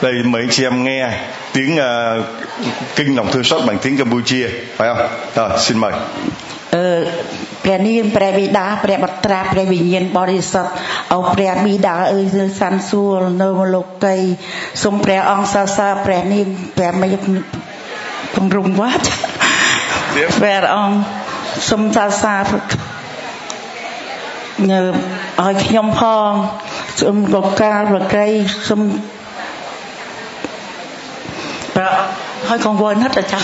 [0.02, 1.10] đây mấy chị em nghe
[1.54, 2.26] tiếng uh,
[2.96, 5.08] kinh lòng thương xót bằng tiếng Campuchia phải không?
[5.36, 5.92] Rồi xin mời
[7.64, 10.72] ព្រះនាមព្រះវិតាព្រះបត្រាព្រះវិញ្ញាណបរិសុទ្ធ
[11.14, 12.26] អូព្រះបិតាអើយ
[12.60, 14.18] សានសួរនៅលោកី
[14.84, 16.48] សូមព្រះអង្គសរសើរព្រះនាម
[16.78, 17.08] ព្រះមេ
[18.34, 19.06] ពង្រំវត្ត
[20.40, 20.98] ព្រះអង្គ
[21.70, 22.44] សូមសរសើរ
[24.72, 24.80] នៅ
[25.44, 26.32] ឲ្យខ្ញុំផង
[27.02, 28.28] សូមកកាលប្រក្រៃ
[28.70, 28.82] សូម
[31.76, 31.86] ប្រ
[32.48, 33.40] ឲ្យកងវល់ណាស់ចា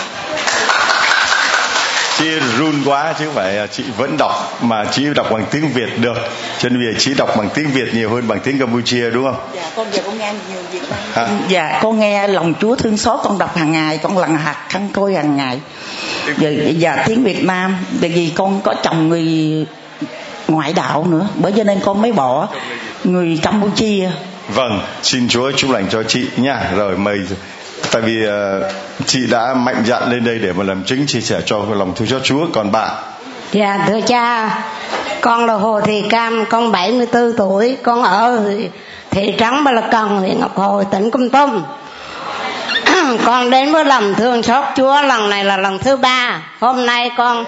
[2.21, 5.99] chị run quá chứ không phải chị vẫn đọc mà chị đọc bằng tiếng Việt
[5.99, 6.17] được
[6.59, 9.25] cho nên bây giờ chị đọc bằng tiếng Việt nhiều hơn bằng tiếng Campuchia đúng
[9.25, 9.49] không?
[9.55, 10.81] Dạ con giờ con nghe nhiều Việt
[11.15, 11.29] Nam.
[11.47, 14.89] Dạ con nghe lòng Chúa thương xót con đọc hàng ngày con lần hạt khăn
[14.93, 15.59] côi hàng ngày.
[16.37, 19.25] Giờ dạ tiếng Việt Nam bởi vì con có chồng người
[20.47, 22.47] ngoại đạo nữa bởi cho nên con mới bỏ
[23.03, 24.09] người Campuchia.
[24.49, 26.71] Vâng, xin Chúa chúc lành cho chị nha.
[26.75, 27.19] Rồi mời
[27.91, 28.69] tại vì ờ,
[29.05, 32.07] chị đã mạnh dạn lên đây để mà làm chứng chia sẻ cho lòng thương
[32.07, 32.47] xót Chúa.
[32.53, 32.89] Còn bạn?
[33.51, 34.49] Dạ thưa cha
[35.21, 38.39] Con là Hồ Thị Cam Con 74 tuổi Con ở
[39.11, 41.63] thị trấn Ba La Cần huyện Ngọc Hồi tỉnh Công Tum.
[43.25, 46.41] Con đến với lòng thương xót Chúa lần này là lần thứ ba.
[46.59, 47.45] Hôm nay con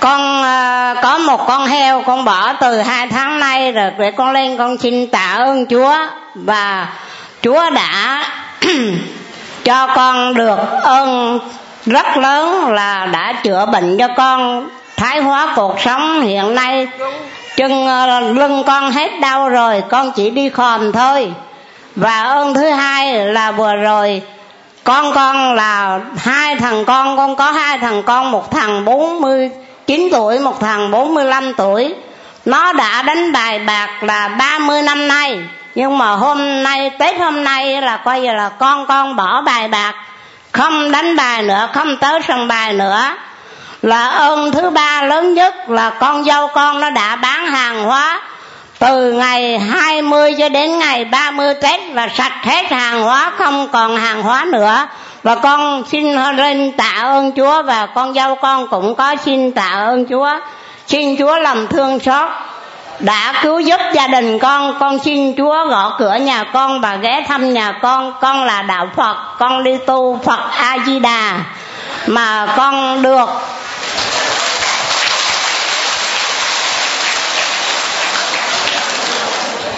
[0.00, 4.32] con uh, có một con heo con bỏ từ hai tháng nay rồi để con
[4.32, 5.96] lên con xin tạ ơn Chúa.
[6.34, 6.88] Và
[7.42, 8.24] Chúa đã
[9.64, 11.38] cho con được ơn
[11.86, 16.88] rất lớn là đã chữa bệnh cho con thái hóa cuộc sống hiện nay.
[17.56, 21.32] Chân ờ, lưng con hết đau rồi, con chỉ đi khòm thôi.
[21.96, 24.22] Và ơn thứ hai là vừa rồi,
[24.84, 29.50] con con là hai thằng con con có hai thằng con, một thằng bốn mươi
[29.86, 31.94] chín tuổi, một thằng bốn mươi lăm tuổi.
[32.44, 35.38] Nó đã đánh bài bạc là ba mươi năm nay
[35.80, 39.68] nhưng mà hôm nay, tết hôm nay là coi như là con con bỏ bài
[39.68, 39.94] bạc.
[40.52, 43.00] Không đánh bài nữa, không tới sân bài nữa.
[43.82, 48.20] Là ơn thứ ba lớn nhất là con dâu con nó đã bán hàng hóa.
[48.78, 53.96] Từ ngày 20 cho đến ngày 30 Tết và sạch hết hàng hóa, không còn
[53.96, 54.86] hàng hóa nữa.
[55.22, 59.70] Và con xin lên tạ ơn Chúa và con dâu con cũng có xin tạ
[59.70, 60.30] ơn Chúa.
[60.86, 62.28] Xin Chúa lòng thương xót
[63.00, 67.24] đã cứu giúp gia đình con con xin Chúa gõ cửa nhà con và ghé
[67.28, 68.12] thăm nhà con.
[68.20, 71.38] Con là đạo Phật, con đi tu Phật A Di Đà
[72.06, 73.28] mà con được.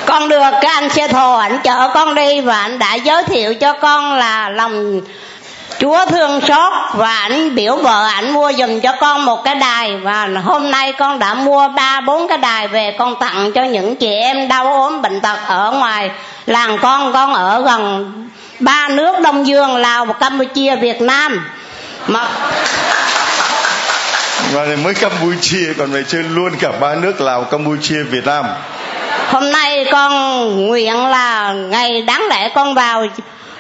[0.07, 3.55] Con được cái anh xe thồ ảnh chở con đi và anh đã giới thiệu
[3.55, 5.01] cho con là lòng
[5.79, 9.97] Chúa thương xót và ảnh biểu vợ ảnh mua dùm cho con một cái đài.
[9.97, 13.97] Và hôm nay con đã mua ba bốn cái đài về con tặng cho những
[13.97, 16.11] chị em đau ốm bệnh tật ở ngoài
[16.47, 17.13] làng con.
[17.13, 18.13] Con ở gần
[18.61, 21.41] ba nước Đông Dương Lào và Campuchia Việt Nam.
[22.07, 22.29] Mà
[24.53, 28.47] và mới Campuchia còn phải chơi luôn cả ba nước Lào Campuchia Việt Nam.
[29.29, 30.13] hôm nay con
[30.67, 33.07] nguyện là ngày đáng lẽ con vào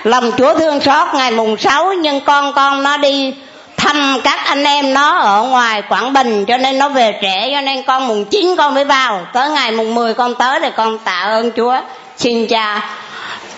[0.04, 3.34] lòng Chúa thương xót ngày mùng 6 nhưng con con nó đi
[3.76, 7.60] thăm các anh em nó ở ngoài Quảng Bình cho nên nó về trễ cho
[7.60, 9.26] nên con mùng 9 con mới vào.
[9.32, 11.76] Tới ngày mùng 10 con tới thì con tạ ơn Chúa
[12.16, 12.80] xin cha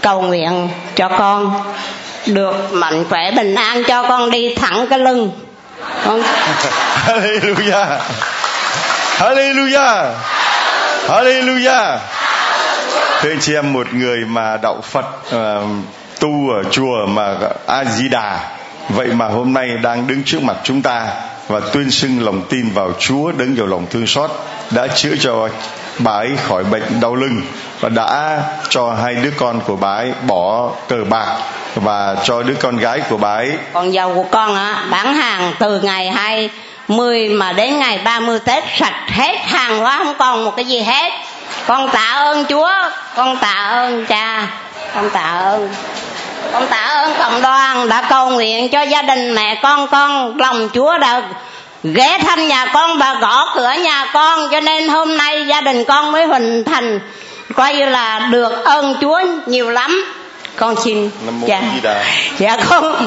[0.00, 1.52] cầu nguyện cho con
[2.26, 5.30] được mạnh khỏe bình an cho con đi thẳng cái lưng.
[6.06, 6.22] Con
[7.06, 7.98] Hallelujah.
[9.18, 10.12] Hallelujah.
[11.08, 11.98] Hallelujah.
[13.20, 15.06] Thưa chị em một người mà đạo Phật
[15.36, 15.62] uh,
[16.24, 17.34] tu ở chùa mà
[17.66, 18.38] A Di Đà
[18.88, 21.06] vậy mà hôm nay đang đứng trước mặt chúng ta
[21.48, 24.30] và tuyên xưng lòng tin vào Chúa đấng nhiều lòng thương xót,
[24.70, 25.48] đã chữa cho
[25.98, 27.42] bà ấy khỏi bệnh đau lưng
[27.80, 31.36] và đã cho hai đứa con của bà ấy bỏ cờ bạc
[31.74, 35.52] và cho đứa con gái của bà ấy con dâu của con á, bán hàng
[35.58, 36.50] từ ngày hai
[36.88, 40.80] mươi mà đến ngày 30 Tết, sạch hết hàng hóa không còn một cái gì
[40.80, 41.12] hết.
[41.66, 42.70] Con tạ ơn Chúa,
[43.16, 44.48] con tạ ơn cha,
[44.94, 45.68] con tạ ơn
[46.52, 50.68] con tạ ơn cộng đoàn đã cầu nguyện cho gia đình mẹ con con lòng
[50.72, 51.22] Chúa đã
[51.84, 54.48] ghé thăm nhà con và gõ cửa nhà con.
[54.50, 57.00] Cho nên hôm nay gia đình con mới hình thành
[57.54, 60.04] coi như là được ơn Chúa nhiều lắm.
[60.56, 61.62] Con xin Nam mô dạ.
[61.74, 62.04] Di Đà.
[62.38, 63.06] dạ con.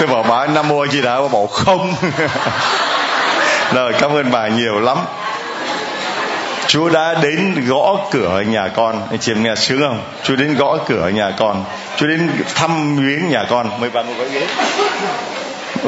[0.00, 1.94] Tôi bảo bà nam mô Di Đà bảo không?
[3.72, 4.98] Rồi cảm ơn bà nhiều lắm
[6.66, 9.02] Chúa đã đến gõ cửa nhà con.
[9.10, 10.02] Anh chị em nghe sướng không?
[10.22, 11.64] Chúa đến gõ cửa nhà con.
[11.96, 13.70] Chúa đến thăm viếng nhà con.
[13.80, 14.46] Mời bà ngồi vào ghế.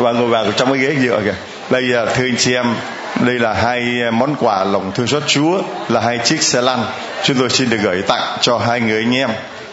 [0.02, 1.34] Bà ngồi vào trong cái ghế dựa kìa
[1.70, 2.74] đây là thưa anh chị em,
[3.20, 6.84] đây là hai eh, món quà lòng thương xót Chúa, là hai chiếc xe lăn.
[7.22, 9.30] Chúng tôi xin được gửi tặng cho hai người anh em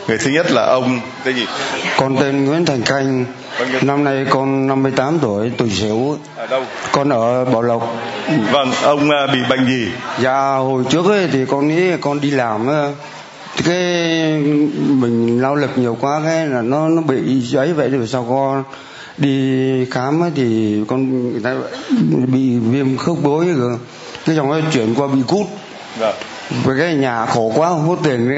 [0.07, 1.45] người thứ nhất là ông cái gì?
[1.97, 3.25] Con tên Nguyễn Thành Canh.
[3.81, 6.63] Năm nay con 58 tuổi, tuổi Sửu ở đâu?
[6.91, 7.95] Con ở Bảo Lộc.
[8.51, 9.87] Vâng ông à, bị bệnh gì?
[10.21, 12.67] Dạ hồi trước ấy thì con nghĩ con đi làm
[13.65, 13.75] cái
[14.87, 18.63] mình lao lực nhiều quá cái là nó nó bị ấy vậy rồi sao con?
[19.17, 21.55] Đi khám thì con người ta
[22.27, 23.77] bị viêm khớp gối rồi
[24.25, 25.45] cái dòng nó chuyển qua bị cút.
[25.99, 26.15] Vâng
[26.63, 28.31] với cái nhà khổ quá không có tiền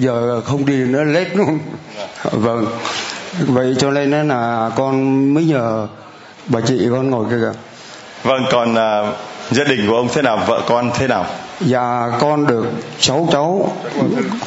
[0.00, 1.58] giờ không đi nữa lết luôn.
[2.32, 2.66] Vâng.
[3.38, 5.86] Vậy cho nên là con mới nhờ
[6.46, 7.58] bà chị con ngồi kia kìa.
[8.22, 9.02] Vâng còn à,
[9.50, 10.38] gia đình của ông thế nào?
[10.46, 11.26] Vợ con thế nào?
[11.60, 12.66] Dạ con được
[12.98, 13.72] sáu cháu.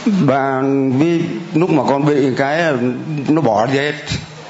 [0.05, 0.63] Và
[0.99, 1.21] vì
[1.53, 2.63] lúc mà con bị cái
[3.27, 3.93] nó bỏ đi hết.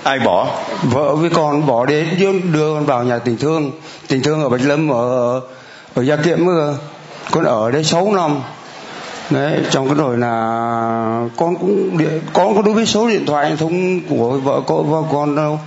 [0.04, 0.48] Ai bỏ?
[0.84, 2.16] Vợ với con bỏ đi hết
[2.52, 3.72] đưa con vào nhà tình thương.
[4.08, 5.42] Tình thương ở bạch lâm ở
[5.94, 6.40] ở gia kiệm
[7.32, 8.42] con ở đấy 6 năm
[9.30, 10.30] đấy trong cái rồi là
[11.38, 15.02] con cũng điện con có đối với số điện thoại thông của vợ con vợ
[15.12, 15.60] con đâu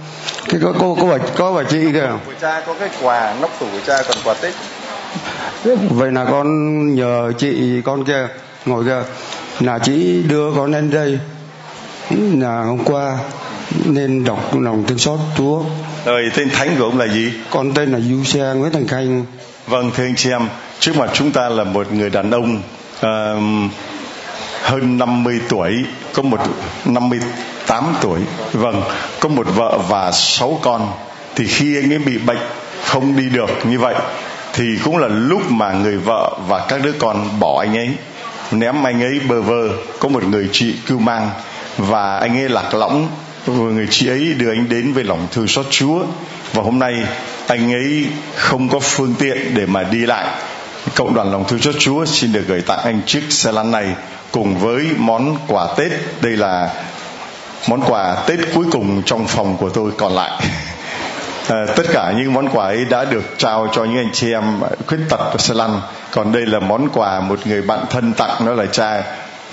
[0.49, 3.51] cái có cô có bà có bà chị kìa của cha có cái quà nóc
[3.61, 4.55] tủ của cha còn quà tết
[5.91, 6.47] vậy là con
[6.95, 8.29] nhờ chị con kia
[8.67, 9.03] ngồi kia
[9.61, 11.19] là chị đưa con lên đây
[12.11, 13.19] là hôm qua
[13.85, 15.63] nên đọc lòng thương xót Chúa.
[16.05, 17.33] Rồi tên thánh của ông là gì?
[17.51, 19.25] Con tên là Du Xe Nguyễn Thành Khanh.
[19.67, 22.63] Vâng thưa anh chị em, trước mặt chúng ta là một người đàn ông
[22.99, 23.71] uh,
[24.63, 26.41] hơn 50 tuổi, có một
[26.85, 28.21] 58 tuổi.
[28.53, 28.83] Vâng,
[29.21, 30.89] có một vợ và sáu con.
[31.35, 32.39] Thì khi anh ấy bị bệnh
[32.85, 33.95] không đi được như vậy
[34.57, 37.91] thì cũng là lúc mà người vợ và các đứa con bỏ anh ấy
[38.51, 39.69] ném anh ấy bờ vơ
[39.99, 41.31] có một người chị cưu mang
[41.79, 43.09] và anh ấy lạc lõng
[43.47, 46.05] người chị ấy đưa anh đến với lòng thương xót Chúa
[46.53, 46.95] và hôm nay
[47.47, 48.07] anh ấy
[48.37, 50.27] không có phương tiện để mà đi lại
[50.95, 53.95] cộng đoàn lòng thương xót Chúa xin được gửi tặng anh chiếc xe lăn này
[54.31, 55.93] cùng với món quà Tết.
[56.21, 56.71] Đây là
[57.69, 60.31] món quà Tết cuối cùng trong phòng của tôi còn lại.
[61.49, 64.61] À, tất cả những món quà ấy đã được trao cho những anh chị em
[64.87, 65.81] khuyết tật ở xe lăn.
[66.11, 69.03] Còn đây là món quà một người bạn thân tặng đó là cha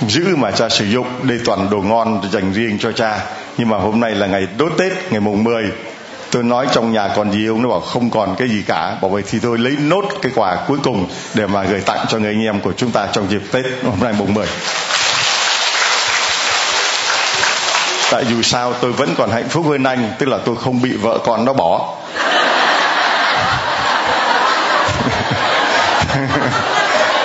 [0.08, 1.08] giữ mà cha sử dụng.
[1.24, 3.20] Đây toàn đồ ngon dành riêng cho cha.
[3.58, 5.64] Nhưng mà hôm nay là ngày đốt tết ngày mùng 10
[6.34, 8.98] tôi nói trong nhà còn gì ông nó bảo không còn cái gì cả.
[9.02, 12.18] Bảo vậy thì tôi lấy nốt cái quà cuối cùng để mà gửi tặng cho
[12.18, 14.48] người anh em của chúng ta trong dịp tết hôm nay mùng 10
[18.12, 20.94] tại dù sao, tôi vẫn còn hạnh phúc hơn anh, tức là tôi không bị
[20.94, 21.96] vợ con nó bỏ.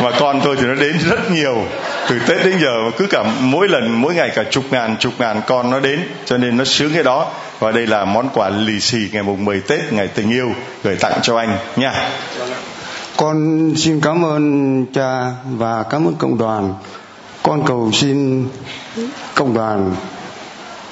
[0.02, 1.64] Mà con tôi thì nó đến rất nhiều
[2.08, 5.12] từ tết đến giờ mà cứ cả mỗi lần mỗi ngày cả chục ngàn chục
[5.18, 7.32] ngàn con nó đến cho nên nó sướng cái đó.
[7.58, 10.52] Và đây là món quà lì xì ngày mùng 10 tết ngày tình yêu
[10.84, 12.10] gửi tặng cho anh nha.
[13.16, 16.74] Con xin cảm ơn cha và cảm ơn cộng đoàn.
[17.42, 18.48] Con cầu xin
[19.34, 19.94] cộng đoàn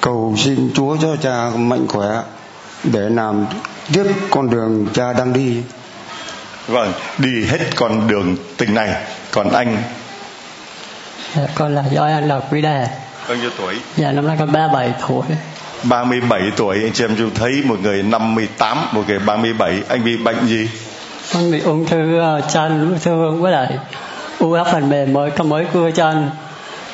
[0.00, 2.22] cầu xin chúa cho cha mạnh khỏe
[2.84, 3.46] để làm
[3.92, 5.56] tiếp con đường cha đang đi.
[6.68, 8.94] Vâng đi hết con đường tình này
[9.30, 9.82] còn anh
[11.34, 12.88] dạ, con là do anh là quý đề
[13.28, 13.74] bao nhiêu tuổi?
[13.96, 15.22] Dạ năm nay con 37 tuổi.
[15.82, 16.82] 37 tuổi.
[16.82, 20.68] Anh chị em chú thấy một người 58 một người 37 anh bị bệnh gì?
[21.34, 23.78] Con bị ung thư uh, chân ung thư với lại
[24.38, 26.30] u áp phần mềm mới có mới cưa chân.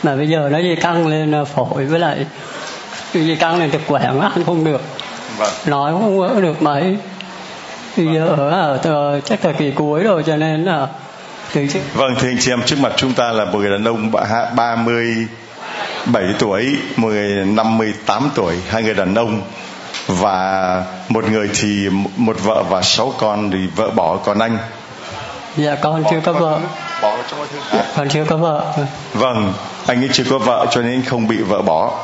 [0.02, 2.26] Mà bây giờ nó gì căng lên uh, phổi với lại
[3.12, 4.82] gì căng lên thực quản ăn không được.
[5.38, 5.50] Vâng.
[5.66, 6.96] nói không được mấy.
[7.96, 10.88] Bây giờ ở ở chắc thời kỳ cuối rồi cho nên là
[11.94, 14.10] Vâng thưa anh chị em trước mặt chúng ta là một người đàn ông
[14.56, 19.42] 37 tuổi, một người 58 tuổi, hai người đàn ông
[20.06, 24.58] và một người thì một vợ và sáu con thì vợ bỏ còn anh.
[25.56, 26.58] Dạ con chưa có vợ.
[27.02, 27.46] Bỏ thương.
[27.96, 28.72] Con chưa có vợ.
[29.14, 29.52] Vâng
[29.86, 31.98] anh ấy chưa có vợ cho nên không bị vợ bỏ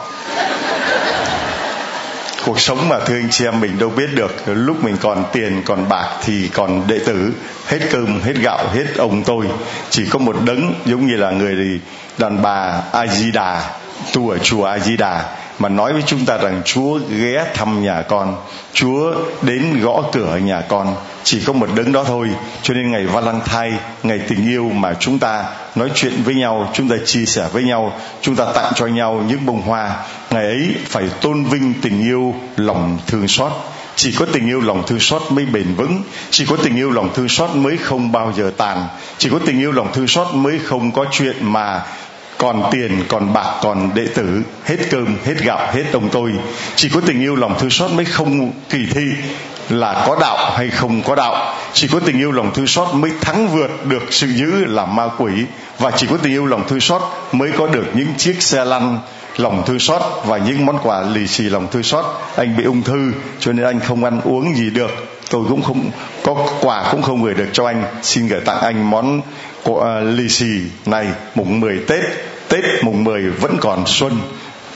[2.48, 4.34] cuộc sống mà thưa anh chị em, mình đâu biết được.
[4.46, 7.32] Lúc mình còn tiền, còn bạc thì còn đệ tử.
[7.66, 9.46] Hết cơm, hết gạo, hết ông tôi.
[9.90, 11.80] Chỉ có một đấng, giống như là người
[12.18, 13.70] đàn bà a di đà,
[14.14, 15.24] tu ở chùa a di đà
[15.58, 18.36] mà nói với chúng ta rằng Chúa ghé thăm nhà con,
[18.72, 22.28] Chúa đến gõ cửa nhà con, chỉ có một đấng đó thôi.
[22.62, 25.44] Cho nên ngày Valentine, ngày tình yêu mà chúng ta
[25.74, 29.24] nói chuyện với nhau, chúng ta chia sẻ với nhau, chúng ta tặng cho nhau
[29.28, 29.96] những bông hoa.
[30.30, 33.52] Ngày ấy phải tôn vinh tình yêu, lòng thương xót
[33.98, 37.10] chỉ có tình yêu lòng thương xót mới bền vững chỉ có tình yêu lòng
[37.14, 38.86] thương xót mới không bao giờ tàn
[39.18, 41.82] chỉ có tình yêu lòng thương xót mới không có chuyện mà
[42.38, 46.32] còn tiền còn bạc còn đệ tử hết cơm hết gạo hết ông tôi.
[46.76, 49.06] Chỉ có tình yêu lòng thương xót mới không kỳ thi
[49.68, 51.54] là có đạo hay không có đạo.
[51.72, 55.08] Chỉ có tình yêu lòng thương xót mới thắng vượt được sự dữ là ma
[55.18, 55.32] quỷ.
[55.78, 57.02] Và chỉ có tình yêu lòng thương xót
[57.32, 58.98] mới có được những chiếc xe lăn
[59.36, 62.04] lòng thương xót và những món quà lì xì lòng thương xót.
[62.36, 64.90] Anh bị ung thư cho nên anh không ăn uống gì được.
[65.30, 65.90] Tôi cũng không
[66.22, 67.84] có quà cũng không gửi được cho anh.
[68.02, 69.20] Xin gửi tặng anh món
[69.62, 72.04] của uh, à, lì xì này mùng 10 Tết.
[72.48, 74.12] Tết mùng 10 vẫn còn xuân,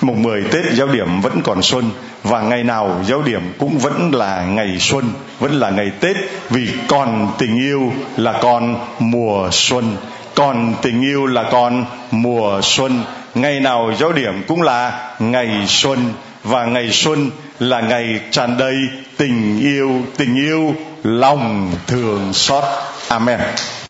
[0.00, 1.90] mùng 10 Tết giáo điểm vẫn còn xuân
[2.22, 5.04] và ngày nào giáo điểm cũng vẫn là ngày xuân,
[5.40, 6.16] vẫn là ngày Tết
[6.50, 9.96] vì còn tình yêu là còn mùa xuân
[10.34, 13.04] còn tình yêu là còn mùa xuân.
[13.34, 16.12] Ngày nào giáo điểm cũng là ngày xuân
[16.44, 18.76] và ngày xuân là ngày tràn đầy
[19.16, 22.64] tình yêu tình yêu lòng thường xót.
[23.08, 23.40] Amen.